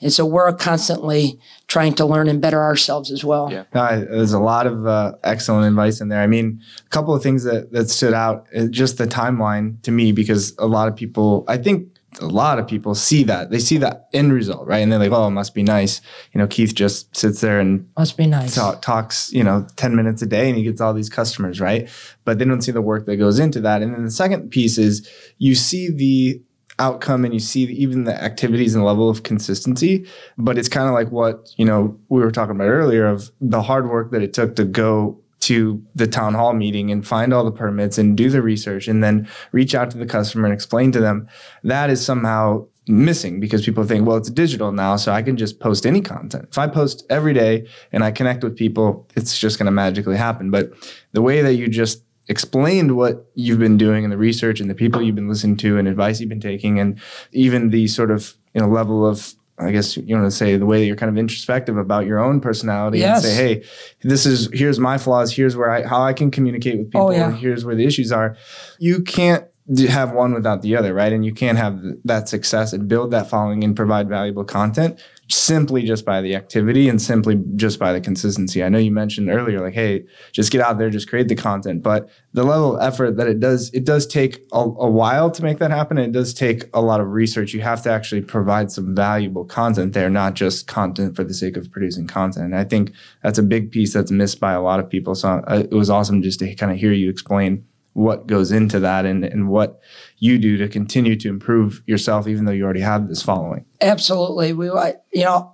And 0.00 0.12
so 0.12 0.24
we're 0.24 0.52
constantly 0.54 1.38
trying 1.66 1.94
to 1.94 2.06
learn 2.06 2.28
and 2.28 2.40
better 2.40 2.62
ourselves 2.62 3.10
as 3.10 3.24
well. 3.24 3.50
Yeah, 3.50 3.64
no, 3.74 3.80
I- 3.82 3.96
there's 4.04 4.32
a 4.32 4.38
lot 4.38 4.66
of 4.66 4.86
uh, 4.86 5.12
excellent 5.24 5.66
advice 5.66 6.00
in 6.00 6.08
there. 6.08 6.20
I 6.22 6.26
mean, 6.26 6.62
a 6.86 6.88
couple 6.90 7.14
of 7.14 7.22
things 7.22 7.44
that 7.44 7.72
that 7.72 7.90
stood 7.90 8.14
out, 8.14 8.46
uh, 8.56 8.66
just 8.66 8.98
the 8.98 9.06
timeline 9.06 9.82
to 9.82 9.90
me, 9.90 10.12
because 10.12 10.54
a 10.58 10.66
lot 10.66 10.88
of 10.88 10.96
people, 10.96 11.44
I 11.48 11.56
think, 11.58 11.88
a 12.20 12.26
lot 12.26 12.58
of 12.58 12.66
people 12.66 12.94
see 12.96 13.22
that 13.24 13.50
they 13.50 13.60
see 13.60 13.76
that 13.78 14.08
end 14.12 14.32
result, 14.32 14.66
right? 14.66 14.78
And 14.80 14.90
they're 14.90 14.98
like, 14.98 15.12
"Oh, 15.12 15.28
it 15.28 15.30
must 15.30 15.54
be 15.54 15.62
nice." 15.62 16.00
You 16.32 16.40
know, 16.40 16.46
Keith 16.48 16.74
just 16.74 17.14
sits 17.16 17.40
there 17.40 17.60
and 17.60 17.86
Must 17.96 18.16
be 18.16 18.26
nice. 18.26 18.54
talk, 18.56 18.82
talks, 18.82 19.32
you 19.32 19.44
know, 19.44 19.64
10 19.76 19.94
minutes 19.94 20.20
a 20.22 20.26
day 20.26 20.48
and 20.48 20.56
he 20.58 20.64
gets 20.64 20.80
all 20.80 20.92
these 20.92 21.08
customers, 21.08 21.60
right? 21.60 21.88
But 22.24 22.38
they 22.38 22.44
don't 22.44 22.62
see 22.62 22.72
the 22.72 22.82
work 22.82 23.06
that 23.06 23.16
goes 23.16 23.38
into 23.38 23.60
that. 23.60 23.80
And 23.82 23.94
then 23.94 24.04
the 24.04 24.10
second 24.10 24.50
piece 24.50 24.76
is 24.76 25.08
you 25.38 25.54
see 25.54 25.88
the 25.90 26.42
outcome 26.80 27.24
and 27.24 27.32
you 27.32 27.40
see 27.40 27.64
even 27.64 28.04
the 28.04 28.22
activities 28.22 28.74
and 28.74 28.84
level 28.84 29.08
of 29.08 29.22
consistency, 29.22 30.06
but 30.36 30.58
it's 30.58 30.68
kind 30.68 30.88
of 30.88 30.94
like 30.94 31.10
what, 31.10 31.50
you 31.56 31.64
know, 31.64 31.96
we 32.08 32.20
were 32.20 32.30
talking 32.30 32.56
about 32.56 32.68
earlier 32.68 33.06
of 33.06 33.30
the 33.40 33.62
hard 33.62 33.88
work 33.88 34.10
that 34.10 34.22
it 34.22 34.32
took 34.32 34.56
to 34.56 34.64
go 34.64 35.20
to 35.40 35.82
the 35.94 36.06
town 36.06 36.34
hall 36.34 36.52
meeting 36.52 36.90
and 36.90 37.06
find 37.06 37.32
all 37.32 37.44
the 37.44 37.52
permits 37.52 37.96
and 37.96 38.16
do 38.16 38.28
the 38.28 38.42
research 38.42 38.88
and 38.88 39.02
then 39.02 39.28
reach 39.52 39.74
out 39.74 39.90
to 39.90 39.98
the 39.98 40.06
customer 40.06 40.44
and 40.44 40.52
explain 40.52 40.92
to 40.92 41.00
them 41.00 41.26
that 41.62 41.88
is 41.88 42.04
somehow 42.04 42.64
missing 42.90 43.40
because 43.40 43.64
people 43.64 43.84
think, 43.84 44.06
well, 44.06 44.16
it's 44.16 44.30
digital 44.30 44.72
now, 44.72 44.96
so 44.96 45.12
I 45.12 45.22
can 45.22 45.36
just 45.36 45.60
post 45.60 45.86
any 45.86 46.00
content. 46.00 46.48
If 46.50 46.58
I 46.58 46.66
post 46.66 47.06
every 47.08 47.32
day 47.32 47.66
and 47.92 48.02
I 48.02 48.10
connect 48.10 48.42
with 48.42 48.56
people, 48.56 49.08
it's 49.16 49.38
just 49.38 49.58
going 49.58 49.66
to 49.66 49.72
magically 49.72 50.16
happen. 50.16 50.50
But 50.50 50.72
the 51.12 51.22
way 51.22 51.42
that 51.42 51.54
you 51.54 51.68
just 51.68 52.02
explained 52.30 52.96
what 52.96 53.26
you've 53.34 53.58
been 53.58 53.76
doing 53.76 54.04
and 54.04 54.12
the 54.12 54.16
research 54.16 54.60
and 54.60 54.70
the 54.70 54.74
people 54.74 55.02
you've 55.02 55.16
been 55.16 55.28
listening 55.28 55.56
to 55.58 55.76
and 55.78 55.86
advice 55.88 56.20
you've 56.20 56.28
been 56.28 56.40
taking 56.40 56.78
and 56.78 56.98
even 57.32 57.70
the 57.70 57.86
sort 57.88 58.10
of 58.10 58.34
you 58.54 58.60
know 58.60 58.68
level 58.68 59.04
of 59.06 59.34
I 59.58 59.72
guess 59.72 59.96
you 59.98 60.14
want 60.16 60.26
to 60.26 60.30
say 60.34 60.56
the 60.56 60.64
way 60.64 60.78
that 60.80 60.86
you're 60.86 60.96
kind 60.96 61.10
of 61.10 61.18
introspective 61.18 61.76
about 61.76 62.06
your 62.06 62.18
own 62.18 62.40
personality 62.40 63.00
Yes. 63.00 63.22
and 63.24 63.34
say, 63.34 63.36
hey, 63.36 63.64
this 64.02 64.24
is 64.24 64.48
here's 64.54 64.78
my 64.78 64.96
flaws, 64.96 65.30
here's 65.30 65.54
where 65.54 65.70
I 65.70 65.86
how 65.86 66.00
I 66.02 66.14
can 66.14 66.30
communicate 66.30 66.78
with 66.78 66.86
oh, 66.86 66.90
people, 66.90 67.06
Oh, 67.08 67.10
yeah. 67.10 67.32
here's 67.32 67.62
where 67.64 67.74
the 67.74 67.84
issues 67.84 68.10
are. 68.10 68.36
You 68.78 69.02
can't 69.02 69.44
have 69.78 70.12
one 70.12 70.34
without 70.34 70.62
the 70.62 70.76
other, 70.76 70.92
right? 70.92 71.12
And 71.12 71.24
you 71.24 71.32
can't 71.32 71.58
have 71.58 71.80
that 72.04 72.28
success 72.28 72.72
and 72.72 72.88
build 72.88 73.10
that 73.12 73.30
following 73.30 73.62
and 73.62 73.76
provide 73.76 74.08
valuable 74.08 74.44
content 74.44 75.00
simply 75.28 75.84
just 75.84 76.04
by 76.04 76.20
the 76.20 76.34
activity 76.34 76.88
and 76.88 77.00
simply 77.00 77.40
just 77.54 77.78
by 77.78 77.92
the 77.92 78.00
consistency. 78.00 78.64
I 78.64 78.68
know 78.68 78.78
you 78.78 78.90
mentioned 78.90 79.30
earlier, 79.30 79.60
like, 79.60 79.74
hey, 79.74 80.04
just 80.32 80.50
get 80.50 80.60
out 80.60 80.78
there, 80.78 80.90
just 80.90 81.08
create 81.08 81.28
the 81.28 81.36
content. 81.36 81.84
But 81.84 82.08
the 82.32 82.42
level 82.42 82.76
of 82.76 82.82
effort 82.82 83.16
that 83.16 83.28
it 83.28 83.38
does, 83.38 83.70
it 83.72 83.84
does 83.84 84.06
take 84.08 84.44
a, 84.52 84.58
a 84.58 84.90
while 84.90 85.30
to 85.30 85.42
make 85.42 85.58
that 85.58 85.70
happen. 85.70 85.98
It 85.98 86.10
does 86.10 86.34
take 86.34 86.64
a 86.74 86.80
lot 86.80 87.00
of 87.00 87.08
research. 87.08 87.54
You 87.54 87.60
have 87.60 87.82
to 87.84 87.90
actually 87.92 88.22
provide 88.22 88.72
some 88.72 88.94
valuable 88.94 89.44
content 89.44 89.92
there, 89.92 90.10
not 90.10 90.34
just 90.34 90.66
content 90.66 91.14
for 91.14 91.22
the 91.22 91.34
sake 91.34 91.56
of 91.56 91.70
producing 91.70 92.08
content. 92.08 92.46
And 92.46 92.56
I 92.56 92.64
think 92.64 92.92
that's 93.22 93.38
a 93.38 93.44
big 93.44 93.70
piece 93.70 93.94
that's 93.94 94.10
missed 94.10 94.40
by 94.40 94.52
a 94.52 94.62
lot 94.62 94.80
of 94.80 94.90
people. 94.90 95.14
So 95.14 95.28
uh, 95.46 95.62
it 95.70 95.74
was 95.74 95.90
awesome 95.90 96.22
just 96.22 96.40
to 96.40 96.52
kind 96.56 96.72
of 96.72 96.78
hear 96.78 96.92
you 96.92 97.08
explain 97.08 97.64
what 97.92 98.26
goes 98.26 98.52
into 98.52 98.80
that 98.80 99.04
and, 99.04 99.24
and 99.24 99.48
what 99.48 99.80
you 100.18 100.38
do 100.38 100.56
to 100.58 100.68
continue 100.68 101.16
to 101.16 101.28
improve 101.28 101.82
yourself, 101.86 102.28
even 102.28 102.44
though 102.44 102.52
you 102.52 102.64
already 102.64 102.80
have 102.80 103.08
this 103.08 103.22
following. 103.22 103.64
Absolutely. 103.80 104.52
We, 104.52 104.70
I, 104.70 104.94
you 105.12 105.24
know, 105.24 105.52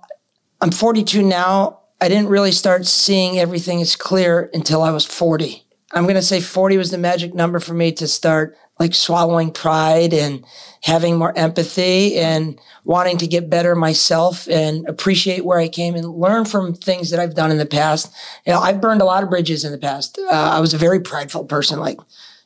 I'm 0.61 0.71
42 0.71 1.23
now. 1.23 1.79
I 1.99 2.09
didn't 2.09 2.29
really 2.29 2.51
start 2.51 2.85
seeing 2.85 3.39
everything 3.39 3.81
as 3.81 3.95
clear 3.95 4.49
until 4.53 4.83
I 4.83 4.91
was 4.91 5.05
40. 5.05 5.63
I'm 5.93 6.03
going 6.03 6.15
to 6.15 6.21
say 6.21 6.41
40 6.41 6.77
was 6.77 6.91
the 6.91 6.97
magic 6.97 7.33
number 7.33 7.59
for 7.59 7.73
me 7.73 7.91
to 7.93 8.07
start 8.07 8.55
like 8.79 8.93
swallowing 8.93 9.51
pride 9.51 10.13
and 10.13 10.45
having 10.83 11.17
more 11.17 11.37
empathy 11.37 12.17
and 12.17 12.59
wanting 12.83 13.17
to 13.17 13.27
get 13.27 13.49
better 13.49 13.75
myself 13.75 14.47
and 14.47 14.87
appreciate 14.87 15.43
where 15.43 15.59
I 15.59 15.67
came 15.67 15.95
and 15.95 16.09
learn 16.09 16.45
from 16.45 16.73
things 16.73 17.09
that 17.09 17.19
I've 17.19 17.35
done 17.35 17.51
in 17.51 17.57
the 17.57 17.65
past. 17.65 18.13
You 18.45 18.53
know, 18.53 18.59
I've 18.59 18.79
burned 18.79 19.01
a 19.01 19.05
lot 19.05 19.23
of 19.23 19.29
bridges 19.29 19.65
in 19.65 19.71
the 19.71 19.77
past. 19.77 20.17
Uh, 20.19 20.31
I 20.31 20.59
was 20.59 20.73
a 20.73 20.77
very 20.77 20.99
prideful 20.99 21.45
person. 21.45 21.79
Like, 21.79 21.99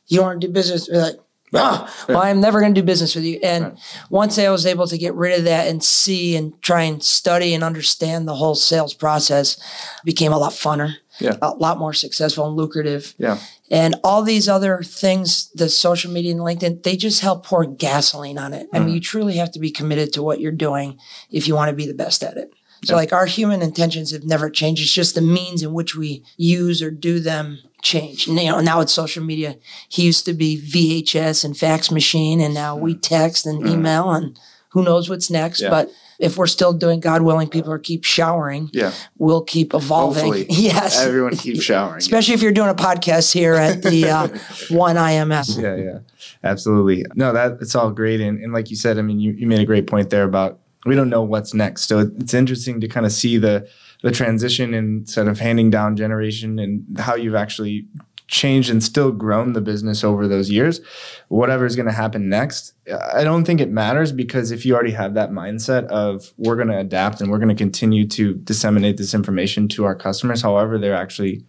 you 0.08 0.16
don't 0.16 0.26
want 0.26 0.40
to 0.40 0.46
do 0.46 0.52
business. 0.52 0.88
Like, 0.88 1.16
ah, 1.54 2.04
well, 2.08 2.22
I'm 2.22 2.40
never 2.40 2.60
going 2.60 2.74
to 2.74 2.80
do 2.80 2.84
business 2.84 3.14
with 3.14 3.24
you. 3.24 3.38
And 3.42 3.78
once 4.10 4.38
I 4.38 4.50
was 4.50 4.66
able 4.66 4.86
to 4.86 4.98
get 4.98 5.14
rid 5.14 5.38
of 5.38 5.44
that 5.44 5.68
and 5.68 5.82
see 5.84 6.34
and 6.36 6.60
try 6.62 6.82
and 6.82 7.02
study 7.02 7.54
and 7.54 7.62
understand 7.62 8.26
the 8.26 8.34
whole 8.34 8.54
sales 8.54 8.94
process, 8.94 9.58
it 9.58 10.04
became 10.04 10.32
a 10.32 10.38
lot 10.38 10.52
funner, 10.52 10.96
Yeah. 11.22 11.36
a 11.40 11.50
lot 11.50 11.78
more 11.78 11.92
successful 11.92 12.46
and 12.46 12.56
lucrative. 12.56 13.14
Yeah. 13.18 13.38
And 13.70 13.94
all 14.04 14.22
these 14.22 14.48
other 14.48 14.82
things, 14.82 15.50
the 15.54 15.68
social 15.68 16.10
media 16.10 16.32
and 16.32 16.40
LinkedIn, 16.40 16.82
they 16.82 16.96
just 16.96 17.20
help 17.20 17.46
pour 17.46 17.64
gasoline 17.64 18.38
on 18.38 18.52
it. 18.52 18.68
I 18.72 18.78
mean, 18.78 18.88
mm-hmm. 18.88 18.94
you 18.96 19.00
truly 19.00 19.36
have 19.36 19.52
to 19.52 19.58
be 19.58 19.70
committed 19.70 20.12
to 20.14 20.22
what 20.22 20.40
you're 20.40 20.52
doing 20.52 20.98
if 21.30 21.48
you 21.48 21.54
want 21.54 21.70
to 21.70 21.76
be 21.76 21.86
the 21.86 21.94
best 21.94 22.22
at 22.22 22.36
it. 22.36 22.52
So, 22.84 22.96
like, 22.96 23.12
our 23.12 23.26
human 23.26 23.62
intentions 23.62 24.10
have 24.10 24.24
never 24.24 24.50
changed. 24.50 24.82
It's 24.82 24.92
just 24.92 25.14
the 25.14 25.20
means 25.20 25.62
in 25.62 25.72
which 25.72 25.94
we 25.94 26.24
use 26.36 26.82
or 26.82 26.90
do 26.90 27.20
them 27.20 27.60
change. 27.80 28.26
And, 28.26 28.38
you 28.40 28.50
know, 28.50 28.60
now 28.60 28.80
it's 28.80 28.92
social 28.92 29.22
media. 29.22 29.56
He 29.88 30.02
used 30.02 30.24
to 30.24 30.32
be 30.32 30.60
VHS 30.60 31.44
and 31.44 31.56
fax 31.56 31.92
machine, 31.92 32.40
and 32.40 32.52
now 32.52 32.74
we 32.74 32.94
mm. 32.94 33.02
text 33.02 33.46
and 33.46 33.62
mm. 33.62 33.70
email, 33.70 34.10
and 34.10 34.38
who 34.70 34.82
knows 34.82 35.08
what's 35.08 35.30
next. 35.30 35.60
Yeah. 35.60 35.70
But 35.70 35.90
if 36.22 36.38
we're 36.38 36.46
still 36.46 36.72
doing 36.72 37.00
God 37.00 37.22
willing, 37.22 37.48
people 37.48 37.72
are 37.72 37.80
keep 37.80 38.04
showering. 38.04 38.70
Yeah. 38.72 38.92
We'll 39.18 39.42
keep 39.42 39.74
evolving. 39.74 40.22
Hopefully, 40.22 40.46
yes. 40.50 41.04
Everyone 41.04 41.36
keeps 41.36 41.62
showering. 41.62 41.98
Especially 41.98 42.34
if 42.34 42.42
you're 42.42 42.52
doing 42.52 42.70
a 42.70 42.74
podcast 42.74 43.32
here 43.34 43.54
at 43.54 43.82
the 43.82 44.08
uh, 44.08 44.28
One 44.70 44.94
IMS. 44.96 45.60
yeah, 45.60 45.74
yeah, 45.74 45.98
absolutely. 46.44 47.04
No, 47.16 47.32
that 47.32 47.58
it's 47.60 47.74
all 47.74 47.90
great, 47.90 48.20
and, 48.20 48.38
and 48.38 48.52
like 48.52 48.70
you 48.70 48.76
said, 48.76 48.98
I 48.98 49.02
mean, 49.02 49.18
you, 49.18 49.32
you 49.32 49.48
made 49.48 49.60
a 49.60 49.66
great 49.66 49.88
point 49.88 50.10
there 50.10 50.22
about 50.22 50.60
we 50.86 50.94
don't 50.94 51.10
know 51.10 51.22
what's 51.22 51.54
next. 51.54 51.88
So 51.88 51.98
it's 51.98 52.34
interesting 52.34 52.80
to 52.80 52.88
kind 52.88 53.04
of 53.04 53.12
see 53.12 53.36
the 53.36 53.68
the 54.02 54.12
transition 54.12 54.74
instead 54.74 55.26
of 55.26 55.40
handing 55.40 55.70
down 55.70 55.96
generation 55.96 56.58
and 56.58 56.98
how 56.98 57.16
you've 57.16 57.34
actually 57.34 57.86
changed 58.32 58.70
and 58.70 58.82
still 58.82 59.12
grown 59.12 59.52
the 59.52 59.60
business 59.60 60.02
over 60.02 60.26
those 60.26 60.50
years. 60.50 60.80
Whatever 61.28 61.66
is 61.66 61.76
going 61.76 61.86
to 61.86 61.92
happen 61.92 62.28
next, 62.28 62.72
I 63.14 63.22
don't 63.24 63.44
think 63.44 63.60
it 63.60 63.70
matters 63.70 64.10
because 64.10 64.50
if 64.50 64.64
you 64.66 64.74
already 64.74 64.92
have 64.92 65.12
that 65.14 65.30
mindset 65.30 65.84
of 65.88 66.32
we're 66.38 66.56
going 66.56 66.68
to 66.68 66.78
adapt 66.78 67.20
and 67.20 67.30
we're 67.30 67.38
going 67.38 67.50
to 67.50 67.54
continue 67.54 68.06
to 68.08 68.34
disseminate 68.34 68.96
this 68.96 69.12
information 69.14 69.68
to 69.68 69.84
our 69.84 69.94
customers, 69.94 70.40
however 70.42 70.78
they're 70.78 70.96
actually 70.96 71.44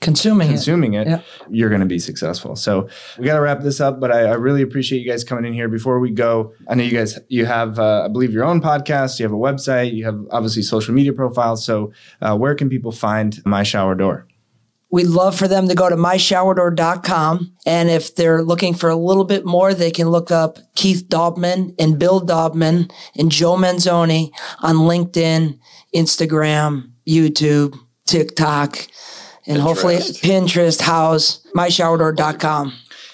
Consuming 0.00 0.46
it. 0.48 0.50
consuming 0.52 0.94
it, 0.94 1.08
Yeah. 1.08 1.20
you're 1.50 1.68
going 1.68 1.80
to 1.80 1.86
be 1.86 1.98
successful. 1.98 2.54
So 2.54 2.88
we 3.18 3.24
got 3.26 3.34
to 3.34 3.40
wrap 3.40 3.60
this 3.62 3.80
up, 3.80 3.98
but 3.98 4.12
I, 4.12 4.20
I 4.26 4.34
really 4.34 4.62
appreciate 4.62 5.00
you 5.00 5.10
guys 5.10 5.24
coming 5.24 5.44
in 5.44 5.52
here. 5.52 5.68
Before 5.68 5.98
we 5.98 6.10
go, 6.12 6.52
I 6.68 6.76
know 6.76 6.84
you 6.84 6.92
guys 6.96 7.18
you 7.28 7.44
have 7.46 7.80
uh, 7.80 8.04
I 8.04 8.08
believe 8.08 8.32
your 8.32 8.44
own 8.44 8.60
podcast, 8.60 9.18
you 9.18 9.24
have 9.24 9.32
a 9.32 9.36
website, 9.36 9.92
you 9.92 10.04
have 10.04 10.20
obviously 10.30 10.62
social 10.62 10.94
media 10.94 11.12
profiles. 11.12 11.64
So 11.64 11.92
uh, 12.22 12.36
where 12.36 12.54
can 12.54 12.68
people 12.68 12.92
find 12.92 13.44
My 13.44 13.64
Shower 13.64 13.96
Door? 13.96 14.28
We'd 14.92 15.06
love 15.06 15.38
for 15.38 15.46
them 15.46 15.68
to 15.68 15.74
go 15.74 15.88
to 15.88 15.96
myshowerdoor.com. 15.96 17.56
And 17.64 17.88
if 17.88 18.16
they're 18.16 18.42
looking 18.42 18.74
for 18.74 18.90
a 18.90 18.96
little 18.96 19.24
bit 19.24 19.44
more, 19.44 19.72
they 19.72 19.90
can 19.90 20.08
look 20.08 20.30
up 20.30 20.58
Keith 20.74 21.04
Dohmen 21.08 21.74
and 21.78 21.98
Bill 21.98 22.20
Dohmen 22.20 22.90
and 23.16 23.30
Joe 23.30 23.56
Manzoni 23.56 24.32
on 24.60 24.76
LinkedIn, 24.76 25.58
Instagram, 25.94 26.90
YouTube, 27.06 27.78
TikTok, 28.06 28.88
and 29.46 29.60
hopefully 29.60 29.96
Pinterest, 29.96 30.80
House, 30.80 31.46
myshowerdoor.com. 31.54 32.72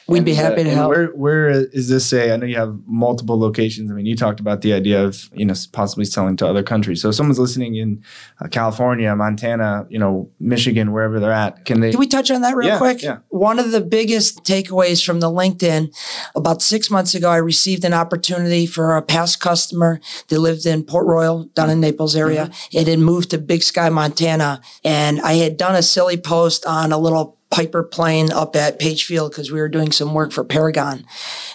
We'd 0.09 0.25
be 0.25 0.35
happy 0.35 0.63
to 0.63 0.69
And 0.71 0.79
help. 0.79 0.91
Where 0.91 1.07
where 1.09 1.49
is 1.49 1.89
this 1.89 2.13
a? 2.13 2.33
I 2.33 2.37
know 2.37 2.47
you 2.47 2.57
have 2.57 2.77
multiple 2.87 3.39
locations. 3.39 3.91
I 3.91 3.95
mean, 3.95 4.07
you 4.07 4.15
talked 4.15 4.39
about 4.39 4.61
the 4.63 4.73
idea 4.73 5.05
of 5.05 5.29
you 5.33 5.45
know 5.45 5.55
possibly 5.73 6.05
selling 6.05 6.37
to 6.37 6.47
other 6.47 6.63
countries. 6.63 7.03
So 7.03 7.09
if 7.09 7.17
someone's 7.17 7.41
listening 7.41 7.75
in 7.75 8.05
uh, 8.41 8.47
California, 8.49 9.15
Montana, 9.17 9.87
you 9.89 9.99
know, 9.99 10.31
Michigan, 10.39 10.93
wherever 10.93 11.19
they're 11.19 11.33
at, 11.33 11.65
can 11.65 11.81
they? 11.81 11.91
Can 11.91 11.99
we 11.99 12.07
touch 12.07 12.31
on 12.31 12.43
that 12.43 12.55
real 12.55 12.69
Yeah, 12.69 12.79
quick? 12.79 13.03
yeah. 13.03 13.19
One 13.31 13.59
of 13.59 13.73
the 13.73 13.81
biggest 13.81 14.45
takeaways 14.45 15.05
from 15.05 15.19
the 15.21 15.29
LinkedIn, 15.29 15.93
about 16.37 16.63
six 16.63 16.89
months 16.91 17.15
ago, 17.15 17.29
I 17.29 17.39
received 17.39 17.85
an 17.85 17.93
opportunity 17.93 18.67
for 18.67 18.97
a 18.97 19.03
past 19.03 19.41
customer 19.41 20.01
that 20.29 20.39
lived 20.39 20.67
in 20.67 20.85
Port 20.85 21.07
Royal, 21.07 21.45
down 21.55 21.69
in 21.71 21.81
Naples 21.81 22.15
area. 22.15 22.47
Mm-hmm. 22.47 22.79
It 22.79 22.87
had 22.87 22.99
moved 23.01 23.31
to 23.31 23.39
Big 23.39 23.63
Sky, 23.63 23.89
Montana. 23.89 24.61
And 24.85 25.21
I 25.21 25.35
had 25.35 25.57
done 25.57 25.75
a 25.75 25.83
silly 25.83 26.17
post 26.17 26.65
on 26.65 26.93
a 26.93 26.99
little 26.99 27.39
Piper 27.51 27.83
plane 27.85 28.33
up 28.33 28.57
at 28.57 28.79
Page 28.79 29.05
Field 29.05 29.31
because 29.31 29.53
we 29.53 29.61
were 29.61 29.69
doing 29.69 29.93
some 29.93 30.15
work 30.15 30.33
for 30.33 30.43
Paragon. 30.45 31.05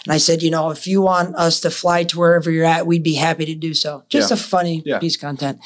And 0.04 0.12
I 0.12 0.16
said, 0.16 0.42
you 0.42 0.50
know, 0.50 0.70
if 0.70 0.86
you 0.86 1.02
want 1.02 1.36
us 1.36 1.60
to 1.60 1.70
fly 1.70 2.04
to 2.04 2.18
wherever 2.18 2.50
you're 2.50 2.64
at, 2.64 2.86
we'd 2.86 3.02
be 3.02 3.14
happy 3.14 3.44
to 3.44 3.54
do 3.54 3.74
so. 3.74 4.02
Just 4.08 4.30
Yeah. 4.30 4.34
a 4.34 4.38
funny 4.38 4.82
Yeah. 4.86 4.98
piece 4.98 5.16
of 5.16 5.20
content. 5.20 5.58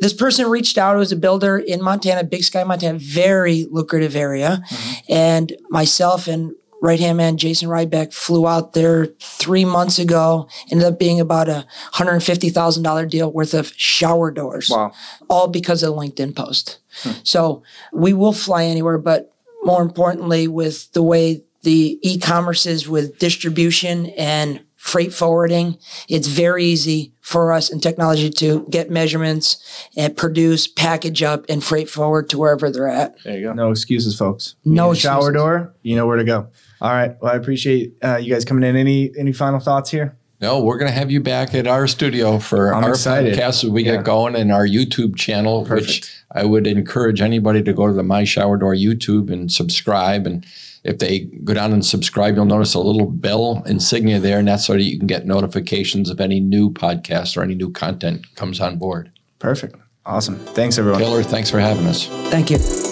This 0.00 0.12
person 0.12 0.46
reached 0.48 0.76
out. 0.76 0.94
It 0.94 0.98
was 0.98 1.10
a 1.12 1.16
builder 1.16 1.56
in 1.58 1.82
Montana, 1.82 2.22
Big 2.24 2.44
Sky, 2.44 2.64
Montana, 2.64 2.98
very 2.98 3.66
lucrative 3.70 4.14
area. 4.14 4.62
Mm-hmm. 4.68 5.12
And 5.12 5.56
myself 5.70 6.28
and 6.28 6.52
right 6.82 6.98
hand 7.00 7.16
man 7.16 7.36
Jason 7.36 7.68
Ryback 7.68 8.12
flew 8.12 8.46
out 8.46 8.72
there 8.74 9.06
three 9.20 9.64
months 9.64 9.98
ago. 9.98 10.48
Ended 10.70 10.86
up 10.86 10.98
being 10.98 11.18
about 11.20 11.48
a 11.48 11.64
hundred 11.92 12.12
and 12.12 12.22
fifty 12.22 12.50
thousand 12.50 12.82
dollar 12.82 13.06
deal 13.06 13.32
worth 13.32 13.54
of 13.54 13.72
shower 13.76 14.30
doors. 14.30 14.68
Wow. 14.68 14.92
All 15.30 15.48
because 15.48 15.82
of 15.82 15.94
LinkedIn 15.94 16.34
post. 16.36 16.78
Hmm. 17.02 17.12
So 17.22 17.62
we 17.92 18.12
will 18.12 18.32
fly 18.34 18.64
anywhere, 18.64 18.98
but 18.98 19.31
more 19.62 19.82
importantly, 19.82 20.48
with 20.48 20.92
the 20.92 21.02
way 21.02 21.44
the 21.62 21.98
e-commerce 22.02 22.66
is 22.66 22.88
with 22.88 23.18
distribution 23.18 24.06
and 24.16 24.64
freight 24.76 25.14
forwarding, 25.14 25.78
it's 26.08 26.26
very 26.26 26.64
easy 26.64 27.12
for 27.20 27.52
us 27.52 27.70
in 27.70 27.78
technology 27.78 28.28
to 28.28 28.66
get 28.68 28.90
measurements 28.90 29.88
and 29.96 30.16
produce, 30.16 30.66
package 30.66 31.22
up, 31.22 31.44
and 31.48 31.62
freight 31.62 31.88
forward 31.88 32.28
to 32.28 32.36
wherever 32.36 32.68
they're 32.68 32.88
at. 32.88 33.14
There 33.22 33.38
you 33.38 33.46
go. 33.46 33.52
No 33.52 33.70
excuses, 33.70 34.18
folks. 34.18 34.56
No 34.64 34.86
You 34.86 34.92
need 34.94 34.98
a 34.98 35.00
shower 35.00 35.30
door. 35.30 35.72
You 35.82 35.94
know 35.94 36.06
where 36.06 36.16
to 36.16 36.24
go. 36.24 36.48
All 36.80 36.90
right. 36.90 37.14
Well, 37.20 37.32
I 37.32 37.36
appreciate 37.36 37.94
uh, 38.02 38.16
you 38.16 38.34
guys 38.34 38.44
coming 38.44 38.64
in. 38.64 38.74
Any 38.74 39.12
any 39.16 39.32
final 39.32 39.60
thoughts 39.60 39.88
here? 39.88 40.18
No, 40.42 40.60
we're 40.60 40.76
going 40.76 40.90
to 40.90 40.98
have 40.98 41.10
you 41.10 41.20
back 41.20 41.54
at 41.54 41.68
our 41.68 41.86
studio 41.86 42.38
for 42.40 42.74
I'm 42.74 42.82
our 42.82 42.90
excited. 42.90 43.34
podcast 43.38 43.62
as 43.64 43.70
we 43.70 43.84
Yeah. 43.84 43.96
get 43.96 44.04
going 44.04 44.34
and 44.34 44.50
our 44.50 44.66
YouTube 44.66 45.14
channel, 45.16 45.60
which 45.64 45.68
Perfect. 45.68 46.10
I 46.32 46.44
would 46.44 46.66
encourage 46.66 47.20
anybody 47.20 47.62
to 47.62 47.72
go 47.72 47.86
to 47.86 47.92
the 47.92 48.02
My 48.02 48.24
Shower 48.24 48.56
Door 48.56 48.74
YouTube 48.74 49.30
and 49.32 49.52
subscribe. 49.52 50.26
And 50.26 50.44
if 50.82 50.98
they 50.98 51.20
go 51.44 51.54
down 51.54 51.72
and 51.72 51.86
subscribe, 51.86 52.34
you'll 52.34 52.44
notice 52.44 52.74
a 52.74 52.80
little 52.80 53.06
bell 53.06 53.62
insignia 53.66 54.18
there, 54.18 54.40
and 54.40 54.48
that's 54.48 54.66
so 54.66 54.72
that 54.72 54.82
you 54.82 54.98
can 54.98 55.06
get 55.06 55.26
notifications 55.26 56.10
of 56.10 56.20
any 56.20 56.40
new 56.40 56.70
podcast 56.70 57.36
or 57.36 57.44
any 57.44 57.54
new 57.54 57.70
content 57.70 58.34
comes 58.34 58.58
on 58.60 58.78
board. 58.78 59.12
Perfect. 59.38 59.76
Awesome. 60.04 60.40
Thanks, 60.40 60.76
everyone. 60.76 61.00
Taylor, 61.00 61.22
thanks 61.22 61.50
for 61.50 61.60
having 61.60 61.86
us. 61.86 62.06
Thank 62.30 62.50
you. 62.50 62.91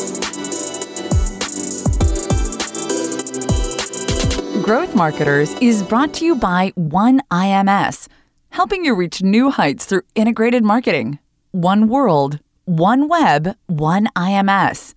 Growth 4.71 4.95
Marketers 4.95 5.53
is 5.55 5.83
brought 5.83 6.15
to 6.15 6.25
you 6.25 6.37
by 6.37 6.71
One 6.77 7.23
IMS, 7.29 8.07
helping 8.51 8.85
you 8.85 8.95
reach 8.95 9.21
new 9.21 9.51
heights 9.51 9.85
through 9.85 10.03
integrated 10.15 10.63
marketing. 10.63 11.19
One 11.51 11.89
world, 11.89 12.39
one 12.67 13.09
web, 13.09 13.57
one 13.67 14.07
IMS. 14.15 14.95